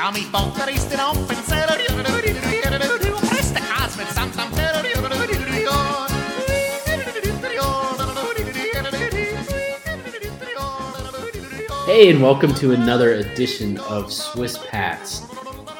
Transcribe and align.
Ja, 0.00 0.10
mi 0.10 0.24
poker 0.32 0.66
ist 0.74 0.88
den 0.88 0.98
Open 0.98 1.36
Seller. 1.46 1.76
Presta 3.28 3.60
Kas 3.60 3.98
mit 3.98 4.08
Samt 4.08 4.38
am 4.38 4.50
Teller. 4.54 4.82
Hey, 11.84 12.10
and 12.10 12.22
welcome 12.22 12.54
to 12.54 12.72
another 12.72 13.16
edition 13.16 13.76
of 13.90 14.10
Swiss 14.10 14.56
Pats. 14.70 15.20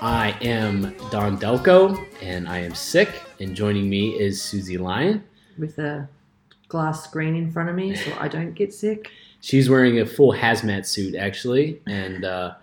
I 0.02 0.36
am 0.42 0.94
Don 1.10 1.38
Delco, 1.38 1.96
and 2.20 2.46
I 2.46 2.58
am 2.58 2.74
sick. 2.74 3.08
And 3.40 3.56
joining 3.56 3.88
me 3.88 4.20
is 4.20 4.42
Susie 4.42 4.76
Lyon. 4.76 5.24
with 5.56 5.78
a 5.78 6.06
glass 6.68 7.04
screen 7.04 7.34
in 7.36 7.50
front 7.50 7.70
of 7.70 7.74
me 7.74 7.94
so 7.94 8.12
I 8.20 8.28
don't 8.28 8.52
get 8.52 8.74
sick. 8.74 9.10
She's 9.40 9.70
wearing 9.70 9.98
a 10.00 10.04
full 10.04 10.34
hazmat 10.34 10.84
suit, 10.84 11.14
actually, 11.14 11.80
and 11.86 12.26
uh, 12.26 12.56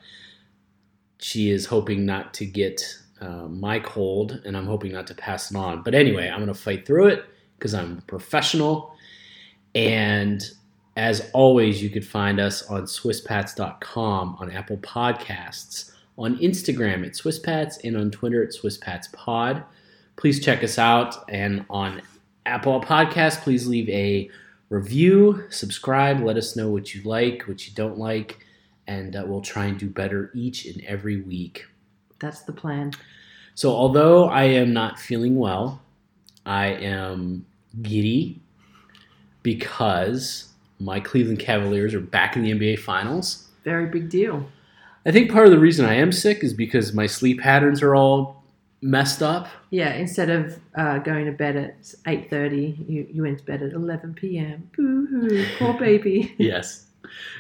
she 1.20 1.50
is 1.50 1.66
hoping 1.66 2.06
not 2.06 2.34
to 2.36 2.46
get 2.46 2.82
uh, 3.22 3.48
my 3.48 3.80
cold, 3.80 4.42
and 4.46 4.56
I'm 4.56 4.68
hoping 4.68 4.92
not 4.92 5.08
to 5.08 5.16
pass 5.16 5.52
it 5.52 5.58
on. 5.58 5.82
But 5.84 5.96
anyway, 5.96 6.30
I'm 6.30 6.38
going 6.38 6.48
to 6.48 6.54
fight 6.54 6.86
through 6.86 7.08
it 7.08 7.26
because 7.58 7.74
I'm 7.74 8.02
professional. 8.02 8.94
And 9.74 10.44
as 10.96 11.30
always, 11.34 11.82
you 11.82 11.90
could 11.90 12.06
find 12.06 12.40
us 12.40 12.64
on 12.70 12.84
SwissPats.com, 12.84 14.38
on 14.40 14.52
Apple 14.52 14.78
Podcasts, 14.78 15.92
on 16.18 16.38
Instagram 16.38 17.06
at 17.06 17.14
SwissPats, 17.14 17.78
and 17.84 17.98
on 17.98 18.12
Twitter 18.12 18.44
at 18.44 18.50
SwissPatsPod. 18.50 19.64
Please 20.16 20.44
check 20.44 20.64
us 20.64 20.78
out. 20.78 21.16
And 21.30 21.66
on 21.70 22.02
Apple 22.46 22.82
Podcasts, 22.82 23.42
please 23.42 23.68
leave 23.68 23.90
a 23.90 24.30
review, 24.70 25.44
subscribe, 25.50 26.20
let 26.22 26.38
us 26.38 26.56
know 26.56 26.70
what 26.70 26.94
you 26.94 27.02
like, 27.04 27.44
what 27.44 27.68
you 27.68 27.74
don't 27.74 27.98
like, 27.98 28.40
and 28.88 29.16
uh, 29.16 29.24
we'll 29.26 29.42
try 29.42 29.66
and 29.66 29.78
do 29.78 29.90
better 29.90 30.32
each 30.34 30.66
and 30.66 30.84
every 30.86 31.22
week. 31.22 31.66
That's 32.20 32.42
the 32.42 32.54
plan. 32.54 32.94
So, 33.56 33.72
although 33.72 34.30
I 34.30 34.44
am 34.44 34.74
not 34.74 35.00
feeling 35.00 35.38
well, 35.38 35.82
I 36.46 36.68
am 36.68 37.46
giddy 37.82 38.40
because 39.44 40.50
my 40.80 41.00
Cleveland 41.00 41.40
Cavaliers 41.40 41.94
are 41.94 42.00
back 42.00 42.36
in 42.36 42.44
the 42.44 42.52
NBA 42.52 42.80
Finals. 42.80 43.48
Very 43.64 43.88
big 43.88 44.10
deal. 44.10 44.48
I 45.06 45.12
think 45.12 45.32
part 45.32 45.46
of 45.46 45.52
the 45.52 45.60
reason 45.60 45.86
I 45.86 45.96
am 45.96 46.12
sick 46.12 46.44
is 46.44 46.54
because 46.54 46.94
my 46.94 47.08
sleep 47.08 47.40
patterns 47.40 47.82
are 47.82 47.96
all 47.96 48.44
messed 48.82 49.24
up. 49.24 49.48
Yeah, 49.70 49.94
instead 49.94 50.30
of 50.30 50.60
uh, 50.76 51.00
going 51.00 51.26
to 51.26 51.32
bed 51.32 51.56
at 51.56 51.82
8.30, 51.82 52.90
you, 52.90 53.08
you 53.12 53.22
went 53.24 53.40
to 53.40 53.46
bed 53.46 53.62
at 53.62 53.74
11 53.74 54.14
p.m. 54.16 54.70
Boo-hoo, 54.76 55.46
poor 55.58 55.74
baby. 55.80 56.36
Yes. 56.38 56.87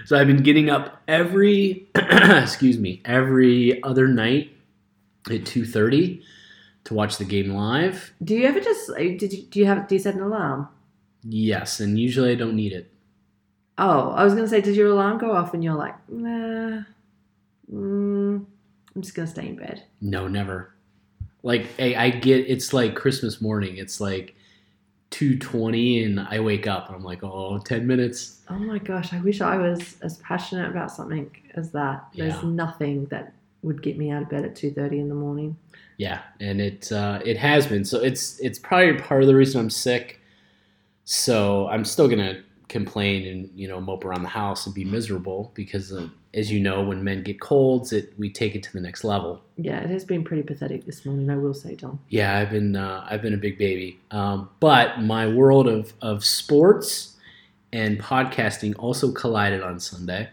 So 0.05 0.17
I've 0.17 0.27
been 0.27 0.43
getting 0.43 0.69
up 0.69 1.01
every 1.07 1.87
excuse 1.95 2.77
me, 2.77 3.01
every 3.05 3.81
other 3.83 4.07
night 4.07 4.51
at 5.29 5.41
2:30 5.41 6.21
to 6.85 6.93
watch 6.93 7.17
the 7.17 7.25
game 7.25 7.51
live. 7.53 8.13
Do 8.23 8.33
you 8.33 8.45
ever 8.45 8.61
just, 8.61 8.89
did 8.95 9.33
you, 9.33 9.43
do 9.43 9.59
you 9.59 9.65
have, 9.65 9.87
do 9.87 9.95
you 9.95 9.99
set 9.99 10.15
an 10.15 10.21
alarm? 10.21 10.69
Yes, 11.23 11.81
and 11.81 11.99
usually 11.99 12.31
I 12.31 12.35
don't 12.35 12.55
need 12.55 12.71
it. 12.71 12.89
Oh, 13.77 14.11
I 14.11 14.23
was 14.23 14.33
going 14.33 14.45
to 14.45 14.49
say, 14.49 14.61
did 14.61 14.75
your 14.75 14.91
alarm 14.91 15.17
go 15.17 15.33
off 15.33 15.53
and 15.53 15.61
you're 15.61 15.75
like, 15.75 15.95
nah, 16.09 16.83
mm, 17.71 18.45
I'm 18.95 19.01
just 19.01 19.15
going 19.15 19.25
to 19.25 19.31
stay 19.31 19.47
in 19.47 19.57
bed? 19.57 19.83
No, 19.99 20.29
never. 20.29 20.73
Like 21.43 21.67
I, 21.77 21.95
I 21.95 22.09
get 22.09 22.47
it's 22.47 22.73
like 22.73 22.95
Christmas 22.95 23.41
morning. 23.41 23.77
It's 23.77 23.99
like 24.01 24.35
2:20 25.11 26.03
and 26.03 26.19
I 26.19 26.39
wake 26.39 26.67
up 26.67 26.87
and 26.87 26.95
I'm 26.95 27.03
like, 27.03 27.23
"Oh, 27.23 27.59
10 27.59 27.87
minutes." 27.87 28.41
Oh 28.49 28.57
my 28.59 28.77
gosh, 28.77 29.13
I 29.13 29.19
wish 29.21 29.41
I 29.41 29.57
was 29.57 29.95
as 30.01 30.17
passionate 30.17 30.69
about 30.69 30.91
something 30.91 31.29
as 31.55 31.71
that. 31.71 32.05
There's 32.15 32.43
Yeah. 32.43 32.49
nothing 32.49 33.05
that 33.05 33.33
would 33.63 33.81
get 33.81 33.97
me 33.97 34.11
out 34.11 34.23
of 34.23 34.29
bed 34.29 34.45
at 34.45 34.55
2.30 34.55 34.99
in 34.99 35.09
the 35.09 35.15
morning. 35.15 35.57
Yeah, 35.97 36.21
and 36.39 36.61
it 36.61 36.91
uh, 36.91 37.19
it 37.25 37.37
has 37.37 37.65
been. 37.67 37.83
So 37.83 37.99
it's 37.99 38.39
it's 38.39 38.59
probably 38.59 38.93
part 38.99 39.21
of 39.23 39.27
the 39.27 39.35
reason 39.35 39.59
I'm 39.59 39.69
sick. 39.69 40.21
So 41.05 41.67
I'm 41.69 41.85
still 41.85 42.07
gonna 42.07 42.43
complain 42.69 43.25
and 43.27 43.49
you 43.55 43.67
know 43.67 43.79
mope 43.79 44.03
around 44.03 44.23
the 44.23 44.29
house 44.29 44.65
and 44.65 44.75
be 44.75 44.83
miserable 44.83 45.51
because, 45.53 45.91
uh, 45.91 46.07
as 46.33 46.51
you 46.51 46.59
know, 46.59 46.83
when 46.83 47.03
men 47.03 47.23
get 47.23 47.39
colds, 47.39 47.93
it 47.93 48.13
we 48.17 48.29
take 48.29 48.55
it 48.55 48.63
to 48.63 48.73
the 48.73 48.81
next 48.81 49.03
level. 49.03 49.41
Yeah, 49.55 49.79
it 49.79 49.89
has 49.89 50.05
been 50.05 50.23
pretty 50.23 50.43
pathetic 50.43 50.85
this 50.85 51.05
morning, 51.05 51.29
I 51.29 51.37
will 51.37 51.53
say, 51.53 51.75
Don. 51.75 51.99
Yeah, 52.09 52.37
I've 52.37 52.49
been 52.49 52.75
uh, 52.75 53.05
I've 53.09 53.21
been 53.21 53.33
a 53.33 53.37
big 53.37 53.57
baby, 53.57 53.99
um, 54.11 54.49
but 54.59 55.01
my 55.01 55.27
world 55.27 55.67
of 55.67 55.93
of 56.01 56.25
sports 56.25 57.15
and 57.73 57.99
podcasting 57.99 58.75
also 58.77 59.11
collided 59.11 59.61
on 59.61 59.79
Sunday 59.79 60.29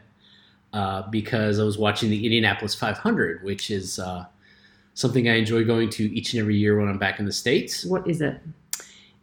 uh, 0.72 1.02
because 1.10 1.58
I 1.58 1.64
was 1.64 1.78
watching 1.78 2.10
the 2.10 2.24
Indianapolis 2.24 2.74
500, 2.74 3.42
which 3.42 3.70
is 3.70 3.98
uh, 3.98 4.26
something 4.94 5.28
I 5.28 5.34
enjoy 5.34 5.64
going 5.64 5.90
to 5.90 6.04
each 6.14 6.32
and 6.32 6.40
every 6.40 6.56
year 6.56 6.78
when 6.78 6.88
I'm 6.88 6.98
back 6.98 7.18
in 7.18 7.26
the 7.26 7.32
states. 7.32 7.84
What 7.84 8.08
is 8.08 8.20
it? 8.20 8.40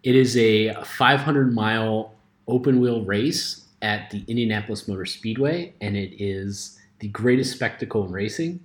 It 0.04 0.16
is 0.16 0.36
a 0.36 0.74
500 0.84 1.54
mile 1.54 2.14
open 2.52 2.82
wheel 2.82 3.04
race 3.06 3.66
at 3.82 4.12
the 4.12 4.24
Indianapolis 4.28 4.88
Motor 4.88 5.06
Speedway, 5.06 5.74
and 5.82 5.98
it 5.98 6.22
is 6.22 6.78
the 7.00 7.08
greatest 7.08 7.54
spectacle 7.54 8.06
in 8.06 8.12
racing. 8.12 8.60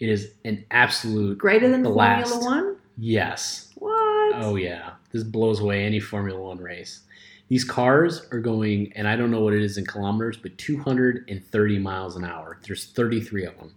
It 0.00 0.08
is 0.08 0.32
an 0.44 0.64
absolute 0.70 1.38
Greater 1.38 1.70
than 1.70 1.82
blast. 1.84 2.30
Formula 2.30 2.50
One? 2.50 2.76
Yes. 2.98 3.72
What? 3.76 4.34
Oh 4.34 4.56
yeah, 4.56 4.90
this 5.12 5.22
blows 5.22 5.60
away 5.60 5.84
any 5.84 6.00
Formula 6.00 6.40
One 6.40 6.58
race. 6.58 7.00
These 7.48 7.64
cars 7.64 8.26
are 8.32 8.40
going, 8.40 8.92
and 8.96 9.06
I 9.06 9.16
don't 9.16 9.30
know 9.30 9.40
what 9.40 9.54
it 9.54 9.62
is 9.62 9.78
in 9.78 9.86
kilometers, 9.86 10.36
but 10.36 10.58
230 10.58 11.78
miles 11.78 12.16
an 12.16 12.24
hour. 12.24 12.58
There's 12.66 12.86
33 12.86 13.44
of 13.44 13.56
them, 13.58 13.74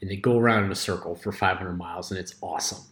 and 0.00 0.10
they 0.10 0.16
go 0.16 0.38
around 0.38 0.64
in 0.64 0.72
a 0.72 0.76
circle 0.76 1.14
for 1.14 1.32
500 1.32 1.72
miles, 1.74 2.10
and 2.10 2.20
it's 2.20 2.34
awesome. 2.42 2.84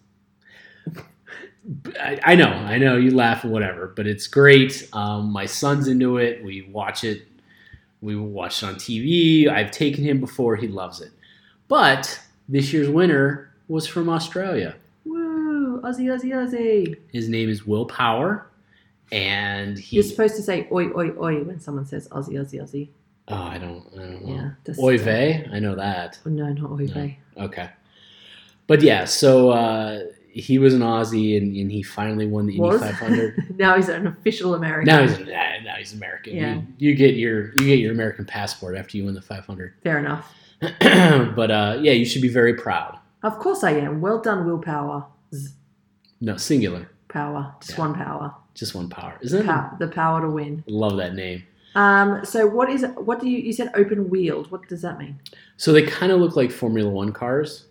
I, 2.00 2.18
I 2.22 2.34
know, 2.34 2.48
I 2.50 2.78
know, 2.78 2.96
you 2.96 3.10
laugh 3.14 3.44
and 3.44 3.52
whatever, 3.52 3.92
but 3.96 4.06
it's 4.06 4.26
great. 4.26 4.88
Um, 4.92 5.30
my 5.32 5.46
son's 5.46 5.88
into 5.88 6.18
it. 6.18 6.44
We 6.44 6.62
watch 6.70 7.04
it. 7.04 7.22
We 8.02 8.16
watch 8.16 8.62
it 8.62 8.66
on 8.66 8.74
TV. 8.74 9.48
I've 9.48 9.70
taken 9.70 10.04
him 10.04 10.20
before. 10.20 10.56
He 10.56 10.68
loves 10.68 11.00
it. 11.00 11.10
But 11.68 12.20
this 12.48 12.72
year's 12.72 12.90
winner 12.90 13.50
was 13.68 13.86
from 13.86 14.10
Australia. 14.10 14.76
Woo! 15.06 15.80
Aussie, 15.80 16.04
Aussie, 16.14 16.32
Aussie. 16.34 16.96
His 17.12 17.30
name 17.30 17.48
is 17.48 17.66
Will 17.66 17.86
Power, 17.86 18.46
and 19.10 19.78
he. 19.78 19.96
You're 19.96 20.04
supposed 20.04 20.36
to 20.36 20.42
say 20.42 20.68
oi, 20.70 20.88
oi, 20.94 21.10
oi 21.18 21.42
when 21.44 21.60
someone 21.60 21.86
says 21.86 22.08
Aussie, 22.08 22.34
Aussie, 22.34 22.60
Aussie. 22.62 22.88
oh, 23.28 23.34
I 23.36 23.56
don't. 23.56 23.86
I 23.94 24.00
don't 24.00 24.26
know. 24.26 24.54
Yeah. 24.66 24.74
Oy 24.78 24.98
vey, 24.98 25.48
I 25.50 25.58
know 25.60 25.74
that. 25.76 26.18
Oh, 26.26 26.28
no, 26.28 26.46
not 26.52 26.70
No. 26.70 26.76
vey. 26.76 27.18
Okay, 27.38 27.70
but 28.66 28.82
yeah, 28.82 29.06
so 29.06 29.48
uh, 29.50 30.00
he 30.34 30.58
was 30.58 30.74
an 30.74 30.80
Aussie, 30.80 31.36
and, 31.36 31.54
and 31.56 31.70
he 31.70 31.82
finally 31.82 32.26
won 32.26 32.46
the 32.46 32.56
Indy 32.56 32.76
500. 32.78 33.56
now 33.58 33.76
he's 33.76 33.88
an 33.88 34.06
official 34.08 34.54
American. 34.54 34.86
now 34.86 35.06
he's 35.06 35.18
now 35.26 35.74
he's 35.78 35.92
American. 35.92 36.34
Yeah. 36.36 36.54
You, 36.54 36.90
you 36.90 36.94
get 36.96 37.14
your 37.14 37.50
you 37.56 37.64
get 37.66 37.78
your 37.78 37.92
American 37.92 38.24
passport 38.24 38.76
after 38.76 38.96
you 38.96 39.04
win 39.04 39.14
the 39.14 39.22
500. 39.22 39.74
Fair 39.82 39.98
enough. 39.98 40.32
but 40.80 41.50
uh, 41.50 41.78
yeah, 41.80 41.92
you 41.92 42.04
should 42.04 42.22
be 42.22 42.28
very 42.28 42.54
proud. 42.54 42.98
Of 43.22 43.38
course 43.38 43.62
I 43.64 43.72
am. 43.72 44.00
Well 44.00 44.20
done, 44.20 44.44
willpower. 44.44 45.06
No, 46.20 46.36
singular, 46.36 46.88
Power. 47.08 47.54
Just 47.60 47.72
Yeah. 47.72 47.78
one 47.84 47.94
power. 47.94 48.34
just 48.54 48.74
one 48.74 48.88
power, 48.88 49.18
isn't 49.20 49.48
it? 49.48 49.78
The 49.78 49.88
power 49.88 50.20
to 50.20 50.30
win. 50.30 50.64
Love 50.66 50.96
that 50.98 51.14
name. 51.14 51.42
Um, 51.74 52.24
so 52.24 52.46
what 52.46 52.70
is 52.70 52.84
what 52.96 53.20
do 53.20 53.28
you 53.28 53.38
you 53.38 53.52
said 53.52 53.70
open 53.74 54.08
wheeled? 54.08 54.50
What 54.50 54.68
does 54.68 54.82
that 54.82 54.98
mean? 54.98 55.18
So 55.56 55.72
they 55.72 55.82
kind 55.82 56.12
of 56.12 56.20
look 56.20 56.36
like 56.36 56.50
Formula 56.52 56.88
One 56.90 57.12
cars. 57.12 57.66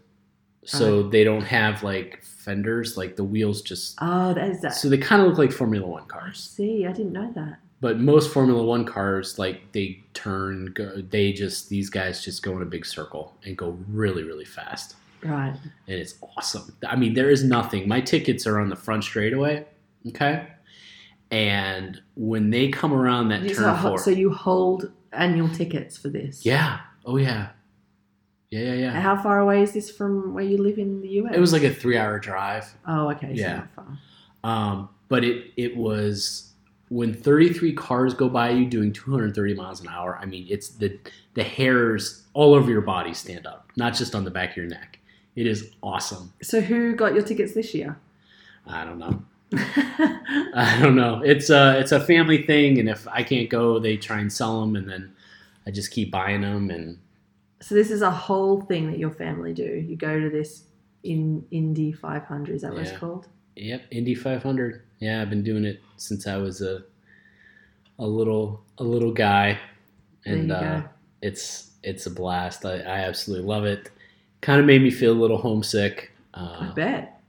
Uh-huh. 0.65 0.77
So 0.77 1.03
they 1.09 1.23
don't 1.23 1.43
have 1.43 1.83
like 1.83 2.23
fenders, 2.23 2.97
like 2.97 3.15
the 3.15 3.23
wheels 3.23 3.61
just. 3.61 3.97
Oh, 4.01 4.33
that 4.33 4.49
is 4.49 4.61
that. 4.61 4.73
So 4.75 4.89
they 4.89 4.97
kind 4.97 5.21
of 5.21 5.27
look 5.27 5.37
like 5.37 5.51
Formula 5.51 5.85
One 5.87 6.03
I 6.03 6.07
cars. 6.07 6.39
see. 6.55 6.85
I 6.85 6.91
didn't 6.93 7.13
know 7.13 7.31
that. 7.35 7.59
But 7.81 7.99
most 7.99 8.31
Formula 8.33 8.63
One 8.63 8.85
cars, 8.85 9.37
like 9.37 9.73
they 9.73 10.01
turn, 10.13 10.71
go, 10.73 11.01
they 11.09 11.33
just 11.33 11.67
these 11.67 11.89
guys 11.89 12.23
just 12.23 12.41
go 12.41 12.55
in 12.55 12.61
a 12.61 12.65
big 12.65 12.85
circle 12.85 13.35
and 13.45 13.57
go 13.57 13.77
really, 13.89 14.23
really 14.23 14.45
fast, 14.45 14.95
Right. 15.21 15.53
and 15.87 15.97
it's 15.99 16.15
awesome. 16.37 16.73
I 16.87 16.95
mean, 16.95 17.13
there 17.13 17.29
is 17.29 17.43
nothing. 17.43 17.85
My 17.89 17.99
tickets 17.99 18.47
are 18.47 18.57
on 18.57 18.69
the 18.69 18.77
front 18.77 19.03
straightaway, 19.03 19.65
okay, 20.07 20.47
and 21.31 22.01
when 22.15 22.49
they 22.51 22.69
come 22.69 22.93
around 22.93 23.29
that 23.29 23.41
You- 23.41 23.49
turn 23.55 23.75
so, 23.75 23.81
four, 23.89 23.97
so 23.99 24.11
you 24.11 24.31
hold 24.31 24.91
annual 25.11 25.49
tickets 25.49 25.97
for 25.97 26.07
this? 26.09 26.45
yeah, 26.45 26.79
oh 27.05 27.17
yeah, 27.17 27.49
yeah, 28.53 28.73
yeah, 28.73 28.73
yeah. 28.73 29.01
How 29.01 29.15
far 29.21 29.39
away 29.39 29.63
is 29.63 29.73
this 29.73 29.89
from 29.89 30.33
where 30.33 30.43
you 30.43 30.57
live 30.57 30.77
in 30.77 31.01
the 31.01 31.09
US? 31.21 31.33
It 31.33 31.39
was 31.39 31.53
like 31.53 31.63
a 31.63 31.73
three-hour 31.73 32.19
drive. 32.19 32.71
Oh, 32.87 33.09
okay. 33.11 33.35
So 33.35 33.41
Yeah. 33.41 33.65
Um, 34.43 34.89
but 35.09 35.23
it 35.23 35.51
it 35.57 35.75
was 35.75 36.51
when 36.89 37.13
33 37.13 37.73
cars 37.73 38.13
go 38.13 38.29
by 38.29 38.51
you 38.51 38.65
doing 38.65 38.93
230 38.93 39.55
miles 39.55 39.81
an 39.81 39.87
hour. 39.87 40.19
I 40.21 40.25
mean, 40.25 40.45
it's 40.49 40.69
the 40.69 40.99
the 41.33 41.43
hairs 41.43 42.23
all 42.33 42.53
over 42.53 42.69
your 42.69 42.81
body 42.81 43.13
stand 43.13 43.47
up, 43.47 43.71
not 43.75 43.95
just 43.95 44.13
on 44.13 44.23
the 44.23 44.31
back 44.31 44.51
of 44.51 44.57
your 44.57 44.67
neck. 44.67 44.99
It 45.35 45.47
is 45.47 45.71
awesome. 45.81 46.31
So 46.43 46.61
who 46.61 46.95
got 46.95 47.15
your 47.15 47.23
tickets 47.23 47.53
this 47.53 47.73
year? 47.73 47.97
I 48.67 48.85
don't 48.85 48.99
know. 48.99 49.23
I 50.55 50.77
don't 50.79 50.95
know. 50.95 51.21
It's 51.23 51.49
a 51.49 51.79
it's 51.79 51.91
a 51.91 51.99
family 51.99 52.43
thing, 52.43 52.77
and 52.77 52.87
if 52.87 53.07
I 53.07 53.23
can't 53.23 53.49
go, 53.49 53.79
they 53.79 53.97
try 53.97 54.19
and 54.19 54.31
sell 54.31 54.61
them, 54.61 54.75
and 54.75 54.87
then 54.87 55.13
I 55.65 55.71
just 55.71 55.91
keep 55.91 56.11
buying 56.11 56.41
them. 56.41 56.69
And 56.69 56.97
So 57.63 57.75
this 57.75 57.91
is 57.91 58.01
a 58.01 58.11
whole 58.11 58.61
thing 58.61 58.89
that 58.91 58.99
your 58.99 59.11
family 59.11 59.53
do. 59.53 59.63
You 59.63 59.95
go 59.95 60.19
to 60.19 60.29
this 60.29 60.63
in 61.03 61.45
Indy 61.51 61.91
500. 61.93 62.53
Is 62.55 62.61
that 62.63 62.73
what 62.73 62.83
Yeah. 62.83 62.89
it's 62.89 62.97
called? 62.99 63.27
Yep, 63.55 63.83
Indy 63.91 64.15
500. 64.15 64.81
Yeah, 64.99 65.21
I've 65.21 65.29
been 65.29 65.43
doing 65.43 65.63
it 65.65 65.79
since 65.97 66.27
I 66.27 66.37
was 66.37 66.61
a 66.61 66.83
a 67.99 68.05
little 68.07 68.61
a 68.79 68.83
little 68.83 69.11
guy, 69.13 69.59
and 70.25 70.51
uh, 70.51 70.81
it's 71.21 71.71
it's 71.83 72.05
a 72.05 72.11
blast. 72.11 72.65
I, 72.65 72.79
I 72.79 72.99
absolutely 73.01 73.45
love 73.47 73.65
it. 73.65 73.91
Kind 74.41 74.59
of 74.59 74.65
made 74.65 74.81
me 74.81 74.89
feel 74.91 75.13
a 75.13 75.19
little 75.21 75.37
homesick. 75.37 76.11
I 76.33 76.39
Uh, 76.41 76.73
bet. 76.73 77.21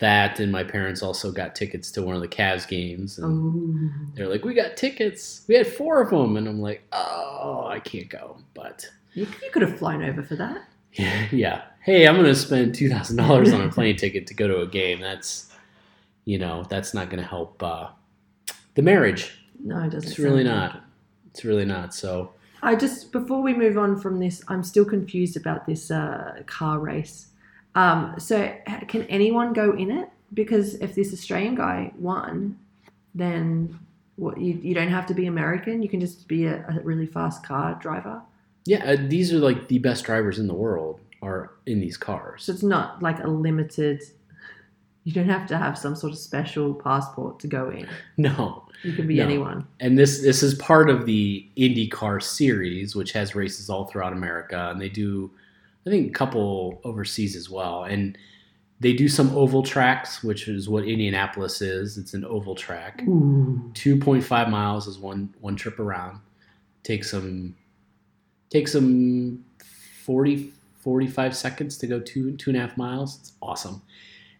that 0.00 0.38
and 0.38 0.52
my 0.52 0.62
parents 0.62 1.02
also 1.02 1.32
got 1.32 1.56
tickets 1.56 1.90
to 1.92 2.02
one 2.02 2.14
of 2.14 2.20
the 2.20 2.28
Cavs 2.28 2.68
games, 2.68 3.18
and 3.18 3.26
Oh, 3.26 4.10
they're 4.14 4.28
like, 4.28 4.44
"We 4.44 4.54
got 4.54 4.76
tickets. 4.76 5.44
We 5.48 5.54
had 5.56 5.66
four 5.66 6.00
of 6.02 6.10
them," 6.10 6.36
and 6.36 6.46
I'm 6.46 6.60
like, 6.60 6.82
"Oh, 6.92 7.64
I 7.66 7.80
can't 7.80 8.08
go." 8.10 8.36
But 8.54 8.84
you, 9.14 9.26
you 9.42 9.50
could 9.52 9.62
have 9.62 9.78
flown 9.78 10.02
over 10.02 10.22
for 10.22 10.36
that. 10.36 10.68
yeah, 11.32 11.62
hey, 11.80 12.06
I'm 12.06 12.16
gonna 12.16 12.34
spend 12.34 12.74
two 12.74 12.88
thousand 12.88 13.16
dollars 13.16 13.52
on 13.52 13.60
a 13.60 13.68
plane 13.68 13.96
ticket 13.98 14.26
to 14.28 14.34
go 14.34 14.48
to 14.48 14.60
a 14.60 14.66
game. 14.66 15.00
That's 15.00 15.52
you 16.24 16.38
know, 16.38 16.64
that's 16.68 16.94
not 16.94 17.10
gonna 17.10 17.22
help 17.22 17.62
uh, 17.62 17.88
the 18.74 18.82
marriage. 18.82 19.32
No, 19.62 19.82
it 19.82 19.90
doesn't. 19.90 20.10
It's 20.10 20.18
really 20.18 20.44
not. 20.44 20.76
it. 20.76 20.80
It's 21.30 21.44
really 21.44 21.64
not. 21.64 21.94
So 21.94 22.32
I 22.62 22.74
just 22.74 23.12
before 23.12 23.42
we 23.42 23.54
move 23.54 23.78
on 23.78 24.00
from 24.00 24.18
this, 24.18 24.42
I'm 24.48 24.62
still 24.62 24.84
confused 24.84 25.36
about 25.36 25.66
this 25.66 25.90
uh, 25.90 26.42
car 26.46 26.78
race. 26.78 27.28
Um, 27.74 28.14
so 28.18 28.54
can 28.88 29.02
anyone 29.04 29.52
go 29.52 29.72
in 29.72 29.90
it? 29.90 30.08
Because 30.34 30.74
if 30.76 30.94
this 30.94 31.12
Australian 31.12 31.54
guy 31.54 31.92
won, 31.96 32.58
then 33.14 33.78
what 34.16 34.40
you, 34.40 34.54
you 34.62 34.74
don't 34.74 34.88
have 34.88 35.06
to 35.06 35.14
be 35.14 35.26
American. 35.26 35.82
You 35.82 35.88
can 35.88 36.00
just 36.00 36.26
be 36.26 36.46
a, 36.46 36.66
a 36.68 36.80
really 36.82 37.06
fast 37.06 37.44
car 37.44 37.78
driver. 37.80 38.20
Yeah, 38.68 38.84
uh, 38.84 38.96
these 39.08 39.32
are 39.32 39.38
like 39.38 39.68
the 39.68 39.78
best 39.78 40.04
drivers 40.04 40.38
in 40.38 40.46
the 40.46 40.54
world 40.54 41.00
are 41.22 41.50
in 41.66 41.80
these 41.80 41.96
cars. 41.96 42.44
So 42.44 42.52
it's 42.52 42.62
not 42.62 43.02
like 43.02 43.18
a 43.24 43.26
limited. 43.28 44.02
You 45.04 45.12
don't 45.12 45.28
have 45.28 45.46
to 45.48 45.56
have 45.56 45.78
some 45.78 45.96
sort 45.96 46.12
of 46.12 46.18
special 46.18 46.74
passport 46.74 47.40
to 47.40 47.46
go 47.46 47.70
in. 47.70 47.88
No, 48.18 48.64
You 48.82 48.92
can 48.92 49.06
be 49.06 49.16
No. 49.16 49.24
anyone. 49.24 49.66
and 49.80 49.98
this 49.98 50.20
this 50.20 50.42
is 50.42 50.54
part 50.54 50.90
of 50.90 51.06
the 51.06 51.46
IndyCar 51.56 52.22
series, 52.22 52.94
which 52.94 53.12
has 53.12 53.34
races 53.34 53.70
all 53.70 53.86
throughout 53.86 54.12
America, 54.12 54.68
and 54.70 54.80
they 54.80 54.90
do, 54.90 55.30
I 55.86 55.90
think, 55.90 56.08
a 56.08 56.12
couple 56.12 56.80
overseas 56.84 57.34
as 57.36 57.48
well, 57.48 57.84
and 57.84 58.18
they 58.80 58.92
do 58.92 59.08
some 59.08 59.30
oval 59.36 59.62
tracks, 59.64 60.22
which 60.22 60.46
is 60.46 60.68
what 60.68 60.84
Indianapolis 60.84 61.60
is. 61.62 61.98
It's 61.98 62.14
an 62.14 62.24
oval 62.24 62.54
track. 62.54 63.02
2.5 63.02 64.50
miles 64.50 64.86
is 64.86 64.98
one 64.98 65.34
one 65.40 65.56
trip 65.56 65.78
around 65.80 66.20
take 66.84 67.02
some 67.04 67.54
take 68.50 68.70
them 68.72 69.44
40 70.04 70.52
45 70.78 71.36
seconds 71.36 71.76
to 71.78 71.86
go 71.86 72.00
two 72.00 72.36
two 72.36 72.50
and 72.50 72.56
a 72.56 72.60
half 72.60 72.76
miles 72.76 73.18
it's 73.20 73.32
awesome 73.42 73.82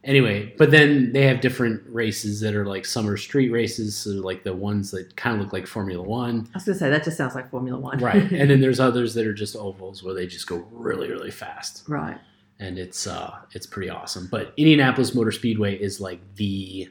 anyway 0.04 0.54
but 0.56 0.70
then 0.70 1.12
they 1.12 1.22
have 1.26 1.40
different 1.40 1.82
races 1.88 2.40
that 2.40 2.54
are 2.54 2.64
like 2.64 2.86
summer 2.86 3.16
street 3.16 3.50
races 3.50 3.96
so 3.96 4.10
like 4.10 4.44
the 4.44 4.54
ones 4.54 4.90
that 4.92 5.14
kind 5.16 5.36
of 5.36 5.42
look 5.42 5.52
like 5.52 5.66
formula 5.66 6.02
one 6.02 6.48
I 6.54 6.58
was 6.58 6.64
gonna 6.64 6.78
say 6.78 6.90
that 6.90 7.04
just 7.04 7.16
sounds 7.16 7.34
like 7.34 7.50
Formula 7.50 7.78
One. 7.78 7.98
right 7.98 8.22
and 8.32 8.50
then 8.50 8.60
there's 8.60 8.80
others 8.80 9.14
that 9.14 9.26
are 9.26 9.34
just 9.34 9.56
ovals 9.56 10.02
where 10.02 10.14
they 10.14 10.26
just 10.26 10.46
go 10.46 10.64
really 10.70 11.10
really 11.10 11.30
fast 11.30 11.82
right. 11.88 12.18
and 12.60 12.78
it's 12.78 13.06
uh 13.06 13.34
it's 13.52 13.66
pretty 13.66 13.90
awesome. 13.90 14.28
But 14.30 14.52
Indianapolis 14.56 15.14
Motor 15.14 15.32
Speedway 15.32 15.76
is 15.76 16.00
like 16.00 16.20
the 16.36 16.88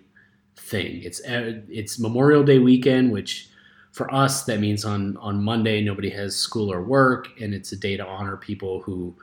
thing. 0.67 1.01
It's 1.03 1.23
uh, 1.23 1.61
it's 1.69 1.99
Memorial 1.99 2.43
Day 2.43 2.59
weekend, 2.59 3.11
which 3.11 3.49
for 3.97 4.13
us 4.13 4.44
that 4.44 4.59
means 4.59 4.85
on 4.85 5.17
on 5.17 5.44
Monday 5.44 5.81
nobody 5.81 6.09
has 6.11 6.35
school 6.35 6.71
or 6.71 6.83
work, 6.83 7.29
and 7.41 7.53
it's 7.53 7.71
a 7.71 7.75
day 7.75 7.97
to 7.97 8.05
honor 8.05 8.38
people 8.38 8.81
who 8.81 9.15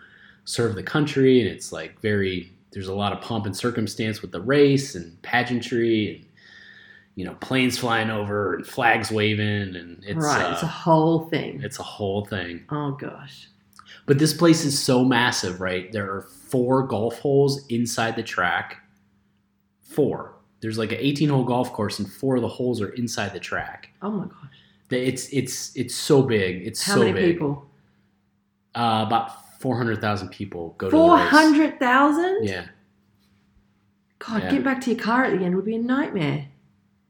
serve 0.45 0.75
the 0.75 0.83
country, 0.83 1.41
and 1.41 1.49
it's 1.49 1.71
like 1.71 2.01
very 2.01 2.53
there's 2.73 2.89
a 2.89 2.95
lot 2.95 3.13
of 3.13 3.21
pomp 3.21 3.47
and 3.47 3.57
circumstance 3.57 4.21
with 4.21 4.33
the 4.33 4.41
race 4.41 4.97
and 4.97 5.23
pageantry 5.23 6.17
and 6.17 6.27
you 7.15 7.25
know 7.25 7.35
planes 7.37 7.79
flying 7.79 8.11
over 8.11 8.55
and 8.55 8.67
flags 8.67 9.13
waving 9.13 9.77
and 9.77 10.03
it's 10.05 10.25
right. 10.25 10.45
uh, 10.45 10.53
it's 10.53 10.65
a 10.65 10.67
whole 10.67 11.29
thing. 11.29 11.61
it's 11.63 11.79
a 11.79 11.85
whole 11.85 12.25
thing. 12.25 12.65
oh 12.71 12.91
gosh. 12.91 13.49
But 14.07 14.19
this 14.19 14.35
place 14.35 14.67
is 14.67 14.79
so 14.79 15.03
massive, 15.03 15.63
right? 15.63 15.91
There 15.91 16.13
are 16.13 16.23
four 16.23 16.83
golf 16.87 17.21
holes 17.21 17.65
inside 17.69 18.17
the 18.17 18.23
track. 18.23 18.83
Four. 19.81 20.35
There's 20.61 20.77
like 20.77 20.93
an 20.93 20.99
18 21.01 21.31
hole 21.31 21.45
golf 21.45 21.73
course, 21.73 21.99
and 21.99 22.13
four 22.13 22.37
of 22.37 22.43
the 22.43 22.49
holes 22.49 22.83
are 22.83 22.91
inside 22.91 23.33
the 23.33 23.41
track. 23.41 23.91
Oh 24.03 24.11
my 24.11 24.27
gosh. 24.27 24.64
It's 24.91 25.29
it's 25.33 25.75
it's 25.77 25.95
so 25.95 26.23
big. 26.23 26.67
It's 26.67 26.83
How 26.83 26.95
so 26.95 27.01
many 27.01 27.13
big. 27.13 27.35
people? 27.35 27.67
Uh, 28.75 29.05
about 29.07 29.61
400,000 29.61 30.29
people 30.31 30.75
go 30.79 30.87
to 30.89 30.91
the 30.91 30.97
Four 30.97 31.17
race. 31.17 31.31
Yeah, 32.43 32.67
God, 34.19 34.43
Yeah. 34.43 34.51
get 34.51 34.65
back 34.65 34.81
to 34.83 34.91
your 34.91 34.99
car 35.01 35.25
at 35.25 35.39
the 35.39 35.45
end 35.45 35.55
would 35.57 35.65
be 35.65 35.77
a 35.77 35.79
nightmare. 35.79 36.49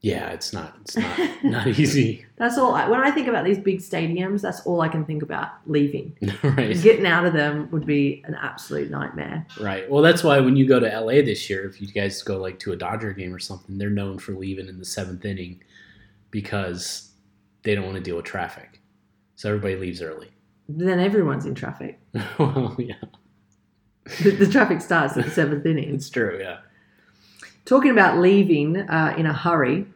yeah. 0.03 0.29
It's 0.31 0.53
not 0.53 0.77
it's 0.83 0.97
not 0.97 1.19
not 1.45 1.67
easy, 1.67 2.25
That's 2.37 2.59
all. 2.59 2.75
I, 2.75 2.89
when 2.89 3.01
I 3.01 3.11
think 3.11 3.29
about 3.29 3.45
these 3.45 3.59
big 3.59 3.79
stadiums, 3.79 4.41
that's 4.43 4.61
all 4.67 4.81
I 4.83 4.89
can 4.89 5.05
think 5.05 5.23
about. 5.23 5.49
Leaving, 5.67 6.17
right? 6.43 6.81
getting 6.83 7.07
out 7.07 7.25
of 7.27 7.33
them 7.33 7.69
would 7.71 7.87
be 7.87 8.23
an 8.27 8.35
absolute 8.35 8.91
nightmare. 8.91 9.47
Right. 9.61 9.89
Well, 9.91 10.03
that's 10.03 10.23
why 10.23 10.41
when 10.41 10.57
you 10.57 10.67
go 10.67 10.79
to 10.81 10.87
LA 11.01 11.23
this 11.23 11.49
year, 11.49 11.65
if 11.67 11.81
you 11.81 11.87
guys 11.89 12.23
go 12.23 12.39
like 12.39 12.59
to 12.61 12.73
a 12.73 12.77
Dodger 12.77 13.13
game 13.13 13.33
or 13.35 13.39
something, 13.39 13.79
they're 13.79 13.89
known 13.91 14.19
for 14.19 14.33
leaving 14.33 14.69
in 14.69 14.79
the 14.79 14.85
seventh 14.85 15.25
inning 15.25 15.63
because 16.31 17.11
they 17.65 17.75
don't 17.75 17.85
want 17.85 17.97
to 17.97 18.03
deal 18.03 18.17
with 18.17 18.25
traffic. 18.25 18.81
So 19.37 19.49
everybody 19.49 19.77
leaves 19.77 20.01
early. 20.01 20.31
Then 20.69 21.01
everyone's 21.01 21.45
in 21.47 21.55
traffic. 21.55 22.01
well, 22.39 22.77
yeah, 22.79 22.95
The, 24.23 24.31
the 24.31 24.47
traffic 24.47 24.81
starts 24.81 25.17
at 25.17 25.25
the 25.25 25.31
seventh 25.31 25.67
inning. 25.67 25.95
it's 25.95 26.09
true. 26.09 26.39
Yeah. 26.41 26.59
Talking 27.65 27.91
about 27.91 28.19
leaving 28.19 28.77
uh, 28.79 29.15
in 29.17 29.27
a 29.27 29.33
hurry, 29.33 29.87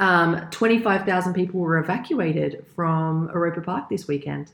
um, 0.00 0.48
25,000 0.50 1.34
people 1.34 1.60
were 1.60 1.78
evacuated 1.78 2.64
from 2.74 3.28
Europa 3.32 3.60
Park 3.60 3.88
this 3.90 4.08
weekend. 4.08 4.50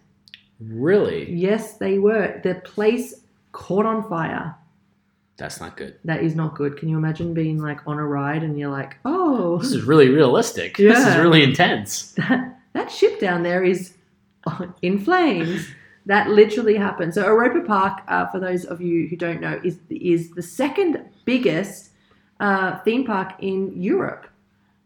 Really? 0.61 1.31
Yes, 1.33 1.77
they 1.79 1.99
were. 1.99 2.41
The 2.43 2.57
place 2.65 3.15
caught 3.53 3.87
on 3.87 4.09
fire. 4.09 4.55
That's 5.37 5.61
not 5.61 5.77
good. 5.77 5.99
That 6.05 6.23
is 6.23 6.35
not 6.35 6.55
good. 6.55 6.79
Can 6.79 6.89
you 6.89 6.97
imagine 6.97 7.35
being 7.35 7.61
like 7.61 7.81
on 7.87 7.99
a 7.99 8.07
ride 8.07 8.43
and 8.43 8.59
you're 8.59 8.71
like, 8.71 8.97
oh, 9.05 9.59
This 9.59 9.73
is 9.73 9.83
really 9.83 10.09
realistic. 10.09 10.77
This 10.79 10.99
is 11.07 11.17
really 11.17 11.43
intense. 11.43 12.13
that, 12.13 12.59
that 12.73 12.91
ship 12.91 13.21
down 13.21 13.43
there 13.43 13.63
is 13.63 13.95
in 14.83 14.99
flames. 14.99 15.67
That 16.07 16.31
literally 16.31 16.77
happened. 16.77 17.15
So 17.15 17.27
Europa 17.27 17.67
Park, 17.67 18.03
uh, 18.09 18.27
for 18.29 18.39
those 18.39 18.65
of 18.65 18.81
you 18.81 19.09
who 19.09 19.17
don't 19.17 19.41
know, 19.41 19.61
is 19.65 19.79
is 19.91 20.31
the 20.31 20.43
second 20.43 21.05
biggest 21.25 21.91
uh, 22.39 22.79
theme 22.79 23.05
park 23.05 23.33
in 23.41 23.83
Europe, 23.83 24.29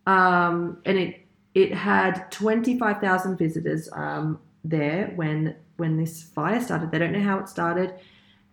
um, 0.07 0.79
and 0.87 0.97
it 0.97 1.21
it 1.55 1.75
had 1.75 2.31
twenty 2.31 2.79
five 2.79 3.03
thousand 3.03 3.37
visitors 3.37 3.91
um, 3.93 4.41
there 4.65 5.13
when 5.15 5.57
when 5.77 5.99
this 5.99 6.23
fire 6.23 6.59
started. 6.59 6.91
They 6.91 6.99
don't 6.99 7.13
know 7.13 7.23
how 7.23 7.39
it 7.39 7.51
started, 7.51 7.95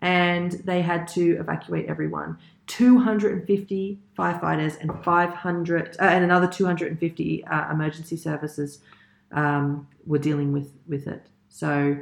and 0.01 0.51
they 0.65 0.81
had 0.81 1.07
to 1.09 1.37
evacuate 1.39 1.87
everyone. 1.87 2.37
250 2.67 3.97
firefighters 4.17 4.79
and 4.81 4.91
500 5.03 5.95
uh, 5.99 6.03
and 6.03 6.23
another 6.23 6.47
250 6.47 7.45
uh, 7.45 7.71
emergency 7.71 8.17
services 8.17 8.79
um, 9.31 9.87
were 10.05 10.19
dealing 10.19 10.51
with 10.53 10.71
with 10.87 11.07
it. 11.07 11.25
So 11.49 11.97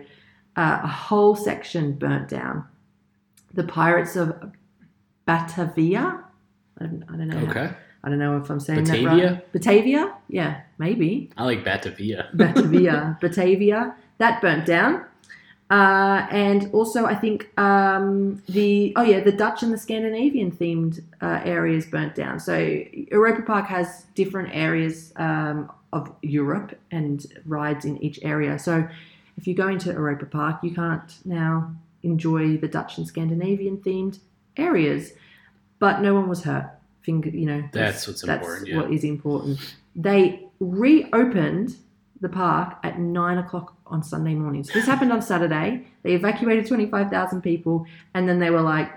uh, 0.58 0.80
a 0.84 0.88
whole 0.88 1.36
section 1.36 1.94
burnt 1.94 2.30
down. 2.30 2.66
The 3.54 3.64
pirates 3.64 4.16
of 4.16 4.52
Batavia. 5.26 6.24
I 6.80 6.84
don't, 6.86 7.04
I 7.08 7.16
don't 7.18 7.28
know. 7.30 7.38
how- 7.40 7.46
Okay. 7.52 7.70
I 8.04 8.10
don't 8.10 8.20
know 8.20 8.38
if 8.38 8.50
I'm 8.52 8.60
saying 8.60 8.84
that 8.84 9.02
Batavia? 9.02 9.32
right. 9.32 9.52
Batavia. 9.52 10.14
Yeah, 10.30 10.62
maybe. 10.78 11.32
I 11.38 11.44
like 11.46 11.64
Batavia. 11.64 12.30
Batavia, 12.36 13.18
Batavia, 13.22 13.96
that 14.20 14.42
burnt 14.42 14.68
down. 14.68 15.06
Uh, 15.72 16.28
and 16.30 16.70
also, 16.74 17.06
I 17.06 17.16
think 17.16 17.50
um, 17.58 18.42
the 18.48 18.94
oh 18.96 19.02
yeah, 19.02 19.22
the 19.22 19.32
Dutch 19.32 19.64
and 19.64 19.74
the 19.74 19.78
Scandinavian 19.80 20.52
themed 20.52 21.02
uh, 21.22 21.42
areas 21.44 21.88
burnt 21.88 22.14
down. 22.14 22.40
So 22.40 22.56
Europa 22.56 23.42
Park 23.42 23.66
has 23.68 24.06
different 24.14 24.50
areas 24.54 25.12
um, 25.16 25.72
of 25.92 26.14
Europe 26.22 26.78
and 26.92 27.26
rides 27.46 27.84
in 27.84 27.98
each 28.04 28.20
area. 28.22 28.60
So 28.60 28.88
if 29.38 29.48
you 29.48 29.56
go 29.56 29.68
into 29.68 29.92
Europa 29.92 30.26
Park, 30.26 30.60
you 30.62 30.72
can't 30.72 31.12
now 31.26 31.74
enjoy 32.04 32.58
the 32.58 32.68
Dutch 32.68 33.00
and 33.00 33.08
Scandinavian 33.08 33.78
themed 33.78 34.20
areas. 34.58 35.14
But 35.80 36.02
no 36.02 36.14
one 36.14 36.30
was 36.30 36.44
hurt. 36.44 36.70
Finger, 37.02 37.30
you 37.30 37.46
know, 37.46 37.64
That's 37.72 38.08
what's 38.08 38.24
important, 38.24 38.68
yeah. 38.68 38.78
what 38.78 38.92
is 38.92 39.04
important. 39.04 39.60
They 39.96 40.44
reopened 40.60 41.76
the 42.22 42.30
park 42.30 42.78
at 42.84 43.00
nine 43.00 43.38
o'clock 43.38 43.76
on 43.88 44.02
Sunday 44.04 44.34
morning. 44.34 44.64
So 44.64 44.74
this 44.74 44.86
happened 44.86 45.12
on 45.12 45.22
Saturday. 45.22 45.86
They 46.04 46.14
evacuated 46.14 46.66
25,000 46.68 47.42
people, 47.42 47.86
and 48.14 48.28
then 48.28 48.40
they 48.40 48.50
were 48.50 48.62
like, 48.62 48.92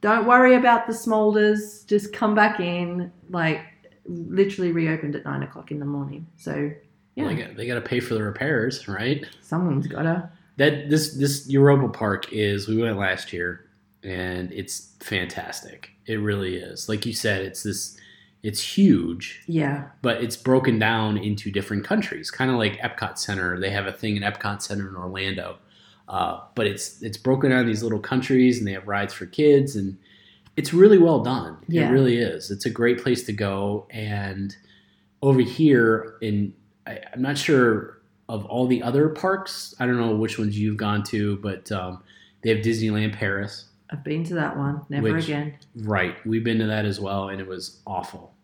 don't 0.00 0.26
worry 0.26 0.54
about 0.54 0.86
the 0.86 0.92
smolders, 0.92 1.86
just 1.86 2.12
come 2.12 2.34
back 2.34 2.60
in. 2.60 3.12
Like, 3.30 3.60
literally 4.06 4.72
reopened 4.72 5.14
at 5.14 5.24
nine 5.24 5.42
o'clock 5.42 5.70
in 5.70 5.78
the 5.78 5.84
morning. 5.84 6.26
So, 6.36 6.72
yeah, 7.14 7.28
They 7.28 7.34
got, 7.34 7.56
they 7.56 7.66
got 7.66 7.74
to 7.74 7.80
pay 7.82 8.00
for 8.00 8.14
the 8.14 8.22
repairs, 8.22 8.88
right? 8.88 9.24
someone's 9.42 9.86
got 9.86 10.02
to. 10.02 10.28
that 10.56 10.88
this 10.90 11.14
this 11.14 11.48
Europa 11.48 11.88
Park 11.88 12.32
is. 12.32 12.66
We 12.68 12.78
went 12.82 12.96
last 12.98 13.32
year, 13.32 13.66
and 14.02 14.50
it's 14.52 14.94
fantastic. 15.00 15.90
It 16.06 16.16
really 16.16 16.56
is. 16.56 16.88
Like 16.88 17.06
you 17.06 17.12
said, 17.12 17.42
it's 17.42 17.62
this. 17.62 17.96
It's 18.42 18.76
huge, 18.76 19.42
Yeah. 19.46 19.84
but 20.02 20.22
it's 20.22 20.36
broken 20.36 20.78
down 20.78 21.16
into 21.16 21.50
different 21.52 21.84
countries, 21.84 22.30
kind 22.30 22.50
of 22.50 22.56
like 22.56 22.78
Epcot 22.80 23.16
Center. 23.18 23.58
They 23.60 23.70
have 23.70 23.86
a 23.86 23.92
thing 23.92 24.16
in 24.16 24.22
Epcot 24.24 24.60
Center 24.62 24.88
in 24.88 24.96
Orlando, 24.96 25.58
uh, 26.08 26.40
but 26.56 26.66
it's 26.66 27.00
it's 27.02 27.16
broken 27.16 27.50
down 27.50 27.66
these 27.66 27.82
little 27.84 28.00
countries, 28.00 28.58
and 28.58 28.66
they 28.66 28.72
have 28.72 28.88
rides 28.88 29.14
for 29.14 29.26
kids, 29.26 29.76
and 29.76 29.96
it's 30.56 30.74
really 30.74 30.98
well 30.98 31.20
done. 31.20 31.56
Yeah. 31.68 31.88
It 31.88 31.92
really 31.92 32.16
is. 32.18 32.50
It's 32.50 32.66
a 32.66 32.70
great 32.70 33.00
place 33.00 33.22
to 33.24 33.32
go, 33.32 33.86
and 33.90 34.56
over 35.22 35.40
here 35.40 36.16
in 36.20 36.52
I, 36.86 36.98
I'm 37.12 37.22
not 37.22 37.38
sure 37.38 37.98
of 38.28 38.44
all 38.46 38.66
the 38.66 38.82
other 38.82 39.08
parks. 39.08 39.72
I 39.78 39.86
don't 39.86 39.98
know 39.98 40.16
which 40.16 40.36
ones 40.38 40.58
you've 40.58 40.76
gone 40.78 41.04
to, 41.04 41.36
but 41.36 41.70
um, 41.70 42.02
they 42.42 42.50
have 42.50 42.58
Disneyland 42.64 43.12
Paris. 43.12 43.66
I've 43.92 44.02
been 44.02 44.24
to 44.24 44.34
that 44.34 44.56
one. 44.56 44.82
Never 44.88 45.12
Which- 45.12 45.24
again. 45.24 45.54
Right. 45.76 46.16
We've 46.26 46.42
been 46.42 46.58
to 46.58 46.66
that 46.66 46.84
as 46.84 46.98
well, 46.98 47.28
and 47.28 47.40
it 47.40 47.46
was 47.46 47.80
awful. 47.86 48.34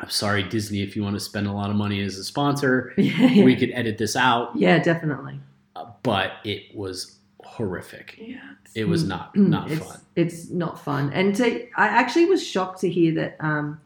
I'm 0.00 0.10
sorry, 0.10 0.44
Disney, 0.44 0.82
if 0.82 0.96
you 0.96 1.02
want 1.02 1.16
to 1.16 1.20
spend 1.20 1.46
a 1.48 1.52
lot 1.52 1.70
of 1.70 1.76
money 1.76 2.00
as 2.02 2.16
a 2.16 2.24
sponsor, 2.24 2.94
yeah. 2.96 3.42
we 3.42 3.56
could 3.56 3.72
edit 3.72 3.98
this 3.98 4.14
out, 4.14 4.52
yeah, 4.54 4.78
definitely. 4.78 5.40
uh, 5.74 5.86
but 6.04 6.34
it 6.44 6.74
was 6.74 7.18
horrific. 7.44 8.16
Yeah. 8.18 8.38
It 8.74 8.86
was 8.86 9.02
not 9.02 9.34
not 9.34 9.70
it's, 9.70 9.84
fun. 9.84 10.00
It's 10.14 10.50
not 10.50 10.78
fun. 10.78 11.12
And 11.12 11.34
to, 11.36 11.66
I 11.76 11.88
actually 11.88 12.26
was 12.26 12.46
shocked 12.46 12.80
to 12.82 12.88
hear 12.88 13.12
that 13.14 13.36
um, 13.40 13.80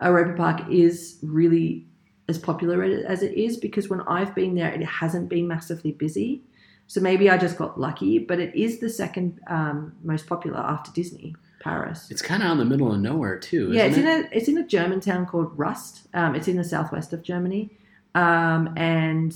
Europa 0.00 0.36
Park 0.36 0.70
is 0.70 1.18
really 1.22 1.86
as 2.28 2.38
popular 2.38 2.82
as 2.84 3.22
it 3.22 3.34
is 3.34 3.56
because 3.56 3.88
when 3.88 4.02
I've 4.02 4.34
been 4.34 4.54
there, 4.54 4.72
it 4.72 4.84
hasn't 4.84 5.28
been 5.28 5.48
massively 5.48 5.92
busy. 5.92 6.42
So 6.86 7.00
maybe 7.00 7.30
I 7.30 7.38
just 7.38 7.56
got 7.56 7.80
lucky, 7.80 8.18
but 8.18 8.38
it 8.38 8.54
is 8.54 8.78
the 8.78 8.90
second 8.90 9.40
um, 9.48 9.94
most 10.02 10.26
popular 10.26 10.58
after 10.58 10.92
Disney, 10.92 11.34
Paris. 11.60 12.10
It's 12.10 12.22
kind 12.22 12.42
of 12.42 12.48
out 12.48 12.52
in 12.52 12.58
the 12.58 12.64
middle 12.64 12.92
of 12.92 13.00
nowhere 13.00 13.38
too. 13.38 13.72
yeah, 13.72 13.84
it's 13.84 13.96
isn't 13.96 14.08
in 14.08 14.24
a 14.24 14.28
it's 14.30 14.48
in 14.48 14.58
a 14.58 14.66
German 14.66 15.00
town 15.00 15.26
called 15.26 15.58
Rust. 15.58 16.06
Um, 16.12 16.34
it's 16.34 16.46
in 16.46 16.56
the 16.56 16.64
southwest 16.64 17.12
of 17.12 17.22
Germany, 17.22 17.70
um, 18.14 18.72
and 18.76 19.34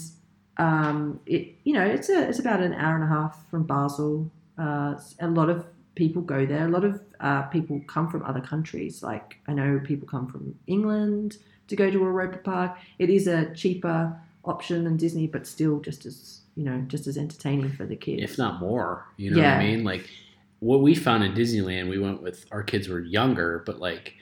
um, 0.58 1.20
it 1.26 1.56
you 1.64 1.72
know 1.72 1.84
it's 1.84 2.08
a 2.10 2.28
it's 2.28 2.38
about 2.38 2.60
an 2.60 2.74
hour 2.74 2.94
and 2.94 3.04
a 3.04 3.08
half 3.08 3.48
from 3.50 3.64
Basel. 3.64 4.30
Uh, 4.58 4.94
a 5.20 5.28
lot 5.28 5.48
of 5.48 5.66
people 5.94 6.22
go 6.22 6.44
there. 6.46 6.66
A 6.66 6.70
lot 6.70 6.84
of 6.84 7.00
uh, 7.20 7.42
people 7.42 7.80
come 7.86 8.08
from 8.08 8.22
other 8.24 8.40
countries. 8.40 9.02
Like 9.02 9.38
I 9.48 9.52
know 9.52 9.80
people 9.82 10.06
come 10.06 10.28
from 10.28 10.54
England 10.66 11.38
to 11.68 11.76
go 11.76 11.90
to 11.90 11.98
Europa 11.98 12.38
Park. 12.38 12.76
It 12.98 13.10
is 13.10 13.26
a 13.26 13.52
cheaper 13.54 14.16
option 14.44 14.84
than 14.84 14.96
Disney, 14.96 15.26
but 15.26 15.46
still 15.46 15.80
just 15.80 16.06
as 16.06 16.40
you 16.58 16.64
know 16.64 16.80
just 16.88 17.06
as 17.06 17.16
entertaining 17.16 17.70
for 17.70 17.86
the 17.86 17.94
kids. 17.96 18.20
if 18.22 18.36
not 18.36 18.58
more. 18.60 19.06
You 19.16 19.30
know 19.30 19.38
what 19.42 19.46
I 19.46 19.58
mean? 19.64 19.84
Like 19.84 20.10
what 20.58 20.82
we 20.82 20.94
found 20.94 21.22
in 21.22 21.32
Disneyland, 21.34 21.88
we 21.88 21.98
went 22.00 22.20
with 22.20 22.44
our 22.50 22.64
kids 22.64 22.88
were 22.88 22.98
younger, 23.00 23.62
but 23.64 23.78
like 23.78 24.14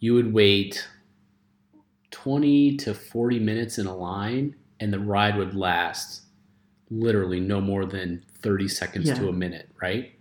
you 0.00 0.12
would 0.14 0.32
wait 0.34 0.86
20 2.10 2.76
to 2.76 2.94
40 2.94 3.38
minutes 3.40 3.78
in 3.78 3.86
a 3.86 3.96
line 3.96 4.54
and 4.80 4.92
the 4.92 4.98
ride 4.98 5.36
would 5.36 5.54
last 5.54 6.22
literally 6.90 7.40
no 7.40 7.60
more 7.60 7.86
than 7.86 8.22
30 8.42 8.68
seconds 8.68 9.08
Yeah. 9.08 9.14
to 9.14 9.28
a 9.28 9.32
minute, 9.32 9.70
right? 9.80 10.12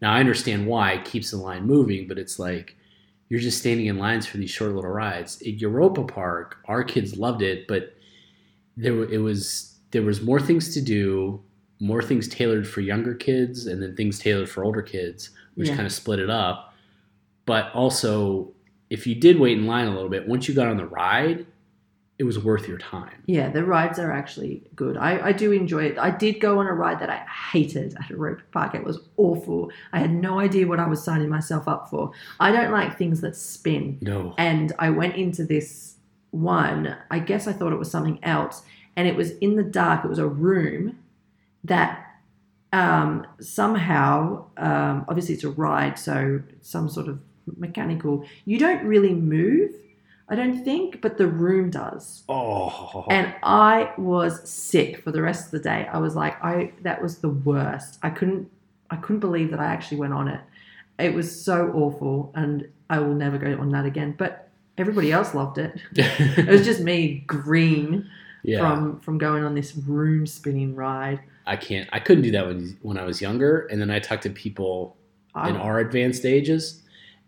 Now 0.00 0.12
I 0.14 0.20
understand 0.20 0.66
why 0.66 0.92
it 0.92 1.04
keeps 1.04 1.30
the 1.30 1.36
line 1.36 1.66
moving, 1.66 2.08
but 2.08 2.18
it's 2.18 2.38
like 2.38 2.74
you're 3.28 3.40
just 3.40 3.58
standing 3.58 3.86
in 3.86 3.98
lines 3.98 4.26
for 4.26 4.38
these 4.38 4.50
short 4.50 4.72
little 4.72 4.90
rides. 4.90 5.40
At 5.42 5.60
Europa 5.60 6.04
Park, 6.04 6.56
our 6.66 6.82
kids 6.84 7.16
loved 7.18 7.42
it, 7.42 7.66
but 7.68 7.94
there 8.76 8.94
it 9.04 9.18
was 9.18 9.75
there 9.96 10.02
was 10.04 10.20
more 10.20 10.38
things 10.38 10.74
to 10.74 10.82
do, 10.82 11.40
more 11.80 12.02
things 12.02 12.28
tailored 12.28 12.68
for 12.68 12.82
younger 12.82 13.14
kids, 13.14 13.66
and 13.66 13.82
then 13.82 13.96
things 13.96 14.18
tailored 14.18 14.46
for 14.50 14.62
older 14.62 14.82
kids, 14.82 15.30
which 15.54 15.68
Yeah. 15.68 15.74
kind 15.76 15.86
of 15.86 15.92
split 15.92 16.18
it 16.18 16.28
up. 16.28 16.74
But 17.46 17.72
also, 17.72 18.52
if 18.90 19.06
you 19.06 19.14
did 19.14 19.40
wait 19.40 19.56
in 19.56 19.66
line 19.66 19.88
a 19.88 19.94
little 19.94 20.10
bit, 20.10 20.28
once 20.28 20.48
you 20.48 20.54
got 20.54 20.68
on 20.68 20.76
the 20.76 20.84
ride, 20.84 21.46
it 22.18 22.24
was 22.24 22.38
worth 22.38 22.68
your 22.68 22.76
time. 22.76 23.22
Yeah, 23.24 23.48
the 23.48 23.64
rides 23.64 23.98
are 23.98 24.12
actually 24.12 24.62
good. 24.74 24.98
I, 24.98 25.28
I 25.28 25.32
do 25.32 25.50
enjoy 25.52 25.84
it. 25.84 25.98
I 25.98 26.10
did 26.10 26.40
go 26.40 26.58
on 26.58 26.66
a 26.66 26.72
ride 26.74 26.98
that 27.00 27.08
I 27.08 27.24
hated 27.52 27.94
at 27.94 28.10
Europa 28.10 28.42
Park. 28.52 28.74
It 28.74 28.84
was 28.84 28.98
awful. 29.16 29.70
I 29.94 29.98
had 30.00 30.12
no 30.12 30.38
idea 30.40 30.66
what 30.66 30.78
I 30.78 30.86
was 30.86 31.02
signing 31.02 31.30
myself 31.30 31.66
up 31.68 31.88
for. 31.88 32.12
I 32.38 32.52
don't 32.52 32.70
like 32.70 32.98
things 32.98 33.22
that 33.22 33.34
spin. 33.34 33.96
No, 34.02 34.34
And 34.36 34.72
I 34.78 34.90
went 34.90 35.16
into 35.16 35.42
this 35.44 35.94
one, 36.32 36.94
I 37.10 37.18
guess 37.18 37.46
I 37.46 37.52
thought 37.54 37.72
it 37.72 37.78
was 37.78 37.90
something 37.90 38.18
else. 38.22 38.62
And 38.96 39.06
it 39.06 39.14
was 39.14 39.32
in 39.38 39.56
the 39.56 39.62
dark. 39.62 40.04
It 40.04 40.08
was 40.08 40.18
a 40.18 40.26
room 40.26 40.98
that 41.64 42.02
um, 42.72 43.26
somehow, 43.40 44.46
um, 44.56 45.04
obviously, 45.08 45.34
it's 45.34 45.44
a 45.44 45.50
ride, 45.50 45.98
so 45.98 46.40
some 46.62 46.88
sort 46.88 47.08
of 47.08 47.20
mechanical. 47.56 48.24
You 48.44 48.58
don't 48.58 48.84
really 48.84 49.14
move, 49.14 49.72
I 50.28 50.34
don't 50.34 50.64
think, 50.64 51.00
but 51.00 51.18
the 51.18 51.26
room 51.28 51.70
does. 51.70 52.24
oh, 52.28 53.06
And 53.10 53.34
I 53.42 53.92
was 53.96 54.48
sick 54.48 55.02
for 55.02 55.12
the 55.12 55.22
rest 55.22 55.46
of 55.46 55.50
the 55.52 55.60
day. 55.60 55.88
I 55.92 55.98
was 55.98 56.16
like, 56.16 56.42
I 56.42 56.72
that 56.82 57.00
was 57.02 57.18
the 57.18 57.28
worst. 57.28 57.98
I 58.02 58.10
couldn't 58.10 58.50
I 58.90 58.96
couldn't 58.96 59.20
believe 59.20 59.50
that 59.50 59.60
I 59.60 59.66
actually 59.66 59.98
went 59.98 60.12
on 60.12 60.28
it. 60.28 60.40
It 60.98 61.14
was 61.14 61.44
so 61.44 61.70
awful 61.74 62.32
and 62.34 62.68
I 62.90 62.98
will 62.98 63.14
never 63.14 63.38
go 63.38 63.58
on 63.60 63.70
that 63.70 63.84
again. 63.84 64.14
But 64.18 64.48
everybody 64.78 65.12
else 65.12 65.34
loved 65.34 65.58
it. 65.58 65.80
It 65.94 66.48
was 66.48 66.64
just 66.64 66.80
me 66.80 67.24
green 67.26 68.08
yeah. 68.46 68.60
from 68.60 69.00
from 69.00 69.18
going 69.18 69.44
on 69.44 69.54
this 69.54 69.76
room 69.76 70.26
spinning 70.26 70.74
ride. 70.74 71.20
I 71.46 71.56
can't. 71.56 71.88
I 71.92 72.00
couldn't 72.00 72.22
do 72.22 72.30
that 72.32 72.46
when 72.46 72.78
when 72.82 72.96
I 72.96 73.04
was 73.04 73.20
younger, 73.20 73.66
and 73.66 73.80
then 73.80 73.90
I 73.90 73.98
talk 73.98 74.20
to 74.22 74.30
people 74.30 74.96
in 75.34 75.56
ah. 75.56 75.60
our 75.60 75.80
advanced 75.80 76.24
ages, 76.24 76.82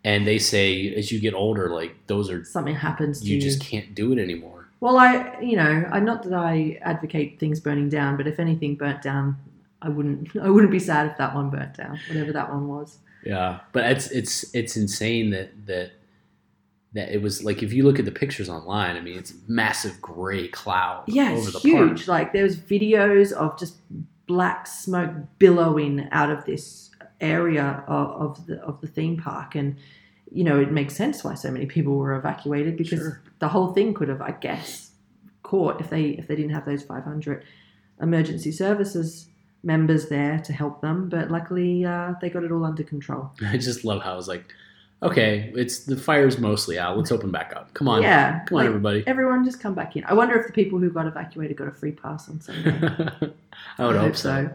and 0.05 0.27
they 0.27 0.39
say 0.39 0.95
as 0.95 1.11
you 1.13 1.21
get 1.21 1.35
older, 1.35 1.71
like 1.71 1.95
those 2.07 2.31
are 2.31 2.45
something 2.45 2.75
happens 2.75 3.21
to 3.21 3.27
you 3.27 3.37
you. 3.37 3.41
just 3.41 3.61
can't 3.61 3.95
do 3.95 4.13
it 4.13 4.19
anymore. 4.19 4.69
Well, 4.81 4.97
I, 4.97 5.41
you 5.41 5.57
know, 5.57 5.89
I 5.91 5.99
not 5.99 6.23
that 6.23 6.33
I 6.33 6.79
advocate 6.83 7.41
things 7.41 7.59
burning 7.59 7.89
down, 7.89 8.17
but 8.17 8.29
if 8.29 8.39
anything 8.39 8.77
burnt 8.77 9.03
down, 9.03 9.37
I 9.83 9.89
wouldn't, 9.89 10.37
I 10.43 10.49
wouldn't 10.49 10.71
be 10.71 10.79
sad 10.79 11.11
if 11.11 11.19
that 11.19 11.35
one 11.35 11.51
burnt 11.51 11.77
down, 11.77 11.99
whatever 12.09 12.33
that 12.33 12.49
one 12.49 12.69
was. 12.69 12.99
Yeah, 13.25 13.61
but 13.73 13.85
it's 13.91 14.11
it's 14.13 14.55
it's 14.55 14.77
insane 14.77 15.31
that 15.31 15.67
that 15.67 15.93
that 16.95 17.11
it 17.15 17.21
was 17.21 17.45
like 17.45 17.63
if 17.63 17.73
you 17.73 17.85
look 17.85 17.99
at 17.99 18.05
the 18.05 18.11
pictures 18.13 18.49
online, 18.49 18.97
I 18.97 19.01
mean, 19.01 19.19
it's 19.19 19.35
massive 19.47 20.01
gray 20.01 20.49
cloud 20.49 21.05
Yeah, 21.07 21.31
over 21.33 21.39
it's 21.39 21.53
the 21.53 21.59
huge. 21.61 22.07
park. 22.07 22.09
Like 22.09 22.33
there's 22.33 22.57
videos 22.59 23.33
of 23.33 23.59
just 23.59 23.77
black 24.27 24.67
smoke 24.67 25.13
billowing 25.39 26.09
out 26.13 26.31
of 26.31 26.45
this 26.45 26.91
area 27.21 27.83
of, 27.89 28.11
of 28.39 28.47
the 28.47 28.61
of 28.63 28.81
the 28.81 28.87
theme 28.87 29.17
park, 29.17 29.55
and 29.55 29.77
you 30.33 30.45
know 30.45 30.59
it 30.61 30.71
makes 30.73 30.95
sense 30.97 31.23
why 31.25 31.35
so 31.35 31.51
many 31.51 31.67
people 31.67 31.97
were 31.97 32.15
evacuated 32.15 32.77
because 32.77 33.01
Sure. 33.01 33.23
the 33.39 33.49
whole 33.49 33.73
thing 33.73 33.93
could 33.95 34.09
have, 34.09 34.21
I 34.23 34.33
guess, 34.33 34.91
caught 35.43 35.81
if 35.81 35.91
they 35.91 36.11
if 36.11 36.27
they 36.27 36.37
didn't 36.37 36.53
have 36.53 36.65
those 36.65 36.83
500 36.83 37.45
emergency 38.01 38.53
services 38.53 39.27
members 39.63 40.09
there 40.09 40.39
to 40.39 40.53
help 40.53 40.81
them. 40.81 41.09
But 41.09 41.31
luckily, 41.31 41.85
uh, 41.85 42.15
they 42.21 42.31
got 42.31 42.45
it 42.45 42.53
all 42.53 42.65
under 42.65 42.83
control. 42.85 43.31
I 43.47 43.57
just 43.59 43.85
love 43.85 44.03
how 44.03 44.13
I 44.13 44.17
was 44.17 44.29
like, 44.29 44.45
okay, 45.03 45.53
it's 45.55 45.81
the 45.81 45.97
fire's 45.97 46.39
mostly 46.39 46.79
out. 46.79 46.97
Let's 46.97 47.13
open 47.13 47.31
back 47.31 47.53
up. 47.55 47.73
Come 47.75 47.89
on, 47.89 48.03
yeah, 48.03 48.45
come 48.45 48.59
on, 48.59 48.65
like, 48.65 48.69
everybody. 48.69 49.05
everyone 49.07 49.45
just 49.45 49.61
come 49.61 49.75
back 49.75 49.97
in. 49.97 50.05
I 50.05 50.15
wonder 50.15 50.39
if 50.39 50.47
the 50.47 50.53
people 50.53 50.79
who 50.79 50.91
got 50.91 51.07
evacuated 51.07 51.57
got 51.57 51.69
a 51.69 51.73
free 51.73 51.93
pass 51.93 52.29
on 52.29 52.41
Sunday. 52.41 52.71
I 53.79 53.87
would 53.87 53.97
hope 53.97 54.17
so. 54.17 54.51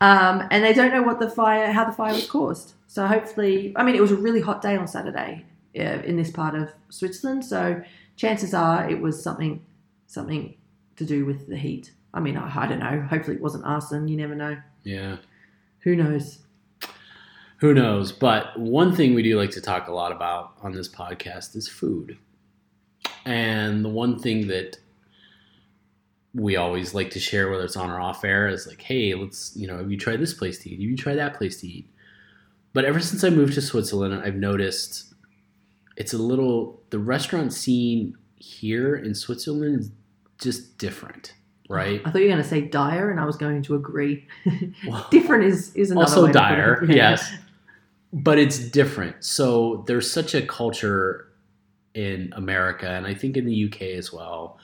Um, 0.00 0.46
and 0.50 0.64
they 0.64 0.72
don't 0.72 0.92
know 0.92 1.02
what 1.02 1.20
the 1.20 1.28
fire, 1.30 1.72
how 1.72 1.84
the 1.84 1.92
fire 1.92 2.14
was 2.14 2.28
caused. 2.28 2.72
So 2.86 3.06
hopefully, 3.06 3.72
I 3.76 3.84
mean, 3.84 3.94
it 3.94 4.00
was 4.00 4.12
a 4.12 4.16
really 4.16 4.40
hot 4.40 4.62
day 4.62 4.76
on 4.76 4.88
Saturday 4.88 5.44
uh, 5.78 6.02
in 6.04 6.16
this 6.16 6.30
part 6.30 6.54
of 6.54 6.70
Switzerland. 6.88 7.44
So 7.44 7.82
chances 8.16 8.54
are 8.54 8.88
it 8.88 9.00
was 9.00 9.22
something, 9.22 9.64
something 10.06 10.54
to 10.96 11.04
do 11.04 11.26
with 11.26 11.48
the 11.48 11.56
heat. 11.56 11.92
I 12.14 12.20
mean, 12.20 12.36
I, 12.36 12.64
I 12.64 12.66
don't 12.66 12.80
know. 12.80 13.00
Hopefully, 13.02 13.36
it 13.36 13.42
wasn't 13.42 13.64
arson. 13.64 14.08
You 14.08 14.16
never 14.16 14.34
know. 14.34 14.56
Yeah. 14.84 15.16
Who 15.80 15.96
knows? 15.96 16.38
Who 17.60 17.74
knows? 17.74 18.12
But 18.12 18.58
one 18.58 18.94
thing 18.94 19.14
we 19.14 19.22
do 19.22 19.38
like 19.38 19.50
to 19.52 19.60
talk 19.60 19.88
a 19.88 19.92
lot 19.92 20.12
about 20.12 20.52
on 20.62 20.72
this 20.72 20.88
podcast 20.88 21.54
is 21.56 21.68
food. 21.68 22.16
And 23.24 23.84
the 23.84 23.88
one 23.90 24.18
thing 24.18 24.48
that 24.48 24.78
we 26.34 26.56
always 26.56 26.94
like 26.94 27.10
to 27.10 27.20
share, 27.20 27.50
whether 27.50 27.64
it's 27.64 27.76
on 27.76 27.90
or 27.90 28.00
off 28.00 28.24
air, 28.24 28.48
is 28.48 28.66
like, 28.66 28.80
hey, 28.80 29.14
let's, 29.14 29.54
you 29.56 29.66
know, 29.66 29.76
have 29.78 29.90
you 29.90 29.98
tried 29.98 30.20
this 30.20 30.32
place 30.32 30.58
to 30.60 30.70
eat? 30.70 30.74
Have 30.80 30.80
you 30.80 30.96
tried 30.96 31.16
that 31.16 31.34
place 31.34 31.60
to 31.60 31.66
eat? 31.66 31.86
But 32.72 32.84
ever 32.84 33.00
since 33.00 33.24
I 33.24 33.30
moved 33.30 33.54
to 33.54 33.60
Switzerland, 33.62 34.14
I've 34.24 34.36
noticed 34.36 35.12
it's 35.96 36.12
a 36.14 36.18
little, 36.18 36.82
the 36.90 36.98
restaurant 37.00 37.52
scene 37.52 38.16
here 38.36 38.94
in 38.96 39.14
Switzerland 39.14 39.80
is 39.80 39.90
just 40.40 40.78
different, 40.78 41.34
right? 41.68 42.00
I 42.04 42.10
thought 42.10 42.20
you 42.20 42.28
were 42.28 42.32
going 42.32 42.42
to 42.42 42.48
say 42.48 42.60
dire, 42.62 43.10
and 43.10 43.18
I 43.20 43.24
was 43.26 43.36
going 43.36 43.62
to 43.64 43.74
agree. 43.74 44.26
Well- 44.86 45.06
Different 45.10 45.44
is 45.44 45.74
is 45.74 45.90
another 45.90 46.06
also 46.06 46.26
way 46.26 46.32
to 46.32 46.38
put 46.38 46.52
it. 46.52 46.56
dire, 46.56 46.84
yes. 46.88 47.30
But 48.12 48.38
it's 48.38 48.58
different. 48.58 49.24
So 49.24 49.84
there's 49.86 50.10
such 50.10 50.34
a 50.34 50.42
culture 50.42 51.28
in 51.94 52.32
America, 52.36 52.88
and 52.88 53.06
I 53.06 53.14
think 53.14 53.36
in 53.36 53.46
the 53.46 53.64
UK 53.66 53.82
as 53.98 54.12
well, 54.12 54.58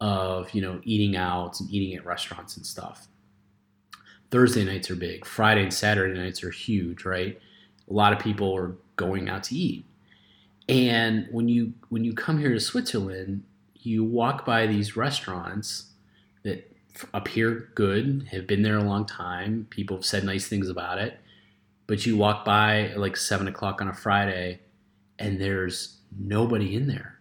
of 0.00 0.52
you 0.52 0.60
know 0.60 0.80
eating 0.84 1.16
out 1.16 1.60
and 1.60 1.70
eating 1.70 1.96
at 1.96 2.04
restaurants 2.04 2.56
and 2.56 2.66
stuff. 2.66 3.08
Thursday 4.30 4.64
nights 4.64 4.90
are 4.90 4.96
big. 4.96 5.24
Friday 5.24 5.62
and 5.62 5.72
Saturday 5.72 6.18
nights 6.18 6.42
are 6.42 6.50
huge, 6.50 7.04
right? 7.04 7.40
A 7.88 7.92
lot 7.92 8.12
of 8.12 8.18
people 8.18 8.54
are 8.56 8.76
going 8.96 9.28
out 9.28 9.44
to 9.44 9.54
eat. 9.54 9.86
And 10.68 11.28
when 11.30 11.48
you 11.48 11.74
when 11.88 12.04
you 12.04 12.14
come 12.14 12.38
here 12.38 12.52
to 12.52 12.60
Switzerland, 12.60 13.44
you 13.74 14.02
walk 14.02 14.44
by 14.44 14.66
these 14.66 14.96
restaurants 14.96 15.90
that 16.42 16.70
appear 17.12 17.70
good, 17.74 18.28
have 18.30 18.46
been 18.46 18.62
there 18.62 18.78
a 18.78 18.82
long 18.82 19.04
time. 19.04 19.66
People 19.70 19.96
have 19.96 20.06
said 20.06 20.24
nice 20.24 20.46
things 20.48 20.68
about 20.68 20.98
it. 20.98 21.18
But 21.86 22.06
you 22.06 22.16
walk 22.16 22.44
by 22.44 22.92
like 22.94 23.16
seven 23.16 23.46
o'clock 23.48 23.80
on 23.82 23.88
a 23.88 23.94
Friday, 23.94 24.60
and 25.18 25.40
there's 25.40 25.98
nobody 26.18 26.74
in 26.74 26.86
there. 26.86 27.18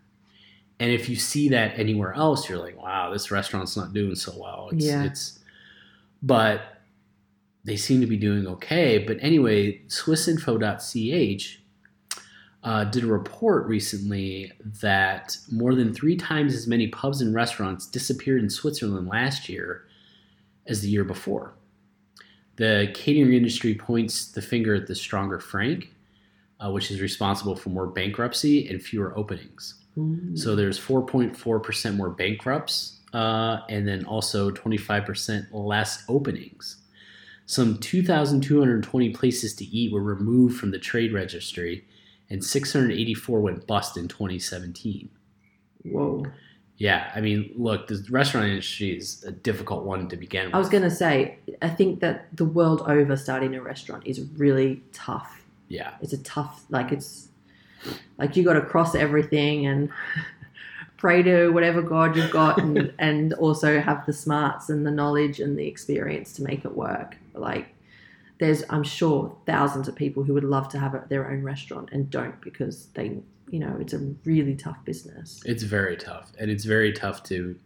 And 0.80 0.92
if 0.92 1.08
you 1.10 1.16
see 1.16 1.50
that 1.50 1.78
anywhere 1.78 2.14
else, 2.14 2.50
you're 2.50 2.58
like, 2.58 2.82
wow, 2.82 3.12
this 3.12 3.32
restaurant's 3.32 3.78
not 3.78 3.94
doing 3.94 4.16
so 4.16 4.34
well. 4.38 4.70
It's, 4.72 4.86
Yeah. 4.86 5.04
it's 5.04 5.40
but 6.22 6.62
they 7.66 7.76
seem 7.78 8.02
to 8.02 8.08
be 8.08 8.18
doing 8.18 8.48
okay. 8.48 8.98
But 8.98 9.18
anyway, 9.22 9.82
Swissinfo.ch 9.88 11.60
uh, 12.64 12.84
did 12.86 13.04
a 13.04 13.08
report 13.08 13.68
recently 13.68 14.52
that 14.82 15.38
more 15.52 15.76
than 15.76 15.94
three 15.94 16.16
times 16.16 16.54
as 16.56 16.66
many 16.68 16.88
pubs 16.88 17.22
and 17.22 17.34
restaurants 17.36 17.86
disappeared 17.88 18.42
in 18.42 18.50
Switzerland 18.50 19.08
last 19.08 19.50
year 19.50 19.86
as 20.66 20.82
the 20.82 20.88
year 20.90 21.04
before. 21.04 21.54
The 22.56 22.92
catering 22.94 23.34
industry 23.34 23.74
points 23.74 24.32
the 24.32 24.42
finger 24.42 24.76
at 24.76 24.88
the 24.88 24.96
stronger 24.96 25.40
franc, 25.40 25.90
uh, 26.64 26.72
which 26.72 26.92
is 26.92 27.02
responsible 27.02 27.56
for 27.56 27.70
more 27.70 27.88
bankruptcy 27.88 28.68
and 28.68 28.82
fewer 28.82 29.18
openings. 29.18 29.76
Ooh. 29.98 30.36
So 30.36 30.56
there's 30.56 30.80
4.4% 30.80 31.96
more 31.96 32.10
bankrupts, 32.10 33.00
uh, 33.14 33.60
and 33.70 33.88
then 33.88 34.06
also 34.06 34.52
25% 34.52 35.48
less 35.52 36.04
openings. 36.08 36.78
Some 37.46 37.78
2,220 37.80 39.10
places 39.10 39.54
to 39.56 39.66
eat 39.66 39.92
were 39.92 40.02
removed 40.02 40.58
from 40.58 40.72
the 40.72 40.80
trade 40.80 41.14
registry, 41.14 41.86
and 42.30 42.44
684 42.44 43.42
went 43.42 43.68
bust 43.68 43.98
in 43.98 44.08
2017. 44.08 45.10
Whoa. 45.84 46.26
Yeah, 46.84 47.10
I 47.16 47.22
mean, 47.22 47.54
look, 47.56 47.88
the 47.88 48.06
restaurant 48.10 48.48
industry 48.48 48.98
is 48.98 49.24
a 49.24 49.32
difficult 49.32 49.86
one 49.86 50.10
to 50.10 50.18
begin 50.18 50.48
with. 50.48 50.56
I 50.56 50.58
was 50.58 50.68
going 50.68 50.84
to 50.84 50.92
say, 50.92 51.38
I 51.62 51.70
think 51.70 52.02
that 52.02 52.28
the 52.36 52.44
world 52.44 52.82
over 52.88 53.16
starting 53.16 53.56
a 53.56 53.62
restaurant 53.62 54.06
is 54.06 54.20
really 54.36 54.84
tough. 54.92 55.46
yeah, 55.70 55.94
It's 56.02 56.12
a 56.12 56.22
tough, 56.24 56.66
like, 56.70 56.92
it's 56.92 57.30
like 58.18 58.36
you 58.36 58.44
got 58.44 58.56
to 58.56 58.62
cross 58.62 58.96
everything 58.96 59.66
and 59.66 59.92
pray 60.98 61.24
to 61.24 61.52
whatever 61.52 61.82
God 61.82 62.18
you've 62.18 62.32
got 62.32 62.60
and, 62.60 62.94
and 63.00 63.32
also 63.36 63.80
have 63.80 64.06
the 64.06 64.12
smarts 64.12 64.70
and 64.70 64.86
the 64.86 64.92
knowledge 64.92 65.40
and 65.40 65.58
the 65.58 65.66
experience 65.66 66.34
to 66.34 66.44
make 66.44 66.66
it 66.66 66.76
work. 66.76 67.16
Like, 67.34 67.74
there's, 68.40 68.62
I'm 68.70 68.84
sure, 68.84 69.34
thousands 69.46 69.88
of 69.88 69.96
people 69.96 70.24
who 70.24 70.34
would 70.34 70.44
love 70.44 70.68
to 70.72 70.80
have 70.80 70.96
a, 70.96 71.06
their 71.08 71.32
own 71.32 71.44
restaurant 71.44 71.92
and 71.94 72.10
don't 72.10 72.42
because 72.42 72.88
they, 72.88 73.20
you 73.50 73.60
know, 73.60 73.78
it's 73.80 73.94
a 73.94 74.00
really 74.26 74.56
tough 74.56 74.78
business. 74.86 75.42
it's 75.46 75.64
very 75.64 75.96
tough, 75.98 76.32
and 76.40 76.50
it's 76.50 76.66
very 76.66 76.92
tough 76.94 77.24
to 77.24 77.58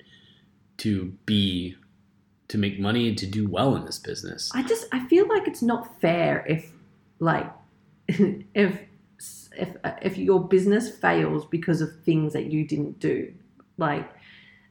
to 0.77 1.13
be 1.25 1.75
to 2.49 2.57
make 2.57 2.79
money 2.79 3.09
and 3.09 3.17
to 3.17 3.25
do 3.25 3.47
well 3.49 3.75
in 3.75 3.85
this 3.85 3.99
business. 3.99 4.51
I 4.53 4.63
just 4.63 4.87
I 4.91 5.05
feel 5.07 5.27
like 5.27 5.47
it's 5.47 5.61
not 5.61 5.99
fair 6.01 6.45
if 6.47 6.71
like 7.19 7.51
if 8.07 8.79
if 9.57 9.69
if 10.01 10.17
your 10.17 10.47
business 10.47 10.89
fails 10.89 11.45
because 11.45 11.81
of 11.81 11.89
things 12.03 12.33
that 12.33 12.51
you 12.51 12.65
didn't 12.65 12.99
do 12.99 13.33
like 13.77 14.07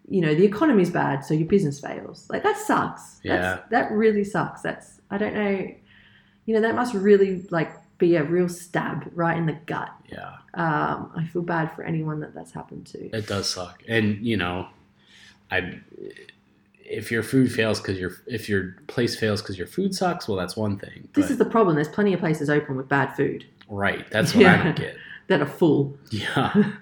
you 0.08 0.20
know 0.20 0.34
the 0.34 0.44
economy's 0.44 0.90
bad 0.90 1.24
so 1.24 1.34
your 1.34 1.48
business 1.48 1.80
fails 1.80 2.28
like 2.30 2.42
that 2.44 2.56
sucks 2.56 3.20
Yeah. 3.24 3.36
That's, 3.36 3.70
that 3.70 3.90
really 3.90 4.22
sucks 4.22 4.62
that's 4.62 5.00
I 5.10 5.18
don't 5.18 5.34
know 5.34 5.68
you 6.44 6.54
know 6.54 6.60
that 6.60 6.74
must 6.76 6.94
really 6.94 7.44
like 7.50 7.72
be 7.98 8.16
a 8.16 8.22
real 8.24 8.48
stab 8.48 9.10
right 9.14 9.36
in 9.38 9.46
the 9.46 9.52
gut 9.66 9.90
Yeah. 10.10 10.34
um 10.54 11.10
I 11.16 11.24
feel 11.32 11.42
bad 11.42 11.72
for 11.72 11.82
anyone 11.82 12.20
that 12.20 12.34
that's 12.34 12.52
happened 12.52 12.86
to 12.88 12.98
It 13.16 13.26
does 13.26 13.48
suck, 13.48 13.82
and 13.88 14.24
you 14.26 14.36
know, 14.36 14.66
I 15.50 15.80
if 16.88 17.10
your 17.10 17.22
food 17.22 17.50
fails 17.52 17.80
because 17.80 17.98
your 17.98 18.12
if 18.26 18.48
your 18.48 18.76
place 18.86 19.18
fails 19.18 19.42
because 19.42 19.58
your 19.58 19.66
food 19.66 19.94
sucks, 19.94 20.28
well, 20.28 20.36
that's 20.36 20.56
one 20.56 20.78
thing. 20.78 21.08
this 21.14 21.30
is 21.30 21.38
the 21.38 21.44
problem 21.44 21.74
there's 21.74 21.88
plenty 21.88 22.12
of 22.12 22.20
places 22.20 22.48
open 22.50 22.76
with 22.76 22.88
bad 22.88 23.14
food 23.16 23.44
right. 23.68 24.08
That's 24.10 24.34
what 24.36 24.46
I 24.46 24.62
don't 24.62 24.76
get. 24.76 24.96
that 25.28 25.40
are 25.40 25.46
full 25.46 25.96
Yeah. 26.10 26.72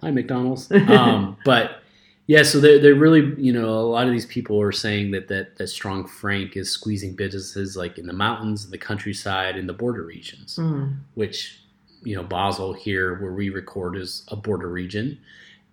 Hi, 0.00 0.10
McDonald's. 0.10 0.70
Um, 0.70 1.36
but 1.44 1.82
yeah, 2.26 2.42
so 2.42 2.58
they're, 2.58 2.78
they're 2.78 2.94
really, 2.94 3.34
you 3.36 3.52
know, 3.52 3.68
a 3.68 3.88
lot 3.88 4.06
of 4.06 4.12
these 4.12 4.26
people 4.26 4.60
are 4.60 4.72
saying 4.72 5.10
that, 5.10 5.28
that 5.28 5.56
that 5.56 5.68
strong 5.68 6.06
franc 6.06 6.56
is 6.56 6.70
squeezing 6.70 7.14
businesses 7.14 7.76
like 7.76 7.98
in 7.98 8.06
the 8.06 8.12
mountains, 8.12 8.70
the 8.70 8.78
countryside, 8.78 9.56
and 9.56 9.68
the 9.68 9.74
border 9.74 10.04
regions. 10.04 10.56
Mm. 10.56 10.96
which 11.14 11.60
you 12.04 12.14
know 12.14 12.22
Basel 12.22 12.72
here 12.72 13.20
where 13.20 13.32
we 13.32 13.50
record 13.50 13.96
is 13.96 14.24
a 14.28 14.36
border 14.36 14.68
region 14.68 15.18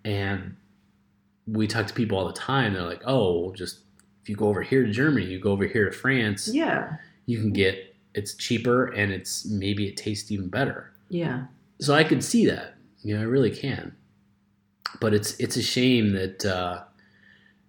and 0.04 0.56
we 1.46 1.66
talk 1.66 1.86
to 1.86 1.94
people 1.94 2.18
all 2.18 2.26
the 2.26 2.32
time 2.32 2.72
they're 2.72 2.82
like 2.82 3.02
oh 3.04 3.40
well, 3.40 3.50
just 3.52 3.80
if 4.22 4.28
you 4.28 4.36
go 4.36 4.48
over 4.48 4.62
here 4.62 4.84
to 4.84 4.90
Germany 4.90 5.26
you 5.26 5.38
go 5.38 5.52
over 5.52 5.66
here 5.66 5.90
to 5.90 5.96
France 5.96 6.48
yeah 6.48 6.96
you 7.26 7.38
can 7.38 7.52
get 7.52 7.94
it's 8.14 8.34
cheaper 8.34 8.86
and 8.86 9.12
it's 9.12 9.44
maybe 9.46 9.86
it 9.86 9.96
tastes 9.96 10.30
even 10.30 10.48
better 10.48 10.92
yeah 11.08 11.44
so 11.80 11.94
I 11.94 12.04
could 12.04 12.24
see 12.24 12.46
that 12.46 12.74
you 13.02 13.14
know 13.14 13.20
I 13.20 13.24
really 13.24 13.50
can 13.50 13.94
but 15.00 15.14
it's 15.14 15.34
it's 15.38 15.56
a 15.56 15.62
shame 15.62 16.12
that 16.12 16.44
uh 16.44 16.82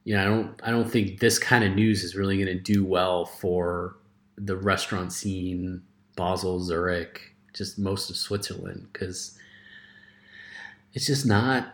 you 0.04 0.16
know 0.16 0.22
I 0.22 0.26
don't 0.26 0.62
I 0.64 0.72
don't 0.72 0.90
think 0.90 1.20
this 1.20 1.40
kind 1.40 1.64
of 1.64 1.74
news 1.74 2.04
is 2.04 2.16
really 2.16 2.38
going 2.38 2.48
to 2.48 2.62
do 2.62 2.84
well 2.86 3.26
for 3.26 3.98
the 4.38 4.56
restaurant 4.58 5.14
scene 5.14 5.82
Basel 6.16 6.60
Zurich 6.60 7.36
just 7.54 7.78
most 7.80 8.10
of 8.10 8.16
Switzerland 8.16 8.88
because 8.92 9.38
it's 10.94 11.06
just 11.06 11.26
not 11.26 11.74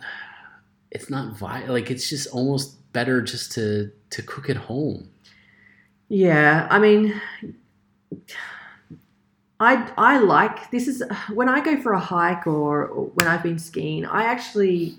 it's 0.91 1.09
not 1.09 1.37
vi- 1.37 1.67
like 1.67 1.89
it's 1.91 2.09
just 2.09 2.27
almost 2.27 2.91
better 2.93 3.21
just 3.21 3.51
to 3.53 3.91
to 4.09 4.21
cook 4.21 4.49
at 4.49 4.57
home 4.57 5.09
Yeah, 6.09 6.67
I 6.71 6.79
mean, 6.79 7.21
I 9.59 9.91
I 9.97 10.17
like 10.19 10.71
this 10.71 10.87
is 10.87 11.03
when 11.33 11.47
I 11.47 11.61
go 11.61 11.79
for 11.81 11.93
a 11.93 11.99
hike 11.99 12.47
or, 12.47 12.87
or 12.87 13.05
when 13.13 13.27
I've 13.27 13.43
been 13.43 13.59
skiing. 13.59 14.05
I 14.05 14.23
actually 14.23 14.97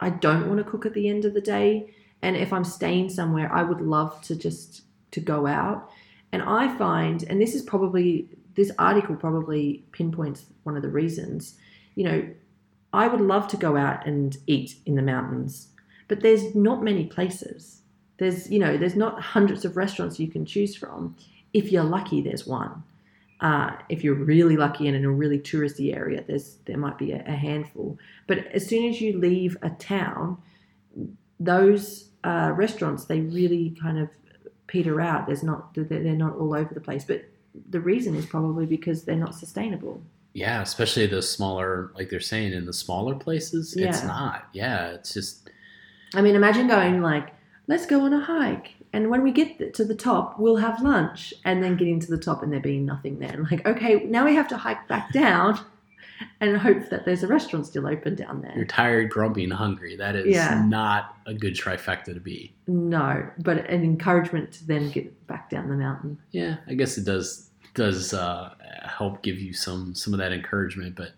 I 0.00 0.10
don't 0.10 0.48
want 0.48 0.58
to 0.58 0.70
cook 0.70 0.86
at 0.86 0.94
the 0.94 1.08
end 1.08 1.24
of 1.24 1.34
the 1.34 1.40
day, 1.40 1.94
and 2.22 2.36
if 2.36 2.52
I'm 2.52 2.64
staying 2.64 3.10
somewhere, 3.10 3.52
I 3.52 3.62
would 3.62 3.80
love 3.80 4.20
to 4.22 4.36
just 4.36 4.82
to 5.12 5.20
go 5.20 5.46
out. 5.46 5.90
And 6.32 6.42
I 6.42 6.76
find, 6.76 7.24
and 7.24 7.40
this 7.40 7.54
is 7.54 7.62
probably 7.62 8.28
this 8.54 8.70
article 8.78 9.16
probably 9.16 9.84
pinpoints 9.92 10.44
one 10.64 10.76
of 10.76 10.82
the 10.82 10.88
reasons. 10.88 11.56
You 11.94 12.04
know, 12.04 12.28
I 12.92 13.08
would 13.08 13.20
love 13.20 13.48
to 13.48 13.56
go 13.56 13.76
out 13.76 14.06
and 14.06 14.36
eat 14.46 14.76
in 14.86 14.94
the 14.94 15.02
mountains, 15.02 15.68
but 16.08 16.20
there's 16.20 16.54
not 16.54 16.82
many 16.82 17.06
places 17.06 17.80
there's 18.20 18.50
you 18.50 18.58
know 18.60 18.76
there's 18.76 18.94
not 18.94 19.20
hundreds 19.20 19.64
of 19.64 19.76
restaurants 19.76 20.20
you 20.20 20.28
can 20.28 20.46
choose 20.46 20.76
from 20.76 21.16
if 21.52 21.72
you're 21.72 21.82
lucky 21.82 22.20
there's 22.20 22.46
one 22.46 22.84
uh, 23.40 23.72
if 23.88 24.04
you're 24.04 24.14
really 24.14 24.56
lucky 24.56 24.86
and 24.86 24.96
in 24.96 25.04
a 25.04 25.10
really 25.10 25.38
touristy 25.38 25.94
area 25.94 26.22
there's 26.26 26.56
there 26.66 26.76
might 26.76 26.98
be 26.98 27.12
a, 27.12 27.24
a 27.26 27.32
handful. 27.32 27.98
But 28.26 28.46
as 28.48 28.66
soon 28.66 28.88
as 28.88 29.00
you 29.00 29.18
leave 29.18 29.56
a 29.62 29.70
town 29.70 30.38
those 31.38 32.10
uh, 32.24 32.52
restaurants 32.54 33.04
they 33.04 33.20
really 33.20 33.76
kind 33.80 33.98
of 33.98 34.08
peter 34.66 35.00
out. 35.00 35.26
There's 35.26 35.42
not 35.42 35.74
they're 35.74 35.84
they're 35.84 36.14
not 36.14 36.36
all 36.36 36.54
over 36.54 36.72
the 36.74 36.80
place. 36.80 37.04
But 37.04 37.24
the 37.70 37.80
reason 37.80 38.14
is 38.14 38.26
probably 38.26 38.66
because 38.66 39.04
they're 39.04 39.16
not 39.16 39.34
sustainable. 39.34 40.02
Yeah 40.32 40.62
especially 40.62 41.06
the 41.06 41.22
smaller 41.22 41.92
like 41.96 42.08
they're 42.08 42.20
saying 42.20 42.52
in 42.52 42.66
the 42.66 42.72
smaller 42.72 43.14
places 43.14 43.74
yeah. 43.76 43.88
it's 43.88 44.04
not. 44.04 44.48
Yeah 44.52 44.90
it's 44.90 45.14
just 45.14 45.50
I 46.14 46.22
mean, 46.22 46.34
imagine 46.34 46.66
going 46.66 47.02
like, 47.02 47.32
let's 47.70 47.86
go 47.86 48.00
on 48.04 48.12
a 48.12 48.20
hike. 48.20 48.74
And 48.92 49.08
when 49.10 49.22
we 49.22 49.30
get 49.30 49.74
to 49.74 49.84
the 49.84 49.94
top, 49.94 50.38
we'll 50.40 50.56
have 50.56 50.82
lunch 50.82 51.32
and 51.44 51.62
then 51.62 51.76
getting 51.76 52.00
to 52.00 52.10
the 52.10 52.18
top 52.18 52.42
and 52.42 52.52
there 52.52 52.58
being 52.60 52.84
nothing 52.84 53.20
there. 53.20 53.30
And 53.32 53.48
like, 53.50 53.64
okay, 53.66 54.04
now 54.04 54.24
we 54.24 54.34
have 54.34 54.48
to 54.48 54.56
hike 54.56 54.88
back 54.88 55.12
down 55.22 55.58
and 56.40 56.56
hope 56.58 56.88
that 56.90 57.04
there's 57.04 57.22
a 57.22 57.28
restaurant 57.28 57.66
still 57.66 57.86
open 57.86 58.14
down 58.16 58.42
there. 58.42 58.52
you're 58.56 58.64
tired 58.66 59.08
grumpy 59.08 59.44
and 59.44 59.52
hungry 59.52 59.96
that 59.96 60.14
is 60.16 60.26
Yeah. 60.26 60.62
not 60.66 61.16
a 61.26 61.32
good 61.32 61.54
trifecta 61.54 62.12
to 62.12 62.20
be 62.20 62.52
No, 62.66 63.26
but 63.38 63.58
an 63.70 63.82
encouragement 63.84 64.52
to 64.54 64.66
then 64.66 64.90
get 64.90 65.26
back 65.28 65.48
down 65.48 65.68
the 65.70 65.76
mountain. 65.76 66.18
yeah 66.32 66.56
i 66.66 66.74
guess 66.74 66.98
it 66.98 67.04
does 67.06 67.48
does 67.72 68.12
uh, 68.12 68.50
help 68.84 69.22
give 69.22 69.38
you 69.38 69.54
some 69.54 69.94
some 69.94 70.12
of 70.12 70.18
that 70.18 70.32
encouragement 70.32 70.94
but 70.94 71.12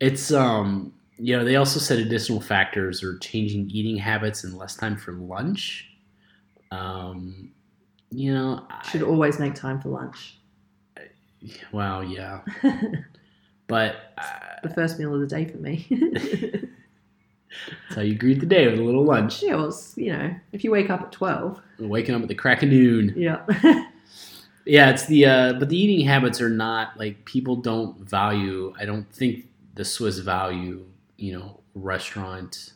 it's 0.00 0.30
um 0.30 0.92
you 1.18 1.36
know 1.36 1.44
they 1.44 1.56
also 1.56 1.78
said 1.80 1.98
additional 1.98 2.40
factors 2.40 3.02
are 3.02 3.18
changing 3.18 3.70
eating 3.70 3.96
habits 3.96 4.44
and 4.44 4.54
less 4.54 4.76
time 4.76 4.96
for 4.96 5.12
lunch 5.12 5.88
um 6.70 7.50
you 8.10 8.32
know 8.32 8.66
Should 8.90 9.02
I, 9.02 9.06
always 9.06 9.38
make 9.38 9.54
time 9.54 9.80
for 9.80 9.88
lunch. 9.88 10.38
well 11.72 12.04
yeah 12.04 12.40
but 13.66 14.14
the 14.62 14.70
first 14.70 14.98
meal 14.98 15.14
of 15.14 15.20
the 15.20 15.26
day 15.26 15.44
for 15.44 15.58
me. 15.58 15.86
that's 17.88 17.94
how 17.94 18.02
you 18.02 18.14
greet 18.14 18.40
the 18.40 18.46
day 18.46 18.68
with 18.68 18.78
a 18.78 18.82
little 18.82 19.04
lunch 19.04 19.42
yeah, 19.42 19.54
well, 19.54 19.68
it's, 19.68 19.96
you 19.96 20.12
know, 20.12 20.34
if 20.52 20.62
you 20.64 20.70
wake 20.70 20.90
up 20.90 21.00
at 21.02 21.12
12, 21.12 21.60
waking 21.78 22.14
up 22.14 22.22
at 22.22 22.28
the 22.28 22.34
crack 22.34 22.62
of 22.62 22.68
noon 22.68 23.12
yeah. 23.16 23.44
Yeah, 24.68 24.90
it's 24.90 25.06
the 25.06 25.26
uh, 25.26 25.52
but 25.54 25.68
the 25.68 25.78
eating 25.78 26.04
habits 26.04 26.40
are 26.40 26.48
not 26.50 26.98
like 26.98 27.24
people 27.24 27.54
don't 27.54 27.96
value. 28.00 28.74
I 28.76 28.84
don't 28.84 29.08
think 29.12 29.46
the 29.76 29.84
Swiss 29.84 30.18
value, 30.18 30.84
you 31.16 31.32
know, 31.32 31.60
restaurant, 31.74 32.72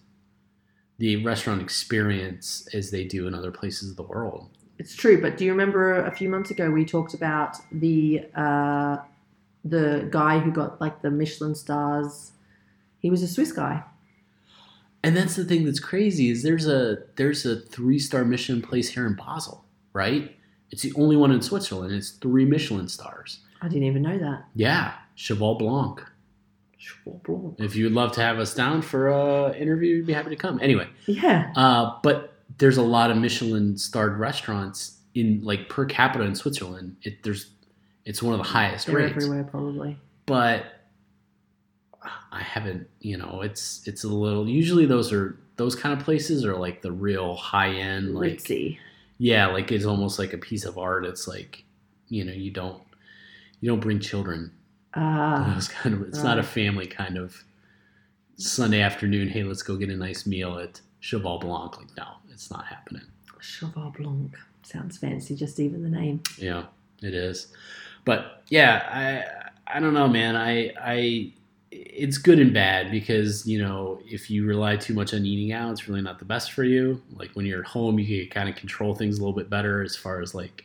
the 0.98 1.24
restaurant 1.24 1.60
experience 1.62 2.68
as 2.74 2.90
they 2.90 3.04
do 3.04 3.26
in 3.26 3.34
other 3.34 3.50
places 3.50 3.90
of 3.90 3.96
the 3.96 4.02
world. 4.02 4.48
It's 4.78 4.94
true, 4.94 5.20
but 5.20 5.36
do 5.36 5.44
you 5.44 5.50
remember 5.50 6.04
a 6.04 6.10
few 6.10 6.28
months 6.28 6.50
ago 6.50 6.70
we 6.70 6.84
talked 6.84 7.12
about 7.12 7.56
the 7.70 8.24
uh, 8.34 8.96
the 9.62 10.08
guy 10.10 10.38
who 10.38 10.50
got 10.50 10.80
like 10.80 11.02
the 11.02 11.10
Michelin 11.10 11.54
stars? 11.54 12.32
He 12.98 13.10
was 13.10 13.22
a 13.22 13.28
Swiss 13.28 13.52
guy. 13.52 13.84
And 15.02 15.16
that's 15.16 15.36
the 15.36 15.44
thing 15.44 15.64
that's 15.64 15.80
crazy 15.80 16.30
is 16.30 16.42
there's 16.42 16.66
a 16.66 16.98
there's 17.16 17.46
a 17.46 17.60
three 17.60 17.98
star 17.98 18.24
Michelin 18.24 18.62
place 18.62 18.88
here 18.88 19.06
in 19.06 19.14
Basel, 19.14 19.64
right? 19.92 20.34
It's 20.70 20.82
the 20.82 20.92
only 20.94 21.16
one 21.16 21.32
in 21.32 21.42
Switzerland. 21.42 21.92
It's 21.92 22.10
three 22.10 22.44
Michelin 22.44 22.88
stars. 22.88 23.40
I 23.60 23.68
didn't 23.68 23.84
even 23.84 24.02
know 24.02 24.18
that. 24.18 24.44
Yeah, 24.54 24.94
Cheval 25.14 25.56
Blanc. 25.56 26.02
If 27.58 27.76
you 27.76 27.84
would 27.84 27.92
love 27.92 28.12
to 28.12 28.20
have 28.22 28.38
us 28.38 28.54
down 28.54 28.82
for 28.82 29.08
a 29.08 29.54
interview, 29.56 29.96
we'd 29.96 30.06
be 30.06 30.12
happy 30.12 30.30
to 30.30 30.36
come. 30.36 30.58
Anyway, 30.62 30.88
Yeah. 31.06 31.52
uh, 31.56 31.98
but 32.02 32.34
there's 32.58 32.76
a 32.78 32.82
lot 32.82 33.10
of 33.10 33.16
Michelin 33.16 33.76
starred 33.78 34.18
restaurants 34.18 34.98
in 35.14 35.42
like 35.42 35.68
per 35.68 35.84
capita 35.84 36.24
in 36.24 36.34
Switzerland. 36.34 36.96
It 37.02 37.22
there's 37.22 37.50
it's 38.04 38.22
one 38.22 38.32
of 38.32 38.38
the 38.38 38.44
highest 38.50 38.86
They're 38.86 38.96
rates. 38.96 39.12
everywhere 39.16 39.44
probably. 39.44 39.98
but 40.26 40.64
I 42.32 42.40
haven't, 42.42 42.88
you 43.00 43.18
know, 43.18 43.42
it's 43.42 43.86
it's 43.86 44.04
a 44.04 44.08
little. 44.08 44.48
Usually, 44.48 44.86
those 44.86 45.12
are 45.12 45.38
those 45.56 45.74
kind 45.74 45.98
of 45.98 46.04
places 46.04 46.44
are 46.46 46.56
like 46.56 46.80
the 46.80 46.92
real 46.92 47.34
high 47.36 47.72
end, 47.74 48.14
like 48.14 48.38
Ritzy. 48.38 48.78
yeah, 49.18 49.48
like 49.48 49.70
it's 49.70 49.84
almost 49.84 50.18
like 50.18 50.32
a 50.32 50.38
piece 50.38 50.64
of 50.64 50.78
art. 50.78 51.04
It's 51.04 51.28
like, 51.28 51.64
you 52.08 52.24
know, 52.24 52.32
you 52.32 52.50
don't 52.50 52.82
you 53.60 53.68
don't 53.68 53.80
bring 53.80 54.00
children. 54.00 54.52
Ah, 54.94 55.52
Those 55.54 55.68
kind 55.68 55.94
of. 55.94 56.02
It's 56.02 56.22
not 56.22 56.38
a 56.38 56.42
family 56.42 56.86
kind 56.86 57.16
of 57.16 57.44
Sunday 58.36 58.80
afternoon. 58.80 59.28
Hey, 59.28 59.44
let's 59.44 59.62
go 59.62 59.76
get 59.76 59.90
a 59.90 59.96
nice 59.96 60.26
meal 60.26 60.58
at 60.58 60.80
Cheval 61.00 61.38
Blanc. 61.38 61.76
Like, 61.78 61.96
no, 61.96 62.06
it's 62.30 62.50
not 62.50 62.66
happening. 62.66 63.02
Cheval 63.40 63.94
Blanc. 63.96 64.36
Sounds 64.62 64.98
fancy, 64.98 65.34
just 65.34 65.58
even 65.60 65.82
the 65.82 65.88
name. 65.88 66.22
Yeah, 66.36 66.64
it 67.02 67.14
is. 67.14 67.48
But 68.04 68.42
yeah, 68.48 68.82
I 69.66 69.76
I 69.76 69.80
don't 69.80 69.94
know, 69.94 70.08
man. 70.08 70.36
I 70.36 70.72
I 70.80 71.32
it's 71.72 72.18
good 72.18 72.40
and 72.40 72.52
bad 72.52 72.90
because 72.90 73.46
you 73.46 73.60
know 73.62 74.00
if 74.04 74.28
you 74.30 74.44
rely 74.44 74.76
too 74.76 74.92
much 74.94 75.14
on 75.14 75.24
eating 75.24 75.52
out, 75.52 75.70
it's 75.72 75.88
really 75.88 76.02
not 76.02 76.18
the 76.18 76.24
best 76.24 76.52
for 76.52 76.64
you. 76.64 77.00
Like 77.14 77.30
when 77.34 77.46
you're 77.46 77.60
at 77.60 77.66
home, 77.68 77.98
you 77.98 78.26
can 78.26 78.30
kind 78.30 78.48
of 78.48 78.56
control 78.56 78.94
things 78.94 79.18
a 79.18 79.20
little 79.22 79.36
bit 79.36 79.48
better 79.48 79.82
as 79.82 79.96
far 79.96 80.20
as 80.20 80.34
like 80.34 80.64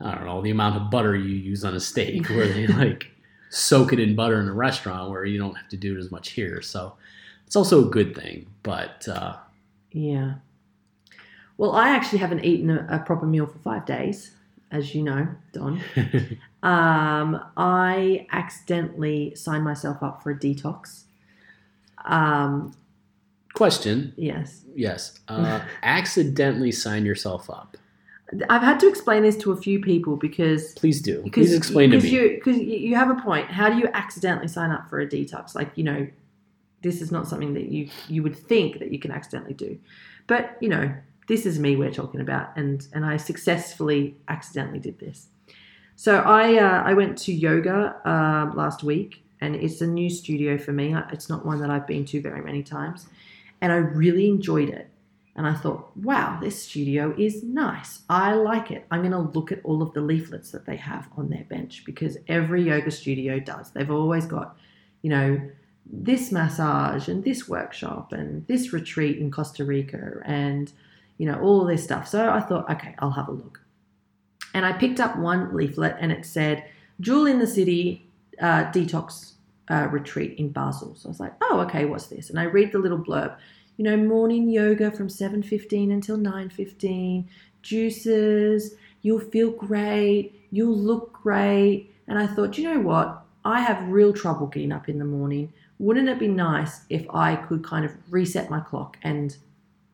I 0.00 0.14
don't 0.14 0.24
know 0.24 0.40
the 0.40 0.50
amount 0.50 0.76
of 0.76 0.90
butter 0.90 1.16
you 1.16 1.34
use 1.34 1.64
on 1.64 1.74
a 1.74 1.80
steak, 1.80 2.28
where 2.28 2.48
they 2.48 2.66
like 2.82 3.10
soak 3.50 3.92
it 3.92 4.00
in 4.00 4.14
butter 4.14 4.40
in 4.40 4.48
a 4.48 4.52
restaurant, 4.52 5.10
where 5.10 5.24
you 5.24 5.38
don't 5.38 5.54
have 5.54 5.68
to 5.68 5.76
do 5.76 5.96
it 5.96 5.98
as 5.98 6.10
much 6.10 6.30
here. 6.30 6.62
So 6.62 6.94
it's 7.46 7.56
also 7.56 7.86
a 7.86 7.90
good 7.90 8.14
thing. 8.14 8.46
But 8.62 9.06
uh, 9.08 9.36
Yeah. 9.92 10.34
Well, 11.58 11.72
I 11.72 11.90
actually 11.90 12.18
haven't 12.18 12.44
eaten 12.44 12.70
a, 12.70 12.86
a 12.88 12.98
proper 13.00 13.26
meal 13.26 13.46
for 13.46 13.58
five 13.58 13.84
days, 13.84 14.32
as 14.70 14.94
you 14.94 15.02
know, 15.02 15.28
Don. 15.52 15.82
Um, 16.62 17.42
I 17.56 18.26
accidentally 18.32 19.34
signed 19.34 19.64
myself 19.64 20.02
up 20.02 20.22
for 20.22 20.30
a 20.30 20.38
detox. 20.38 21.04
Um, 22.04 22.74
question, 23.54 24.12
yes. 24.16 24.62
yes, 24.74 25.20
uh, 25.28 25.60
accidentally 25.82 26.72
sign 26.72 27.06
yourself 27.06 27.48
up. 27.48 27.76
I've 28.48 28.62
had 28.62 28.78
to 28.80 28.88
explain 28.88 29.22
this 29.22 29.36
to 29.38 29.52
a 29.52 29.56
few 29.56 29.80
people 29.80 30.16
because 30.16 30.72
Please 30.74 31.00
do. 31.00 31.22
because 31.22 31.48
Please 31.48 31.56
explain 31.56 31.90
to 31.90 31.96
because 31.96 32.10
me. 32.12 32.18
you 32.18 32.28
because 32.36 32.58
you 32.58 32.94
have 32.94 33.10
a 33.10 33.20
point. 33.20 33.50
How 33.50 33.68
do 33.68 33.76
you 33.78 33.88
accidentally 33.92 34.48
sign 34.48 34.70
up 34.70 34.88
for 34.88 35.00
a 35.00 35.06
detox? 35.06 35.54
Like 35.54 35.70
you 35.76 35.84
know, 35.84 36.06
this 36.82 37.00
is 37.00 37.10
not 37.10 37.26
something 37.28 37.54
that 37.54 37.68
you 37.68 37.88
you 38.08 38.22
would 38.22 38.36
think 38.36 38.78
that 38.78 38.92
you 38.92 38.98
can 38.98 39.10
accidentally 39.10 39.54
do, 39.54 39.78
but 40.26 40.56
you 40.60 40.68
know, 40.68 40.92
this 41.28 41.46
is 41.46 41.58
me 41.58 41.76
we're 41.76 41.90
talking 41.92 42.20
about, 42.20 42.56
and 42.56 42.86
and 42.92 43.04
I 43.04 43.16
successfully 43.16 44.16
accidentally 44.28 44.78
did 44.78 44.98
this. 45.00 45.28
So 45.96 46.20
I 46.20 46.56
uh, 46.58 46.82
I 46.84 46.94
went 46.94 47.18
to 47.18 47.32
yoga 47.32 47.96
um, 48.04 48.56
last 48.56 48.82
week, 48.82 49.22
and 49.40 49.56
it's 49.56 49.80
a 49.80 49.86
new 49.86 50.08
studio 50.08 50.56
for 50.58 50.72
me. 50.72 50.94
It's 51.12 51.28
not 51.28 51.44
one 51.44 51.60
that 51.60 51.70
I've 51.70 51.86
been 51.86 52.04
to 52.06 52.20
very 52.20 52.42
many 52.42 52.62
times, 52.62 53.06
and 53.60 53.72
I 53.72 53.76
really 53.76 54.28
enjoyed 54.28 54.68
it. 54.68 54.89
And 55.36 55.46
I 55.46 55.54
thought, 55.54 55.96
wow, 55.96 56.38
this 56.40 56.64
studio 56.64 57.14
is 57.16 57.42
nice. 57.42 58.02
I 58.08 58.34
like 58.34 58.70
it. 58.70 58.86
I'm 58.90 59.00
going 59.00 59.12
to 59.12 59.30
look 59.38 59.52
at 59.52 59.60
all 59.64 59.80
of 59.80 59.92
the 59.92 60.00
leaflets 60.00 60.50
that 60.50 60.66
they 60.66 60.76
have 60.76 61.08
on 61.16 61.30
their 61.30 61.44
bench 61.44 61.84
because 61.86 62.18
every 62.28 62.64
yoga 62.64 62.90
studio 62.90 63.38
does. 63.38 63.70
They've 63.70 63.90
always 63.90 64.26
got, 64.26 64.56
you 65.02 65.10
know, 65.10 65.40
this 65.86 66.30
massage 66.32 67.08
and 67.08 67.24
this 67.24 67.48
workshop 67.48 68.12
and 68.12 68.46
this 68.48 68.72
retreat 68.72 69.18
in 69.18 69.30
Costa 69.30 69.64
Rica 69.64 70.20
and, 70.24 70.72
you 71.18 71.26
know, 71.26 71.40
all 71.40 71.64
this 71.64 71.84
stuff. 71.84 72.08
So 72.08 72.30
I 72.30 72.40
thought, 72.40 72.70
okay, 72.70 72.94
I'll 72.98 73.10
have 73.12 73.28
a 73.28 73.32
look. 73.32 73.60
And 74.52 74.66
I 74.66 74.72
picked 74.72 75.00
up 75.00 75.16
one 75.16 75.54
leaflet 75.54 75.96
and 76.00 76.10
it 76.10 76.26
said, 76.26 76.64
Jewel 77.00 77.26
in 77.26 77.38
the 77.38 77.46
City 77.46 78.06
uh, 78.40 78.64
Detox 78.72 79.32
uh, 79.70 79.88
Retreat 79.90 80.38
in 80.38 80.50
Basel. 80.50 80.94
So 80.96 81.08
I 81.08 81.10
was 81.10 81.20
like, 81.20 81.34
oh, 81.40 81.60
okay, 81.60 81.84
what's 81.84 82.08
this? 82.08 82.30
And 82.30 82.38
I 82.38 82.44
read 82.44 82.72
the 82.72 82.78
little 82.78 82.98
blurb 82.98 83.36
you 83.80 83.84
know, 83.84 83.96
morning 83.96 84.50
yoga 84.50 84.90
from 84.90 85.08
7.15 85.08 85.90
until 85.90 86.18
9.15, 86.18 87.24
juices, 87.62 88.74
you'll 89.00 89.18
feel 89.18 89.52
great, 89.52 90.38
you'll 90.50 90.76
look 90.76 91.14
great. 91.14 91.90
And 92.06 92.18
I 92.18 92.26
thought, 92.26 92.58
you 92.58 92.64
know 92.64 92.80
what? 92.80 93.22
I 93.42 93.62
have 93.62 93.88
real 93.88 94.12
trouble 94.12 94.48
getting 94.48 94.70
up 94.70 94.90
in 94.90 94.98
the 94.98 95.06
morning. 95.06 95.54
Wouldn't 95.78 96.10
it 96.10 96.18
be 96.18 96.28
nice 96.28 96.82
if 96.90 97.06
I 97.08 97.36
could 97.36 97.64
kind 97.64 97.86
of 97.86 97.96
reset 98.10 98.50
my 98.50 98.60
clock 98.60 98.98
and 99.02 99.34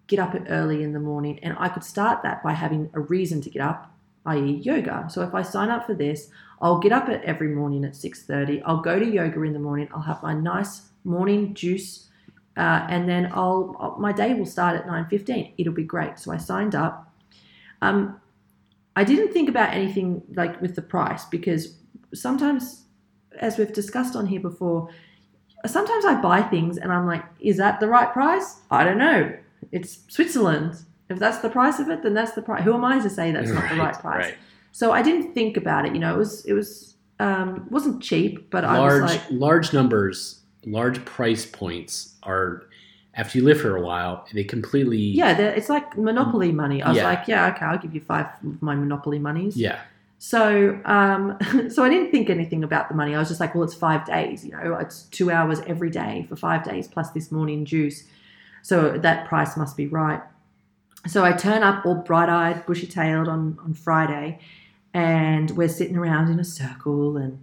get 0.09 0.18
up 0.18 0.37
early 0.49 0.83
in 0.83 0.92
the 0.92 0.99
morning? 0.99 1.38
And 1.44 1.55
I 1.57 1.68
could 1.68 1.85
start 1.85 2.25
that 2.25 2.42
by 2.42 2.55
having 2.55 2.90
a 2.92 2.99
reason 2.99 3.40
to 3.42 3.51
get 3.51 3.62
up, 3.62 3.94
i.e. 4.25 4.62
yoga. 4.64 5.07
So 5.09 5.22
if 5.22 5.33
I 5.33 5.42
sign 5.42 5.68
up 5.68 5.87
for 5.87 5.94
this, 5.94 6.29
I'll 6.61 6.81
get 6.81 6.90
up 6.90 7.09
at 7.09 7.22
every 7.22 7.51
morning 7.55 7.85
at 7.85 7.92
6.30. 7.92 8.62
I'll 8.66 8.81
go 8.81 8.99
to 8.99 9.07
yoga 9.07 9.42
in 9.42 9.53
the 9.53 9.61
morning. 9.61 9.88
I'll 9.94 10.01
have 10.01 10.25
my 10.25 10.35
nice 10.35 10.88
morning 11.05 11.55
juice 11.55 12.06
uh, 12.57 12.87
and 12.88 13.09
then 13.09 13.31
I'll, 13.33 13.97
my 13.99 14.12
day 14.12 14.35
will 14.35 14.47
start 14.47 14.77
at 14.77 14.87
9:15. 14.87 15.53
It'll 15.59 15.73
be 15.73 15.85
great. 15.85 16.19
So 16.19 16.33
I 16.33 16.38
signed 16.38 16.75
up. 16.75 17.12
Um, 17.83 18.21
I 18.95 19.05
didn't 19.05 19.33
think 19.33 19.49
about 19.49 19.75
anything 19.75 20.23
like 20.35 20.61
with 20.62 20.75
the 20.75 20.83
price 20.83 21.27
because 21.27 21.77
sometimes, 22.14 22.85
as 23.38 23.59
we've 23.59 23.73
discussed 23.73 24.16
on 24.16 24.27
here 24.27 24.40
before, 24.40 24.88
sometimes 25.66 26.05
I 26.07 26.14
buy 26.14 26.42
things 26.42 26.79
and 26.79 26.90
I'm 26.90 27.07
like, 27.07 27.23
is 27.40 27.59
that 27.59 27.79
the 27.79 27.88
right 27.88 28.11
price? 28.11 28.61
I 28.71 28.85
don't 28.85 28.99
know. 28.99 29.37
It's 29.73 29.99
Switzerland. 30.09 30.77
If 31.11 31.19
that's 31.19 31.38
the 31.38 31.51
price 31.51 31.79
of 31.79 31.88
it, 31.90 32.03
then 32.03 32.14
that's 32.14 32.33
the 32.33 32.42
price. 32.42 32.64
Who 32.64 32.75
am 32.75 32.85
I 32.85 33.01
to 33.01 33.11
say 33.11 33.31
that's 33.33 33.51
not 33.51 33.69
the 33.69 33.77
right 33.85 33.99
price? 33.99 34.25
Right. 34.27 34.35
So 34.73 34.92
I 34.92 35.03
didn't 35.03 35.35
think 35.35 35.57
about 35.57 35.87
it. 35.87 35.92
You 35.92 36.01
know, 36.01 36.14
it 36.14 36.19
was 36.19 36.45
it 36.47 36.55
was 36.55 36.97
um, 37.19 37.66
wasn't 37.71 38.03
cheap, 38.03 38.51
but 38.51 38.64
I 38.64 38.79
was 38.81 39.01
like, 39.03 39.23
large 39.31 39.73
numbers, 39.73 40.36
large 40.66 41.05
price 41.05 41.46
points 41.46 42.14
are. 42.22 42.64
After 43.18 43.38
you 43.38 43.44
live 43.44 43.59
for 43.62 43.74
a 43.74 43.81
while, 43.81 44.26
they 44.35 44.44
completely. 44.44 44.98
Yeah, 44.98 45.38
it's 45.38 45.70
like 45.70 45.96
monopoly 45.96 46.52
money. 46.52 46.83
I 46.83 46.88
was 46.90 46.98
Yeah. 46.98 47.05
like, 47.05 47.26
yeah, 47.26 47.46
okay, 47.55 47.64
I'll 47.64 47.79
give 47.79 47.94
you 47.94 48.00
five 48.02 48.26
of 48.44 48.61
my 48.61 48.74
monopoly 48.74 49.18
monies. 49.18 49.57
Yeah. 49.57 49.79
So, 50.18 50.79
um, 50.85 51.38
so 51.70 51.83
I 51.83 51.88
didn't 51.88 52.11
think 52.11 52.29
anything 52.29 52.62
about 52.62 52.90
the 52.90 52.94
money. 52.94 53.14
I 53.14 53.18
was 53.18 53.29
just 53.29 53.40
like, 53.40 53.55
well, 53.55 53.64
it's 53.64 53.72
five 53.74 54.05
days. 54.05 54.44
You 54.44 54.52
know, 54.52 54.74
it's 54.74 55.05
two 55.05 55.31
hours 55.31 55.61
every 55.66 55.88
day 55.88 56.26
for 56.29 56.37
five 56.37 56.62
days 56.62 56.88
plus 56.88 57.11
this 57.12 57.33
morning 57.33 57.64
juice. 57.64 58.05
So 58.61 58.98
that 58.98 59.26
price 59.29 59.57
must 59.57 59.79
be 59.79 59.87
right. 59.87 60.20
So 61.07 61.24
I 61.24 61.33
turn 61.33 61.62
up 61.62 61.87
all 61.87 61.94
bright-eyed, 61.94 62.66
bushy-tailed 62.66 63.29
on 63.29 63.59
on 63.64 63.72
Friday, 63.72 64.40
and 64.92 65.50
we're 65.52 65.68
sitting 65.68 65.96
around 65.96 66.29
in 66.31 66.38
a 66.38 66.44
circle 66.44 67.16
and 67.16 67.42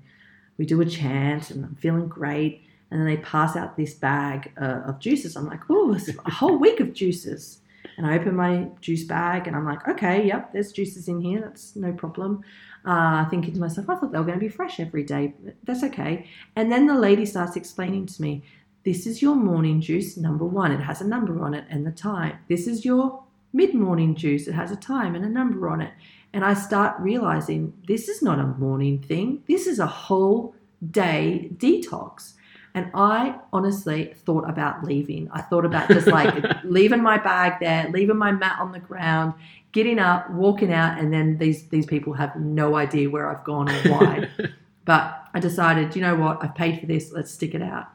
we 0.60 0.66
do 0.68 0.82
a 0.82 0.86
chant, 0.86 1.50
and 1.50 1.66
I'm 1.66 1.76
feeling 1.76 2.08
great. 2.08 2.63
And 2.94 3.02
then 3.02 3.08
they 3.08 3.18
pass 3.24 3.56
out 3.56 3.76
this 3.76 3.96
bag 3.96 4.54
uh, 4.62 4.82
of 4.86 5.00
juices. 5.00 5.36
I'm 5.36 5.48
like, 5.48 5.62
oh, 5.68 5.96
it's 5.96 6.10
a 6.10 6.30
whole 6.30 6.60
week 6.60 6.80
of 6.80 6.94
juices. 6.94 7.58
And 7.98 8.06
I 8.06 8.20
open 8.20 8.36
my 8.36 8.68
juice 8.82 9.04
bag 9.04 9.48
and 9.48 9.56
I'm 9.56 9.66
like, 9.66 9.88
okay, 9.88 10.28
yep, 10.28 10.54
there's 10.54 10.72
juices 10.72 11.08
in 11.08 11.20
here. 11.20 11.42
That's 11.42 11.76
no 11.76 11.92
problem. 11.92 12.44
Uh, 12.86 13.28
thinking 13.30 13.52
to 13.56 13.60
myself, 13.60 13.90
I 13.90 13.96
thought 13.96 14.12
they 14.12 14.20
were 14.20 14.26
going 14.26 14.38
to 14.38 14.46
be 14.46 14.48
fresh 14.48 14.80
every 14.80 15.04
day. 15.04 15.34
That's 15.64 15.84
okay. 15.86 16.28
And 16.56 16.72
then 16.72 16.86
the 16.86 16.94
lady 16.94 17.26
starts 17.26 17.56
explaining 17.56 18.06
to 18.06 18.22
me, 18.22 18.44
this 18.86 19.08
is 19.08 19.24
your 19.24 19.36
morning 19.36 19.82
juice 19.82 20.16
number 20.16 20.46
one. 20.46 20.72
It 20.72 20.82
has 20.82 21.02
a 21.02 21.08
number 21.08 21.44
on 21.44 21.56
it 21.56 21.66
and 21.72 21.88
the 21.88 21.92
time. 21.92 22.38
This 22.48 22.68
is 22.68 22.86
your 22.86 23.24
mid 23.54 23.74
morning 23.74 24.14
juice. 24.14 24.48
It 24.48 24.54
has 24.54 24.70
a 24.70 24.76
time 24.76 25.16
and 25.16 25.26
a 25.26 25.30
number 25.30 25.68
on 25.68 25.82
it. 25.82 25.94
And 26.32 26.46
I 26.46 26.54
start 26.54 27.00
realizing 27.00 27.74
this 27.88 28.08
is 28.08 28.22
not 28.22 28.38
a 28.38 28.46
morning 28.46 29.00
thing. 29.02 29.42
This 29.48 29.66
is 29.66 29.80
a 29.80 29.88
whole 29.88 30.54
day 30.92 31.50
detox. 31.58 32.34
And 32.76 32.90
I 32.96 33.36
honestly 33.52 34.14
thought 34.26 34.50
about 34.50 34.84
leaving. 34.84 35.30
I 35.32 35.42
thought 35.42 35.64
about 35.64 35.90
just 35.90 36.08
like 36.08 36.34
leaving 36.64 37.04
my 37.04 37.20
bag 37.20 37.60
there, 37.60 37.88
leaving 37.90 38.18
my 38.18 38.32
mat 38.32 38.58
on 38.60 38.72
the 38.72 38.80
ground, 38.80 39.36
getting 39.72 40.00
up, 40.00 40.30
walking 40.32 40.74
out, 40.74 40.98
and 40.98 41.14
then 41.14 41.38
these 41.38 41.68
these 41.68 41.86
people 41.86 42.14
have 42.14 42.36
no 42.36 42.76
idea 42.76 43.10
where 43.10 43.30
I've 43.30 43.44
gone 43.44 43.70
or 43.70 43.80
why. 43.92 44.30
but 44.86 45.28
I 45.34 45.40
decided, 45.40 45.96
you 45.96 46.02
know 46.02 46.16
what, 46.16 46.44
I've 46.44 46.56
paid 46.56 46.80
for 46.80 46.88
this, 46.88 47.12
let's 47.12 47.32
stick 47.32 47.54
it 47.54 47.62
out. 47.62 47.88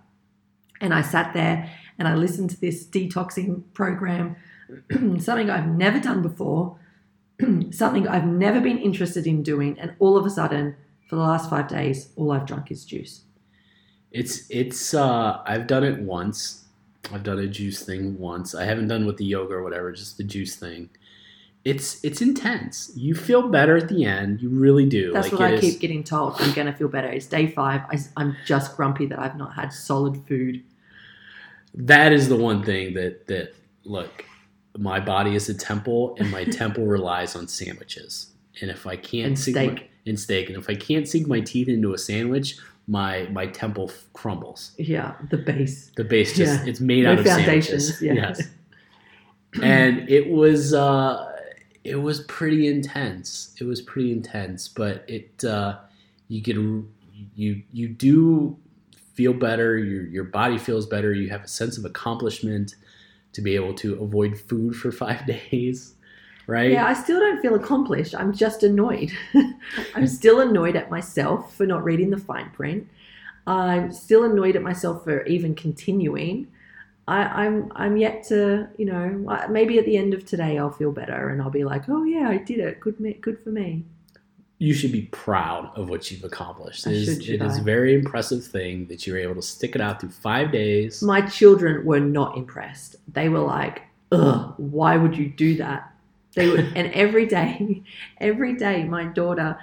And 0.80 0.94
I 0.94 1.02
sat 1.02 1.34
there 1.34 1.70
and 1.98 2.06
I 2.06 2.14
listened 2.14 2.50
to 2.50 2.60
this 2.60 2.86
detoxing 2.86 3.62
program, 3.74 4.36
something 5.18 5.50
I've 5.50 5.66
never 5.66 5.98
done 5.98 6.22
before, 6.22 6.78
something 7.70 8.06
I've 8.06 8.26
never 8.26 8.60
been 8.60 8.78
interested 8.78 9.26
in 9.26 9.42
doing, 9.42 9.78
and 9.78 9.94
all 9.98 10.16
of 10.16 10.24
a 10.24 10.30
sudden, 10.30 10.76
for 11.08 11.16
the 11.16 11.22
last 11.22 11.50
five 11.50 11.68
days, 11.68 12.10
all 12.16 12.30
I've 12.32 12.46
drunk 12.46 12.70
is 12.70 12.84
juice. 12.84 13.22
It's 14.12 14.48
it's 14.50 14.94
uh 14.94 15.42
I've 15.44 15.66
done 15.66 15.84
it 15.84 16.00
once. 16.00 16.64
I've 17.12 17.22
done 17.22 17.38
a 17.38 17.46
juice 17.46 17.82
thing 17.84 18.18
once. 18.18 18.54
I 18.54 18.64
haven't 18.64 18.88
done 18.88 19.06
with 19.06 19.16
the 19.16 19.24
yoga 19.24 19.54
or 19.54 19.62
whatever, 19.62 19.92
just 19.92 20.16
the 20.18 20.24
juice 20.24 20.56
thing. 20.56 20.90
It's 21.64 22.02
it's 22.04 22.22
intense. 22.22 22.90
You 22.96 23.14
feel 23.14 23.48
better 23.48 23.76
at 23.76 23.88
the 23.88 24.04
end. 24.04 24.40
You 24.40 24.48
really 24.48 24.86
do. 24.86 25.12
That's 25.12 25.30
Like, 25.32 25.40
what 25.40 25.50
I 25.50 25.54
is- 25.54 25.60
keep 25.60 25.80
getting 25.80 26.02
told. 26.04 26.34
I'm 26.38 26.52
to 26.54 26.72
feel 26.72 26.88
better. 26.88 27.08
It's 27.08 27.26
day 27.26 27.48
five. 27.48 27.82
I, 27.90 27.98
am 28.22 28.36
just 28.46 28.76
grumpy 28.76 29.06
that 29.06 29.18
I've 29.18 29.36
not 29.36 29.54
had 29.54 29.72
solid 29.72 30.16
food. 30.26 30.62
That 31.74 32.12
is 32.12 32.28
the 32.28 32.36
one 32.36 32.62
thing 32.62 32.94
that 32.94 33.26
that 33.26 33.54
look, 33.84 34.24
my 34.76 35.00
body 35.00 35.34
is 35.34 35.48
a 35.48 35.54
temple, 35.54 36.16
and 36.18 36.30
my 36.30 36.44
temple 36.60 36.86
relies 36.86 37.36
on 37.36 37.48
sandwiches. 37.48 38.32
And 38.60 38.70
if 38.70 38.86
I 38.86 38.96
can't 38.96 39.26
And 39.28 39.38
sink 39.38 39.56
steak. 39.56 39.72
my, 39.74 39.82
and 40.06 40.18
steak, 40.18 40.48
and 40.48 40.58
if 40.58 40.68
I 40.68 40.74
can't 40.74 41.06
sink 41.06 41.26
my 41.28 41.40
teeth 41.40 41.68
into 41.68 41.92
a 41.92 41.98
sandwich, 41.98 42.56
my 42.88 43.28
my 43.30 43.46
temple 43.46 43.90
f- 43.90 44.06
crumbles. 44.14 44.72
Yeah, 44.78 45.14
the 45.30 45.36
base. 45.36 45.92
The 45.96 46.04
base 46.04 46.34
just 46.36 46.64
Yeah. 46.64 46.70
it's 46.70 46.80
made 46.80 47.04
No 47.04 47.12
out 47.12 47.18
of 47.20 47.26
foundations, 47.26 48.00
yeah. 48.02 48.14
Yes. 48.14 48.48
and 49.62 50.08
it 50.08 50.28
was 50.30 50.74
uh 50.74 51.32
it 51.84 51.96
was 51.96 52.20
pretty 52.22 52.66
intense. 52.66 53.54
It 53.60 53.64
was 53.64 53.80
pretty 53.80 54.10
intense, 54.12 54.66
but 54.68 55.04
it 55.08 55.44
uh 55.44 55.78
you 56.28 56.40
get 56.40 56.56
you 56.56 57.62
you 57.72 57.88
do 57.88 58.56
feel 59.14 59.32
better, 59.34 59.76
your 59.78 60.04
your 60.06 60.24
body 60.24 60.58
feels 60.58 60.86
better, 60.86 61.12
you 61.12 61.28
have 61.28 61.44
a 61.44 61.48
sense 61.48 61.76
of 61.78 61.84
accomplishment 61.84 62.74
to 63.34 63.42
be 63.42 63.54
able 63.54 63.74
to 63.74 64.02
avoid 64.02 64.38
food 64.38 64.74
for 64.74 64.90
5 65.06 65.26
days, 65.26 65.94
right? 66.48 66.72
Yeah, 66.72 66.86
I 66.86 66.94
still 66.94 67.20
don't 67.20 67.40
feel 67.40 67.54
accomplished. 67.54 68.14
I'm 68.16 68.32
just 68.32 68.64
annoyed. 68.64 69.12
I'm 69.94 70.08
still 70.08 70.40
annoyed 70.40 70.74
at 70.74 70.90
myself 70.90 71.54
for 71.54 71.66
not 71.66 71.84
reading 71.84 72.10
the 72.10 72.16
fine 72.16 72.50
print. 72.50 72.88
I'm 73.46 73.92
still 73.92 74.24
annoyed 74.24 74.56
at 74.56 74.62
myself 74.62 75.04
for 75.04 75.24
even 75.26 75.54
continuing. 75.54 76.48
I, 77.06 77.20
I'm 77.46 77.72
I'm 77.74 77.96
yet 77.96 78.24
to 78.24 78.68
you 78.76 78.84
know 78.84 79.46
maybe 79.48 79.78
at 79.78 79.86
the 79.86 79.96
end 79.96 80.12
of 80.12 80.26
today 80.26 80.58
I'll 80.58 80.70
feel 80.70 80.92
better 80.92 81.30
and 81.30 81.40
I'll 81.40 81.48
be 81.48 81.64
like 81.64 81.88
oh 81.88 82.04
yeah 82.04 82.28
I 82.28 82.36
did 82.36 82.58
it 82.58 82.80
good 82.80 82.98
good 83.22 83.42
for 83.42 83.48
me 83.48 83.84
you 84.58 84.74
should 84.74 84.92
be 84.92 85.02
proud 85.02 85.70
of 85.76 85.88
what 85.88 86.10
you've 86.10 86.24
accomplished. 86.24 86.86
I 86.86 86.90
It 86.90 86.96
is, 86.96 87.04
should, 87.04 87.24
should 87.24 87.34
it 87.36 87.42
is 87.42 87.58
a 87.58 87.62
very 87.62 87.94
impressive 87.94 88.44
thing 88.44 88.86
that 88.88 89.06
you're 89.06 89.16
able 89.16 89.36
to 89.36 89.42
stick 89.42 89.76
it 89.76 89.80
out 89.80 90.00
through 90.00 90.10
5 90.10 90.52
days. 90.52 91.00
my 91.00 91.20
children 91.22 91.86
were 91.86 92.00
not 92.00 92.36
impressed. 92.36 92.96
They 93.10 93.28
were 93.28 93.38
like, 93.38 93.82
"Ugh, 94.12 94.54
why 94.58 94.96
would 94.96 95.16
you 95.16 95.28
do 95.30 95.56
that?" 95.56 95.94
They 96.34 96.48
would, 96.48 96.60
and 96.76 96.92
every 96.92 97.26
day, 97.26 97.82
every 98.18 98.54
day, 98.56 98.84
my 98.84 99.04
daughter 99.04 99.58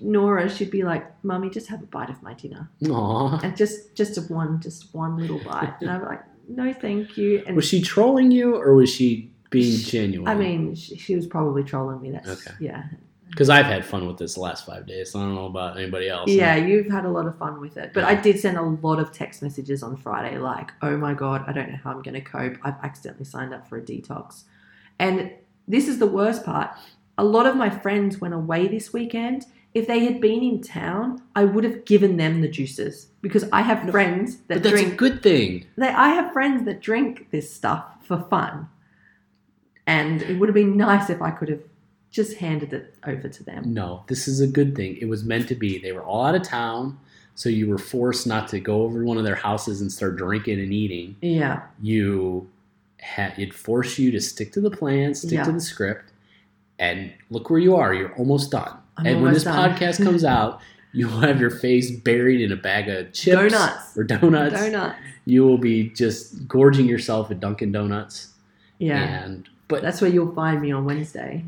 Nora 0.00 0.48
should 0.48 0.70
be 0.70 0.82
like, 0.82 1.04
"Mummy, 1.22 1.50
just 1.50 1.68
have 1.68 1.82
a 1.82 1.86
bite 1.86 2.08
of 2.10 2.22
my 2.22 2.32
dinner, 2.34 2.68
Aw. 2.88 3.40
and 3.42 3.56
just 3.56 3.94
just 3.94 4.16
a 4.18 4.22
one, 4.32 4.60
just 4.60 4.94
one 4.94 5.16
little 5.18 5.38
bite." 5.44 5.74
And 5.80 5.90
I'm 5.90 6.02
like, 6.04 6.22
"No, 6.48 6.72
thank 6.72 7.16
you." 7.18 7.42
And 7.46 7.54
Was 7.56 7.66
she 7.66 7.82
trolling 7.82 8.30
you 8.30 8.54
or 8.56 8.74
was 8.74 8.90
she 8.90 9.30
being 9.50 9.78
genuine? 9.78 10.26
I 10.28 10.34
mean, 10.34 10.74
she, 10.74 10.96
she 10.96 11.14
was 11.14 11.26
probably 11.26 11.62
trolling 11.62 12.00
me. 12.00 12.10
That's 12.12 12.28
Okay. 12.46 12.56
yeah, 12.60 12.84
because 13.28 13.50
I've 13.50 13.66
had 13.66 13.84
fun 13.84 14.06
with 14.06 14.16
this 14.16 14.34
the 14.34 14.40
last 14.40 14.64
five 14.64 14.86
days. 14.86 15.14
I 15.14 15.20
don't 15.20 15.34
know 15.34 15.44
about 15.46 15.76
anybody 15.76 16.08
else. 16.08 16.30
yeah. 16.30 16.56
You've 16.56 16.90
had 16.90 17.04
a 17.04 17.10
lot 17.10 17.26
of 17.26 17.36
fun 17.36 17.60
with 17.60 17.76
it, 17.76 17.92
but 17.92 18.00
Yeah. 18.00 18.08
I 18.08 18.14
did 18.14 18.40
send 18.40 18.56
a 18.56 18.62
lot 18.62 18.98
of 18.98 19.12
text 19.12 19.42
messages 19.42 19.82
on 19.82 19.96
Friday, 19.98 20.38
like, 20.38 20.72
"Oh 20.80 20.96
my 20.96 21.12
god, 21.12 21.44
I 21.46 21.52
don't 21.52 21.68
know 21.70 21.78
how 21.84 21.90
I'm 21.90 22.00
going 22.02 22.14
to 22.14 22.22
cope. 22.22 22.56
I've 22.64 22.76
accidentally 22.82 23.26
signed 23.26 23.52
up 23.52 23.68
for 23.68 23.76
a 23.76 23.82
detox," 23.82 24.44
and 24.98 25.30
this 25.68 25.88
is 25.88 25.98
the 25.98 26.06
worst 26.06 26.44
part. 26.44 26.70
A 27.18 27.24
lot 27.24 27.46
of 27.46 27.56
my 27.56 27.70
friends 27.70 28.20
went 28.20 28.34
away 28.34 28.68
this 28.68 28.92
weekend. 28.92 29.46
If 29.74 29.86
they 29.86 30.04
had 30.04 30.20
been 30.20 30.42
in 30.42 30.62
town, 30.62 31.22
I 31.34 31.44
would 31.44 31.64
have 31.64 31.84
given 31.84 32.16
them 32.16 32.40
the 32.40 32.48
juices 32.48 33.08
because 33.20 33.44
I 33.52 33.62
have 33.62 33.90
friends 33.90 34.38
that 34.48 34.62
drink. 34.62 34.62
but 34.62 34.62
that's 34.62 34.80
drink 34.80 34.92
a 34.94 34.96
good 34.96 35.22
thing. 35.22 35.66
they, 35.76 35.88
I 35.88 36.08
have 36.10 36.32
friends 36.32 36.64
that 36.64 36.80
drink 36.80 37.30
this 37.30 37.52
stuff 37.52 37.84
for 38.02 38.22
fun. 38.30 38.68
And 39.86 40.22
it 40.22 40.38
would 40.38 40.48
have 40.48 40.54
been 40.54 40.76
nice 40.76 41.10
if 41.10 41.20
I 41.22 41.30
could 41.30 41.48
have 41.48 41.62
just 42.10 42.38
handed 42.38 42.72
it 42.72 42.94
over 43.06 43.28
to 43.28 43.44
them. 43.44 43.74
No, 43.74 44.02
this 44.08 44.26
is 44.26 44.40
a 44.40 44.46
good 44.46 44.74
thing. 44.74 44.96
It 44.96 45.08
was 45.08 45.24
meant 45.24 45.48
to 45.48 45.54
be. 45.54 45.78
They 45.78 45.92
were 45.92 46.02
all 46.02 46.24
out 46.24 46.34
of 46.34 46.42
town, 46.42 46.98
so 47.34 47.48
you 47.48 47.68
were 47.68 47.78
forced 47.78 48.26
not 48.26 48.48
to 48.48 48.60
go 48.60 48.82
over 48.82 49.00
to 49.00 49.04
one 49.06 49.18
of 49.18 49.24
their 49.24 49.34
houses 49.34 49.80
and 49.82 49.92
start 49.92 50.16
drinking 50.16 50.58
and 50.58 50.72
eating. 50.72 51.16
Yeah. 51.20 51.62
You 51.82 52.48
had 53.06 53.38
it 53.38 53.54
forced 53.54 53.98
you 53.98 54.10
to 54.10 54.20
stick 54.20 54.52
to 54.52 54.60
the 54.60 54.70
plan, 54.70 55.14
stick 55.14 55.32
Yeah. 55.32 55.44
to 55.44 55.52
the 55.52 55.60
script, 55.60 56.12
and 56.78 57.12
look 57.30 57.48
where 57.50 57.60
you 57.60 57.76
are. 57.76 57.94
You're 57.94 58.12
almost 58.14 58.50
done. 58.50 58.72
I'm 58.96 59.06
and 59.06 59.22
when 59.22 59.32
this 59.32 59.44
done. 59.44 59.70
podcast 59.70 60.02
comes 60.02 60.24
out, 60.36 60.60
you 60.92 61.06
will 61.08 61.20
have 61.20 61.40
your 61.40 61.50
face 61.50 61.90
buried 61.90 62.40
in 62.40 62.50
a 62.52 62.56
bag 62.56 62.88
of 62.88 63.12
chips 63.12 63.52
Donuts. 63.52 63.96
or 63.96 64.04
donuts. 64.04 64.54
Donut. 64.54 64.96
You 65.24 65.44
will 65.44 65.58
be 65.58 65.90
just 65.90 66.48
gorging 66.48 66.86
yourself 66.86 67.30
at 67.30 67.38
Dunkin' 67.40 67.70
Donuts. 67.72 68.32
Yeah. 68.78 69.24
And 69.24 69.48
but 69.68 69.82
That's 69.82 70.00
where 70.00 70.10
you'll 70.10 70.32
find 70.34 70.60
me 70.62 70.70
on 70.72 70.84
Wednesday. 70.84 71.44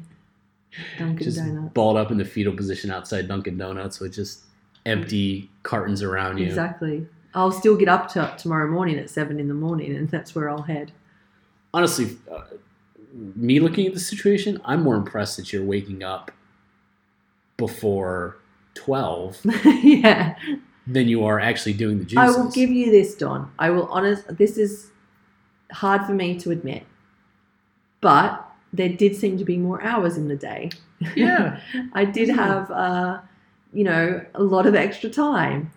Dunkin' 0.99 1.25
just 1.25 1.39
Donuts. 1.39 1.73
balled 1.75 1.97
up 1.97 2.11
in 2.11 2.19
the 2.19 2.25
fetal 2.25 2.53
position 2.55 2.91
outside 2.91 3.27
Dunkin' 3.29 3.57
Donuts 3.59 4.01
with 4.01 4.15
just 4.15 4.41
empty 4.87 5.51
cartons 5.63 6.03
around 6.03 6.39
you. 6.39 6.47
Exactly. 6.47 7.07
I'll 7.35 7.53
still 7.53 7.77
get 7.77 7.89
up 7.89 8.09
to 8.13 8.35
tomorrow 8.39 8.71
morning 8.71 8.99
at 8.99 9.11
seven 9.11 9.39
in 9.41 9.49
the 9.49 9.55
morning, 9.55 9.95
and 9.95 10.09
that's 10.09 10.35
where 10.35 10.49
I'll 10.51 10.63
head. 10.63 10.93
Honestly, 11.75 12.17
uh, 12.31 12.43
me 13.37 13.61
looking 13.61 13.87
at 13.87 13.95
the 13.95 14.01
situation, 14.01 14.61
I'm 14.65 14.83
more 14.83 14.97
impressed 14.97 15.37
that 15.37 15.53
you're 15.53 15.65
waking 15.65 16.03
up 16.03 16.31
before 17.57 18.37
12 18.75 19.41
yeah. 19.83 20.37
than 20.87 21.09
you 21.09 21.25
are 21.25 21.41
actually 21.41 21.73
doing 21.75 21.99
the 21.99 22.05
juices. 22.05 22.37
I 22.37 22.39
will 22.39 22.51
give 22.51 22.71
you 22.71 22.91
this, 22.91 23.15
Don. 23.15 23.51
I 23.59 23.71
will 23.71 23.87
honest. 23.87 24.37
This 24.37 24.57
is 24.57 24.91
hard 25.73 26.07
for 26.07 26.13
me 26.13 26.39
to 26.41 26.51
admit, 26.51 26.85
but 28.01 28.45
there 28.73 28.89
did 28.89 29.17
seem 29.17 29.37
to 29.39 29.45
be 29.45 29.57
more 29.59 29.83
hours 29.83 30.17
in 30.17 30.29
the 30.29 30.37
day. 30.37 30.71
Yeah. 31.15 31.61
I 31.93 32.05
did 32.05 32.29
Yeah. 32.29 32.35
have, 32.35 32.71
uh, 32.71 33.21
you 33.73 33.85
know, 33.85 34.25
a 34.35 34.43
lot 34.43 34.67
of 34.67 34.75
extra 34.75 35.11
time. 35.11 35.71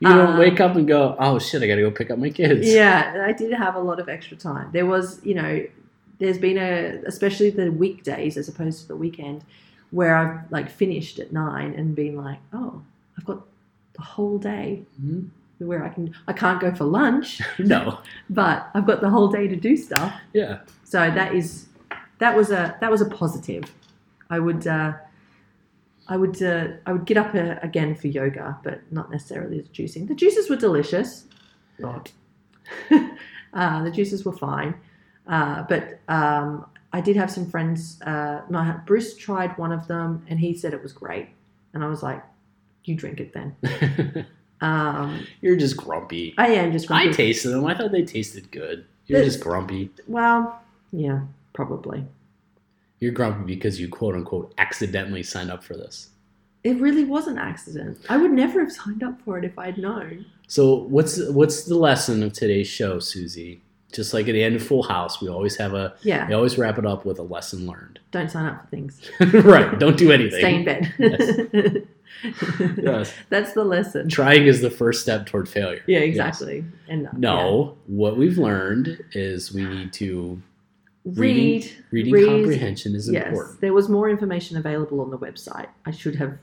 You 0.00 0.08
don't 0.08 0.34
Uh, 0.34 0.38
wake 0.38 0.60
up 0.60 0.76
and 0.76 0.86
go, 0.86 1.16
oh 1.18 1.38
shit, 1.38 1.62
I 1.62 1.66
gotta 1.66 1.80
go 1.80 1.90
pick 1.90 2.10
up 2.10 2.18
my 2.18 2.28
kids. 2.30 2.66
Yeah, 2.68 3.24
I 3.26 3.32
did 3.32 3.52
have 3.54 3.76
a 3.76 3.80
lot 3.80 3.98
of 3.98 4.08
extra 4.08 4.36
time. 4.36 4.68
There 4.72 4.84
was, 4.86 5.24
you 5.24 5.34
know, 5.34 5.64
there's 6.18 6.38
been 6.38 6.58
a, 6.58 7.00
especially 7.06 7.50
the 7.50 7.70
weekdays 7.70 8.36
as 8.36 8.48
opposed 8.48 8.82
to 8.82 8.88
the 8.88 8.96
weekend, 8.96 9.42
where 9.90 10.16
I've 10.16 10.50
like 10.52 10.68
finished 10.70 11.18
at 11.18 11.32
nine 11.32 11.72
and 11.74 11.94
been 11.94 12.16
like, 12.16 12.38
oh, 12.52 12.82
I've 13.16 13.24
got 13.24 13.40
the 13.94 14.02
whole 14.02 14.36
day 14.38 14.82
Mhm. 15.02 15.28
where 15.58 15.82
I 15.82 15.88
can, 15.88 16.14
I 16.28 16.34
can't 16.34 16.60
go 16.60 16.74
for 16.74 16.84
lunch, 16.84 17.40
No. 17.58 18.00
but 18.28 18.68
I've 18.74 18.86
got 18.86 19.00
the 19.00 19.08
whole 19.08 19.28
day 19.28 19.48
to 19.48 19.56
do 19.56 19.76
stuff. 19.78 20.12
Yeah. 20.34 20.58
So 20.84 20.98
that 21.10 21.34
is, 21.34 21.66
that 22.18 22.36
was 22.36 22.50
a, 22.50 22.76
that 22.80 22.90
was 22.90 23.00
a 23.00 23.06
positive. 23.06 23.64
I 24.28 24.38
would, 24.40 24.66
uh, 24.66 24.92
I 26.08 26.16
would, 26.16 26.40
uh, 26.42 26.68
I 26.86 26.92
would 26.92 27.04
get 27.04 27.16
up 27.16 27.34
uh, 27.34 27.56
again 27.62 27.94
for 27.94 28.06
yoga, 28.06 28.58
but 28.62 28.80
not 28.92 29.10
necessarily 29.10 29.60
the 29.60 29.68
juicing. 29.68 30.06
The 30.08 30.14
juices 30.14 30.48
were 30.48 30.56
delicious. 30.56 31.24
Not. 31.78 32.12
uh, 32.90 33.82
the 33.82 33.90
juices 33.90 34.24
were 34.24 34.32
fine, 34.32 34.74
uh, 35.26 35.64
but 35.68 35.98
um, 36.08 36.66
I 36.92 37.00
did 37.00 37.16
have 37.16 37.30
some 37.30 37.50
friends. 37.50 38.00
Uh, 38.02 38.42
my 38.48 38.72
Bruce 38.86 39.16
tried 39.16 39.56
one 39.58 39.72
of 39.72 39.86
them, 39.88 40.24
and 40.28 40.38
he 40.38 40.54
said 40.54 40.72
it 40.74 40.82
was 40.82 40.92
great, 40.92 41.28
and 41.74 41.82
I 41.84 41.88
was 41.88 42.02
like, 42.02 42.22
"You 42.84 42.94
drink 42.94 43.20
it 43.20 43.32
then." 43.34 44.26
Um, 44.62 45.26
You're 45.42 45.56
just 45.56 45.76
grumpy. 45.76 46.34
I 46.38 46.46
am 46.52 46.72
just. 46.72 46.90
I 46.90 47.08
tasted 47.12 47.50
them. 47.50 47.66
I 47.66 47.74
thought 47.74 47.92
they 47.92 48.04
tasted 48.06 48.50
good. 48.50 48.86
You're 49.06 49.18
The- 49.20 49.26
just 49.26 49.40
grumpy. 49.40 49.90
Well, 50.08 50.62
yeah, 50.92 51.20
probably. 51.52 52.06
You're 53.00 53.12
grumpy 53.12 53.44
because 53.54 53.80
you 53.80 53.88
quote 53.88 54.14
unquote 54.14 54.54
accidentally 54.58 55.22
signed 55.22 55.50
up 55.50 55.62
for 55.62 55.76
this. 55.76 56.10
It 56.64 56.80
really 56.80 57.04
was 57.04 57.26
an 57.28 57.38
accident. 57.38 57.98
I 58.08 58.16
would 58.16 58.32
never 58.32 58.60
have 58.60 58.72
signed 58.72 59.02
up 59.02 59.20
for 59.22 59.38
it 59.38 59.44
if 59.44 59.58
I'd 59.58 59.78
known. 59.78 60.26
So 60.48 60.74
what's 60.84 61.20
what's 61.28 61.64
the 61.64 61.76
lesson 61.76 62.22
of 62.22 62.32
today's 62.32 62.66
show, 62.68 62.98
Susie? 62.98 63.60
Just 63.92 64.12
like 64.12 64.28
at 64.28 64.32
the 64.32 64.42
end 64.42 64.56
of 64.56 64.62
Full 64.66 64.82
House, 64.82 65.20
we 65.22 65.28
always 65.28 65.56
have 65.56 65.72
a 65.74 65.94
Yeah, 66.02 66.26
we 66.26 66.34
always 66.34 66.58
wrap 66.58 66.76
it 66.78 66.84
up 66.86 67.04
with 67.04 67.18
a 67.18 67.22
lesson 67.22 67.66
learned. 67.66 68.00
don't 68.10 68.30
sign 68.30 68.46
up 68.46 68.62
for 68.62 68.66
things. 68.68 69.00
right. 69.44 69.78
Don't 69.78 69.96
do 69.96 70.10
anything. 70.10 70.40
Stay 70.40 70.54
in 70.56 70.64
bed. 70.64 70.92
Yes. 70.98 71.86
Yes. 72.78 73.14
That's 73.30 73.52
the 73.52 73.64
lesson. 73.64 74.08
Trying 74.08 74.46
is 74.46 74.60
the 74.60 74.70
first 74.70 75.02
step 75.02 75.26
toward 75.26 75.48
failure. 75.48 75.82
Yeah, 75.86 76.00
Yes. 76.00 76.08
exactly. 76.08 76.64
And 76.88 77.08
No, 77.16 77.76
what 77.86 78.16
we've 78.16 78.38
learned 78.38 79.02
is 79.12 79.52
we 79.52 79.64
need 79.64 79.92
to 79.94 80.06
yeah. 80.06 80.42
Reading- 81.06 81.60
read. 81.62 81.70
reading 81.90 82.12
read- 82.14 82.26
comprehension 82.26 82.94
is 82.94 83.08
yes, 83.10 83.28
important. 83.28 83.60
there 83.60 83.72
was 83.72 83.88
more 83.88 84.10
information 84.10 84.56
available 84.56 85.00
on 85.00 85.10
the 85.10 85.18
website. 85.18 85.68
I 85.84 85.90
should 85.90 86.16
have 86.16 86.38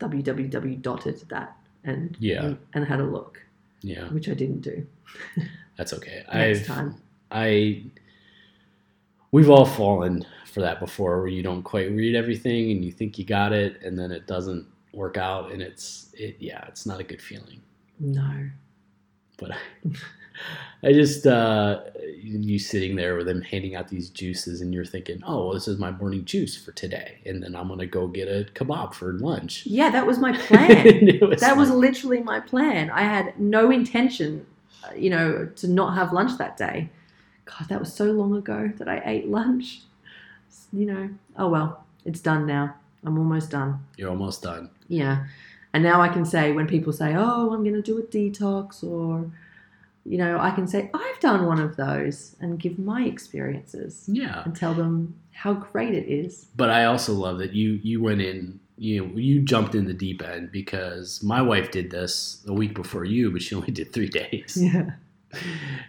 www 0.00 0.82
dotted 0.82 1.20
that 1.28 1.56
and 1.84 2.16
Yeah. 2.20 2.54
and 2.72 2.84
had 2.84 3.00
a 3.00 3.04
look, 3.04 3.42
Yeah, 3.82 4.08
which 4.12 4.28
I 4.28 4.34
didn't 4.34 4.60
do. 4.60 4.86
that's 5.76 5.92
okay. 5.92 6.24
Next 6.32 6.60
I've 6.60 6.66
time. 6.66 6.94
I 7.30 7.84
we've 9.32 9.50
all 9.50 9.66
fallen 9.66 10.24
for 10.46 10.60
that 10.60 10.78
before 10.78 11.18
where 11.18 11.28
you 11.28 11.42
don't 11.42 11.62
quite 11.64 11.90
read 11.90 12.14
everything 12.14 12.70
and 12.70 12.84
you 12.84 12.92
think 12.92 13.18
you 13.18 13.24
got 13.24 13.52
it 13.52 13.82
and 13.82 13.98
then 13.98 14.12
it 14.12 14.26
doesn't 14.28 14.64
work 14.92 15.16
out 15.16 15.50
and 15.50 15.60
it's 15.60 16.10
it 16.14 16.36
yeah, 16.38 16.64
it's 16.68 16.86
not 16.86 17.00
a 17.00 17.04
good 17.04 17.20
feeling. 17.20 17.60
No. 17.98 18.48
But 19.36 19.52
I, 19.52 19.56
I 20.82 20.92
just 20.92 21.26
uh 21.26 21.80
you 22.22 22.58
sitting 22.58 22.96
there 22.96 23.16
with 23.16 23.26
them 23.26 23.42
handing 23.42 23.74
out 23.74 23.88
these 23.88 24.10
juices 24.10 24.60
and 24.60 24.72
you're 24.72 24.84
thinking, 24.84 25.22
"Oh, 25.26 25.44
well, 25.46 25.54
this 25.54 25.68
is 25.68 25.78
my 25.78 25.90
morning 25.92 26.24
juice 26.24 26.56
for 26.56 26.72
today." 26.72 27.18
And 27.26 27.42
then 27.42 27.54
I'm 27.54 27.68
going 27.68 27.80
to 27.80 27.86
go 27.86 28.06
get 28.06 28.28
a 28.28 28.50
kebab 28.52 28.94
for 28.94 29.12
lunch. 29.14 29.66
Yeah, 29.66 29.90
that 29.90 30.06
was 30.06 30.18
my 30.18 30.36
plan. 30.46 31.18
Was 31.22 31.40
that 31.40 31.56
was 31.56 31.70
literally 31.70 32.22
my 32.22 32.40
plan. 32.40 32.90
I 32.90 33.02
had 33.02 33.38
no 33.38 33.70
intention, 33.70 34.46
uh, 34.84 34.94
you 34.94 35.10
know, 35.10 35.48
to 35.56 35.68
not 35.68 35.94
have 35.94 36.12
lunch 36.12 36.38
that 36.38 36.56
day. 36.56 36.90
God, 37.44 37.68
that 37.68 37.80
was 37.80 37.92
so 37.92 38.06
long 38.06 38.34
ago 38.36 38.72
that 38.78 38.88
I 38.88 39.02
ate 39.04 39.28
lunch. 39.28 39.82
You 40.72 40.86
know, 40.86 41.10
oh 41.36 41.48
well, 41.48 41.84
it's 42.04 42.20
done 42.20 42.46
now. 42.46 42.74
I'm 43.04 43.18
almost 43.18 43.50
done. 43.50 43.84
you're 43.96 44.10
almost 44.10 44.42
done. 44.42 44.70
Yeah. 44.88 45.26
And 45.74 45.82
now 45.82 46.00
I 46.00 46.08
can 46.08 46.24
say 46.24 46.52
when 46.52 46.66
people 46.66 46.92
say, 46.92 47.14
"Oh, 47.16 47.52
I'm 47.52 47.62
going 47.62 47.74
to 47.74 47.82
do 47.82 47.98
a 47.98 48.02
detox," 48.02 48.82
or 48.84 49.30
you 50.04 50.18
know, 50.18 50.38
I 50.38 50.50
can 50.50 50.66
say, 50.66 50.90
"I've 50.94 51.20
done 51.20 51.46
one 51.46 51.60
of 51.60 51.76
those," 51.76 52.36
and 52.40 52.58
give 52.58 52.78
my 52.78 53.04
experiences 53.04 54.04
Yeah. 54.08 54.42
and 54.44 54.54
tell 54.54 54.74
them 54.74 55.14
how 55.32 55.52
great 55.54 55.94
it 55.94 56.06
is. 56.08 56.46
but 56.56 56.70
I 56.70 56.84
also 56.84 57.12
love 57.14 57.38
that 57.38 57.52
you 57.54 57.80
you 57.82 58.02
went 58.02 58.20
in 58.20 58.60
you 58.76 59.00
know, 59.06 59.16
you 59.16 59.40
jumped 59.40 59.76
in 59.76 59.84
the 59.86 59.94
deep 59.94 60.20
end 60.20 60.50
because 60.50 61.22
my 61.22 61.40
wife 61.40 61.70
did 61.70 61.92
this 61.92 62.42
a 62.48 62.52
week 62.52 62.74
before 62.74 63.04
you, 63.04 63.30
but 63.30 63.40
she 63.40 63.54
only 63.54 63.70
did 63.70 63.92
three 63.92 64.08
days, 64.22 64.58
Yeah. 64.60 64.90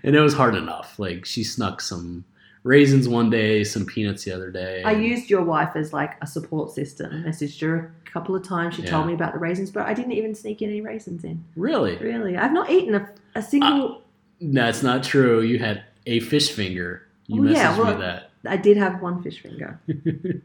and 0.03 0.15
it 0.15 0.19
was 0.21 0.33
hard 0.35 0.55
enough. 0.55 0.99
Like 0.99 1.25
she 1.25 1.43
snuck 1.43 1.81
some 1.81 2.25
raisins 2.63 3.07
one 3.07 3.29
day, 3.31 3.63
some 3.63 3.85
peanuts 3.85 4.23
the 4.23 4.31
other 4.31 4.51
day. 4.51 4.83
I 4.83 4.91
used 4.91 5.29
your 5.31 5.43
wife 5.43 5.75
as 5.75 5.93
like 5.93 6.13
a 6.21 6.27
support 6.27 6.71
system. 6.71 7.11
I 7.11 7.27
messaged 7.29 7.59
her 7.61 7.91
a 8.07 8.09
couple 8.11 8.35
of 8.35 8.43
times. 8.43 8.75
She 8.75 8.83
told 8.83 9.07
me 9.07 9.13
about 9.13 9.33
the 9.33 9.39
raisins, 9.39 9.71
but 9.71 9.85
I 9.87 9.93
didn't 9.95 10.11
even 10.13 10.35
sneak 10.35 10.61
in 10.61 10.69
any 10.69 10.81
raisins 10.81 11.23
in. 11.23 11.43
really. 11.55 11.97
Really, 11.97 12.37
I've 12.37 12.53
not 12.53 12.69
eaten 12.69 12.93
a, 12.95 13.09
a 13.35 13.41
single. 13.41 14.01
That's 14.41 14.83
not 14.83 15.03
true. 15.03 15.41
You 15.41 15.59
had 15.59 15.83
a 16.05 16.19
fish 16.19 16.51
finger. 16.51 17.03
You 17.27 17.41
Well, 17.41 17.51
messaged 17.51 17.55
yeah, 17.55 17.77
well- 17.79 17.95
me 17.95 18.01
that. 18.01 18.31
I 18.47 18.57
did 18.57 18.77
have 18.77 19.01
one 19.01 19.23
fish 19.23 19.41
finger. 19.41 19.79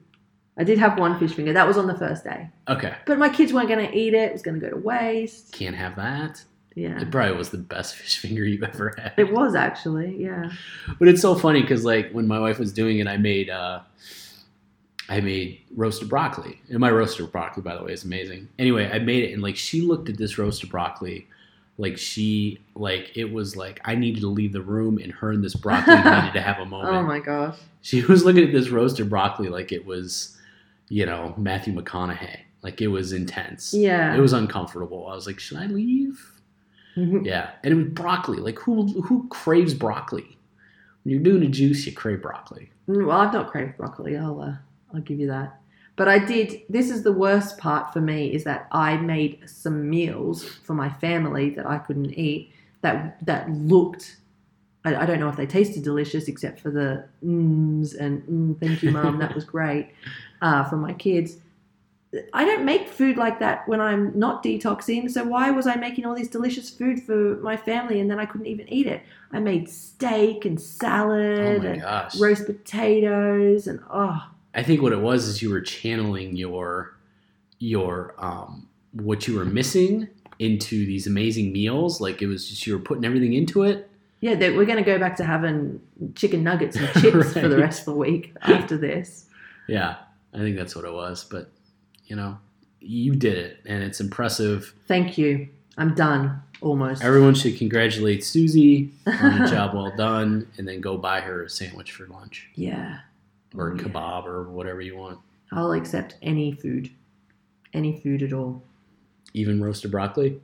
I 0.57 0.65
did 0.65 0.79
have 0.79 0.99
one 0.99 1.19
fish 1.19 1.33
finger. 1.35 1.53
That 1.53 1.67
was 1.67 1.77
on 1.77 1.87
the 1.87 1.97
first 1.99 2.25
day. 2.25 2.49
Okay, 2.69 2.95
But 3.07 3.19
my 3.19 3.29
kids 3.29 3.53
weren't 3.53 3.69
going 3.69 3.87
to 3.87 3.95
eat 3.95 4.15
it. 4.15 4.31
It 4.31 4.33
was 4.33 4.43
going 4.43 4.59
to 4.59 4.67
go 4.67 4.71
to 4.71 4.77
waste. 4.81 5.53
can't 5.53 5.77
have 5.77 5.97
that. 5.97 6.43
Yeah. 6.75 6.99
It 7.01 7.11
probably 7.11 7.37
was 7.37 7.51
the 7.51 7.59
best 7.59 7.95
fish 7.97 8.17
finger 8.19 8.45
you've 8.45 8.63
ever 8.63 8.95
had. 8.97 9.13
It 9.19 9.33
was 9.33 9.55
actually, 9.55 10.17
yeah. 10.23 10.51
But 10.99 11.09
it's 11.09 11.21
so 11.21 11.35
funny 11.35 11.61
because 11.61 11.85
like 11.85 12.11
when 12.13 12.27
my 12.27 12.39
wife 12.39 12.59
was 12.59 12.73
doing 12.73 13.01
it, 13.01 13.07
I 13.07 13.17
made 13.19 13.51
uh, 13.51 13.81
I 15.09 15.21
made 15.21 15.61
roasted 15.75 16.09
broccoli, 16.09 16.61
and 16.71 16.79
my 16.79 16.91
roasted 16.91 17.31
broccoli, 17.33 17.63
by 17.63 17.77
the 17.77 17.83
way, 17.83 17.93
is 17.93 18.05
amazing. 18.05 18.49
Anyway, 18.59 18.89
I 18.91 18.99
made 19.01 19.25
it, 19.25 19.33
and 19.33 19.43
like 19.43 19.57
she 19.57 19.81
looked 19.83 20.09
at 20.09 20.17
this 20.17 20.39
roasted 20.39 20.71
broccoli, 20.71 21.27
like 21.81 21.97
she 21.99 22.59
like 22.75 23.17
it 23.17 23.33
was 23.33 23.57
like 23.57 23.81
I 23.85 23.95
needed 23.95 24.21
to 24.21 24.29
leave 24.29 24.53
the 24.53 24.61
room, 24.63 24.99
and 24.99 25.11
her 25.13 25.33
and 25.33 25.43
this 25.43 25.55
broccoli 25.55 25.95
needed 25.97 26.33
to 26.35 26.41
have 26.41 26.59
a 26.59 26.67
moment. 26.67 26.95
Oh 26.95 27.03
my 27.03 27.19
gosh. 27.21 27.57
She 27.83 28.03
was 28.05 28.25
looking 28.25 28.45
at 28.45 28.53
this 28.53 28.69
roasted 28.69 29.09
broccoli 29.09 29.49
like 29.49 29.73
it 29.73 29.87
was, 29.87 30.37
you 30.89 31.07
know, 31.07 31.35
Matthew 31.39 31.75
McConaughey. 31.75 32.41
Like 32.63 32.83
it 32.83 32.89
was 32.89 33.13
intense. 33.13 33.73
Yeah. 33.73 34.15
It 34.15 34.21
was 34.21 34.35
uncomfortable. 34.35 35.07
I 35.09 35.15
was 35.15 35.27
like, 35.27 35.41
should 35.41 35.57
I 35.57 35.67
leave? 35.67 36.27
Yeah, 36.97 37.51
and 37.65 37.73
it 37.73 37.77
was 37.77 37.87
broccoli. 37.87 38.39
Like 38.39 38.59
who 38.59 38.87
who 39.03 39.27
craves 39.29 39.73
broccoli? 39.73 40.37
When 41.03 41.15
you're 41.15 41.23
doing 41.23 41.43
a 41.45 41.49
juice, 41.49 41.87
you 41.87 41.93
crave 41.93 42.21
broccoli. 42.21 42.71
Mm, 42.89 43.07
Well, 43.07 43.17
I've 43.19 43.33
not 43.33 43.51
craved 43.51 43.79
broccoli. 43.79 44.19
I'll 44.19 44.39
uh, 44.41 44.55
I'll 44.93 45.01
give 45.01 45.19
you 45.19 45.29
that. 45.29 45.60
But 46.01 46.09
I 46.09 46.19
did. 46.19 46.63
This 46.71 46.91
is 46.91 47.03
the 47.03 47.13
worst 47.13 47.59
part 47.59 47.93
for 47.93 48.01
me 48.01 48.33
is 48.33 48.45
that 48.45 48.69
I 48.73 48.97
made 48.97 49.41
some 49.45 49.91
meals 49.91 50.43
for 50.43 50.73
my 50.73 50.89
family 50.89 51.51
that 51.51 51.67
I 51.67 51.77
couldn't 51.77 52.15
eat. 52.19 52.55
That 52.81 53.23
that 53.27 53.51
looked. 53.51 54.17
I, 54.87 54.97
I 54.97 55.05
don't 55.05 55.21
know 55.21 55.29
if 55.29 55.37
they 55.37 55.45
tasted 55.45 55.83
delicious, 55.83 56.27
except 56.27 56.59
for 56.59 56.71
the 56.71 57.05
mms 57.23 58.01
and 58.01 58.23
mm, 58.23 58.59
thank 58.59 58.83
you, 58.83 58.93
mum. 58.93 59.19
that 59.19 59.35
was 59.35 59.45
great 59.45 59.91
uh, 60.41 60.65
from 60.65 60.81
my 60.81 60.95
kids. 60.95 61.37
I 62.33 62.47
don't 62.47 62.65
make 62.65 62.89
food 62.89 63.19
like 63.19 63.39
that 63.41 63.69
when 63.69 63.83
I'm 63.83 64.19
not 64.19 64.43
detoxing. 64.43 65.11
So 65.11 65.23
why 65.25 65.51
was 65.51 65.67
I 65.67 65.75
making 65.75 66.07
all 66.07 66.15
this 66.15 66.29
delicious 66.29 66.71
food 66.71 67.03
for 67.03 67.37
my 67.43 67.59
family 67.59 68.01
and 68.01 68.11
then 68.11 68.19
I 68.19 68.25
couldn't 68.25 68.47
even 68.47 68.67
eat 68.73 68.87
it? 68.87 69.03
I 69.33 69.39
made 69.39 69.69
steak 69.69 70.47
and 70.47 70.57
Oh 70.57 70.63
salad 70.63 71.63
my 71.63 71.69
and 71.73 71.83
gosh! 71.83 72.19
roast 72.19 72.47
potatoes 72.47 73.67
and 73.67 73.81
oh 73.91 74.31
I 74.55 74.63
think 74.63 74.83
what 74.83 74.93
it 74.93 75.01
was 75.01 75.27
is 75.29 75.43
you 75.43 75.51
were 75.51 75.61
channeling 75.61 76.37
your 76.37 76.97
your 77.59 78.15
um 78.19 78.69
what 78.93 79.29
you 79.29 79.37
were 79.37 79.45
missing 79.45 80.09
into 80.39 80.87
these 80.87 81.07
amazing 81.07 81.53
meals. 81.53 82.01
Like 82.01 82.23
it 82.23 82.27
was 82.27 82.49
just 82.49 82.67
you 82.67 82.73
were 82.73 82.81
putting 82.83 83.05
everything 83.05 83.33
into 83.35 83.63
it. 83.63 83.89
yeah 84.21 84.35
they, 84.35 84.51
we're 84.57 84.65
going 84.67 84.83
to 84.83 84.91
go 84.93 84.99
back 84.99 85.17
to 85.17 85.25
having 85.25 85.81
chicken 86.15 86.43
nuggets 86.43 86.77
and 86.77 86.89
chips 87.03 87.33
for 87.41 87.49
the 87.49 87.59
rest 87.59 87.81
of 87.81 87.85
the 87.87 87.95
week 87.95 88.33
after 88.43 88.77
this 88.77 89.27
Yeah, 89.69 89.97
I 90.35 90.39
think 90.39 90.57
that's 90.57 90.75
what 90.75 90.85
it 90.85 90.93
was. 90.93 91.25
But 91.25 91.51
you 92.07 92.17
know, 92.17 92.39
you 92.81 93.15
did 93.15 93.37
it, 93.39 93.59
and 93.67 93.83
it's 93.83 94.01
impressive. 94.01 94.75
thank 94.87 95.17
you 95.19 95.49
i'm 95.79 95.95
done 95.95 96.43
almost 96.63 97.03
Everyone 97.03 97.35
should 97.35 97.57
congratulate 97.57 98.23
Susie 98.25 98.91
on 99.07 99.43
a 99.43 99.49
job 99.55 99.75
well 99.75 99.95
done, 99.97 100.47
and 100.59 100.67
then 100.69 100.81
go 100.81 100.99
buy 100.99 101.21
her 101.21 101.45
a 101.45 101.49
sandwich 101.51 101.93
for 101.93 102.07
lunch 102.09 102.49
yeah 102.55 103.01
or 103.57 103.71
Oh, 103.71 103.75
yeah. 103.77 103.83
kebab 103.83 104.27
or 104.27 104.51
whatever 104.51 104.81
you 104.81 104.97
want. 104.97 105.19
i'll 105.53 105.73
accept 105.73 106.17
any 106.23 106.53
food 106.53 106.91
any 107.75 108.01
food 108.01 108.23
at 108.23 108.33
all 108.33 108.63
Even 109.35 109.63
roasted 109.63 109.91
broccoli. 109.91 110.41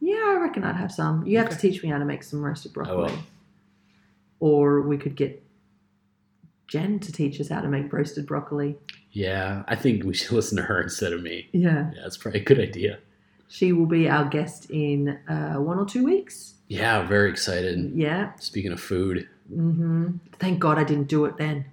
yeah 0.00 0.14
i 0.28 0.38
reckon 0.40 0.64
i'd 0.64 0.76
have 0.76 0.92
some 0.92 1.26
you 1.26 1.38
have 1.38 1.50
to 1.50 1.56
teach 1.56 1.82
me 1.82 1.88
how 1.88 1.98
to 1.98 2.04
make 2.04 2.22
some 2.22 2.42
roasted 2.44 2.74
will. 2.76 2.84
broccoli 2.84 3.18
or 4.40 4.80
we 4.82 4.96
could 4.96 5.16
get 5.16 5.42
jen 6.66 6.98
to 7.00 7.12
teach 7.12 7.40
us 7.40 7.48
how 7.48 7.60
to 7.60 7.68
make 7.68 7.92
roasted 7.92 8.26
broccoli 8.26 8.76
Yeah, 9.12 9.64
I 9.66 9.74
think 9.76 10.04
we 10.04 10.14
should 10.14 10.32
listen 10.40 10.56
to 10.56 10.62
her 10.64 10.80
instead 10.80 11.12
of 11.12 11.22
me. 11.22 11.48
yeah 11.52 11.90
Yeah, 11.94 12.02
that's 12.02 12.16
probably 12.16 12.40
a 12.40 12.44
good 12.44 12.60
idea. 12.60 12.98
she 13.48 13.72
will 13.72 13.86
be 13.86 14.08
our 14.08 14.24
guest 14.26 14.70
in 14.70 15.18
uh, 15.28 15.54
one 15.56 15.78
or 15.78 15.84
two 15.86 16.04
weeks 16.04 16.54
Yeah, 16.68 17.02
very 17.06 17.28
excited. 17.30 17.92
yeah 17.94 18.32
Speaking 18.38 18.72
of 18.72 18.80
food, 18.80 19.28
Mm-hmm. 19.52 20.18
Thank 20.38 20.60
God 20.60 20.78
I 20.78 20.84
didn't 20.84 21.08
do 21.08 21.24
it 21.24 21.36
then. 21.36 21.64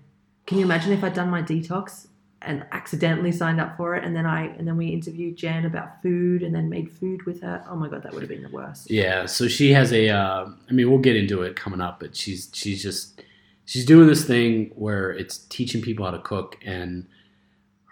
Can 0.47 0.57
you 0.57 0.65
imagine 0.65 0.91
if 0.93 1.03
I'd 1.03 1.13
done 1.13 1.29
my 1.29 1.43
detox 1.43 2.07
and 2.41 2.65
accidentally 2.71 3.31
signed 3.31 3.59
up 3.59 3.77
for 3.77 3.95
it, 3.95 4.03
and 4.03 4.15
then 4.15 4.25
I 4.25 4.45
and 4.57 4.67
then 4.67 4.77
we 4.77 4.87
interviewed 4.87 5.35
Jen 5.35 5.65
about 5.65 6.01
food, 6.01 6.41
and 6.41 6.55
then 6.55 6.69
made 6.69 6.89
food 6.89 7.25
with 7.25 7.41
her? 7.41 7.63
Oh 7.69 7.75
my 7.75 7.89
God, 7.89 8.01
that 8.03 8.13
would 8.13 8.21
have 8.21 8.29
been 8.29 8.43
the 8.43 8.49
worst. 8.49 8.89
yeah. 8.89 9.25
So 9.25 9.47
she 9.47 9.73
has 9.73 9.91
a. 9.93 10.09
Uh, 10.09 10.49
I 10.69 10.73
mean, 10.73 10.89
we'll 10.89 10.99
get 10.99 11.15
into 11.15 11.43
it 11.43 11.55
coming 11.55 11.81
up, 11.81 11.99
but 11.99 12.15
she's 12.15 12.49
she's 12.53 12.81
just 12.81 13.21
she's 13.65 13.85
doing 13.85 14.07
this 14.07 14.25
thing 14.25 14.71
where 14.75 15.11
it's 15.11 15.39
teaching 15.49 15.81
people 15.81 16.05
how 16.05 16.11
to 16.11 16.19
cook, 16.19 16.57
and 16.65 17.07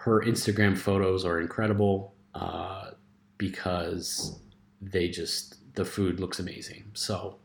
her 0.06 0.22
Instagram 0.22 0.78
photos 0.78 1.26
are 1.26 1.42
incredible 1.42 2.14
uh, 2.36 2.92
because 3.38 4.40
they 4.82 5.10
just 5.10 5.58
the 5.76 5.84
food 5.84 6.20
looks 6.20 6.40
amazing. 6.40 6.86
So 6.94 7.38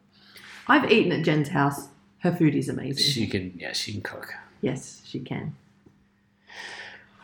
I've 0.69 0.91
eaten 0.91 1.11
at 1.13 1.25
Jen's 1.25 1.49
house. 1.49 1.89
Her 2.19 2.37
food 2.37 2.55
is 2.55 2.69
amazing. 2.69 3.03
she 3.03 3.27
can, 3.27 3.55
yeah, 3.57 3.73
she 3.73 3.93
can 3.93 4.03
cook. 4.03 4.35
Yes, 4.61 5.03
she 5.05 5.21
can. 5.21 5.55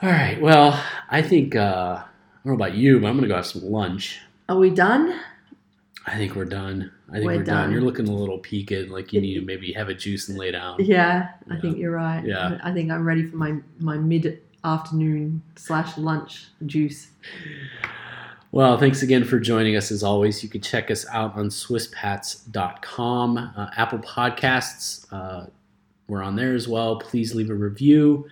All 0.03 0.11
right. 0.11 0.41
Well, 0.41 0.83
I 1.09 1.23
think 1.23 1.57
uh, 1.57 1.99
I 2.03 2.05
don't 2.45 2.59
know 2.59 2.65
about 2.65 2.75
you, 2.75 3.01
but 3.01 3.07
I'm 3.09 3.17
gonna 3.17 3.29
go 3.29 3.37
have 3.37 3.47
some 3.47 3.63
lunch. 3.71 4.21
Are 4.49 4.57
we 4.57 4.71
done? 4.71 5.19
I 6.07 6.17
think 6.17 6.37
we're 6.37 6.45
done. 6.45 6.93
I 7.09 7.15
think 7.15 7.25
We're 7.25 7.37
we're, 7.39 7.45
done. 7.45 7.63
done. 7.65 7.73
You're 7.73 7.81
looking 7.83 8.09
a 8.09 8.13
little 8.13 8.39
peaked, 8.39 8.91
like 8.91 9.13
you 9.13 9.21
need 9.21 9.35
to 9.35 9.41
maybe 9.47 9.73
have 9.73 9.89
a 9.89 9.95
juice 9.95 10.29
and 10.29 10.39
lay 10.39 10.51
down. 10.53 10.77
Yeah, 10.79 11.31
I 11.51 11.59
think 11.59 11.79
you're 11.79 11.93
right. 11.93 12.25
Yeah. 12.25 12.59
I 12.63 12.73
think 12.73 12.91
I'm 12.91 13.05
ready 13.05 13.25
for 13.27 13.37
my 13.37 13.57
my 13.79 13.97
mid 13.97 14.41
afternoon 14.65 15.43
slash 15.57 15.97
lunch 15.97 16.47
juice. 16.67 17.09
Well, 18.53 18.79
thanks 18.79 19.03
again 19.03 19.25
for 19.25 19.39
joining 19.39 19.77
us 19.77 19.91
as 19.91 20.03
always. 20.03 20.43
You 20.43 20.49
can 20.49 20.61
check 20.63 20.91
us 20.91 21.05
out 21.13 21.37
on 21.37 21.49
SwissPats.com, 21.49 23.39
uh, 23.39 23.71
Apple 23.77 23.99
Podcasts. 23.99 25.07
Uh, 25.13 25.47
we're 26.09 26.23
on 26.23 26.37
there 26.37 26.55
as 26.55 26.69
well. 26.69 26.99
Please 26.99 27.35
leave 27.35 27.51
a 27.51 27.55
review. 27.55 28.29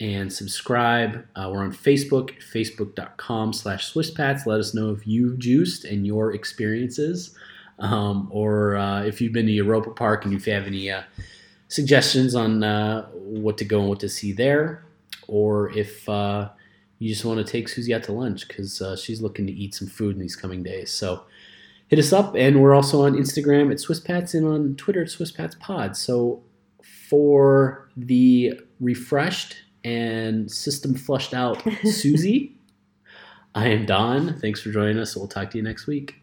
and 0.00 0.32
subscribe. 0.32 1.26
Uh, 1.34 1.50
we're 1.52 1.62
on 1.62 1.72
Facebook, 1.72 2.30
facebook.com 2.52 3.52
slash 3.52 3.92
SwissPats. 3.92 4.46
Let 4.46 4.60
us 4.60 4.74
know 4.74 4.90
if 4.90 5.06
you've 5.06 5.38
juiced 5.38 5.84
and 5.84 6.06
your 6.06 6.34
experiences, 6.34 7.34
um, 7.80 8.28
or 8.30 8.76
uh, 8.76 9.02
if 9.02 9.20
you've 9.20 9.32
been 9.32 9.46
to 9.46 9.52
Europa 9.52 9.90
Park 9.90 10.24
and 10.24 10.34
if 10.34 10.46
you 10.46 10.52
have 10.52 10.66
any 10.66 10.90
uh, 10.90 11.02
suggestions 11.68 12.34
on 12.34 12.62
uh, 12.62 13.06
what 13.08 13.58
to 13.58 13.64
go 13.64 13.80
and 13.80 13.88
what 13.88 14.00
to 14.00 14.08
see 14.08 14.32
there, 14.32 14.84
or 15.26 15.70
if 15.76 16.08
uh, 16.08 16.48
you 16.98 17.08
just 17.08 17.24
want 17.24 17.44
to 17.44 17.52
take 17.52 17.68
Susie 17.68 17.92
out 17.94 18.04
to 18.04 18.12
lunch 18.12 18.46
because 18.48 18.80
uh, 18.80 18.96
she's 18.96 19.20
looking 19.20 19.46
to 19.46 19.52
eat 19.52 19.74
some 19.74 19.88
food 19.88 20.14
in 20.14 20.20
these 20.20 20.36
coming 20.36 20.62
days. 20.62 20.90
So 20.92 21.24
hit 21.88 21.98
us 21.98 22.12
up, 22.12 22.36
and 22.36 22.62
we're 22.62 22.74
also 22.74 23.04
on 23.04 23.14
Instagram 23.14 23.72
at 23.72 23.78
SwissPats 23.78 24.34
and 24.34 24.46
on 24.46 24.76
Twitter 24.76 25.02
at 25.02 25.08
SwissPatsPod. 25.08 25.96
So 25.96 26.42
for 27.08 27.88
the 27.96 28.60
refreshed 28.80 29.56
and 29.84 30.50
system 30.50 30.94
flushed 30.94 31.34
out 31.34 31.62
Susie, 31.84 32.56
I 33.54 33.68
am 33.68 33.86
Don. 33.86 34.38
Thanks 34.38 34.60
for 34.60 34.70
joining 34.70 34.98
us. 34.98 35.16
We'll 35.16 35.28
talk 35.28 35.50
to 35.50 35.58
you 35.58 35.62
next 35.62 35.86
week. 35.86 36.14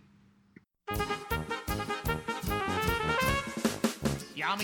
Ja, 4.36 4.56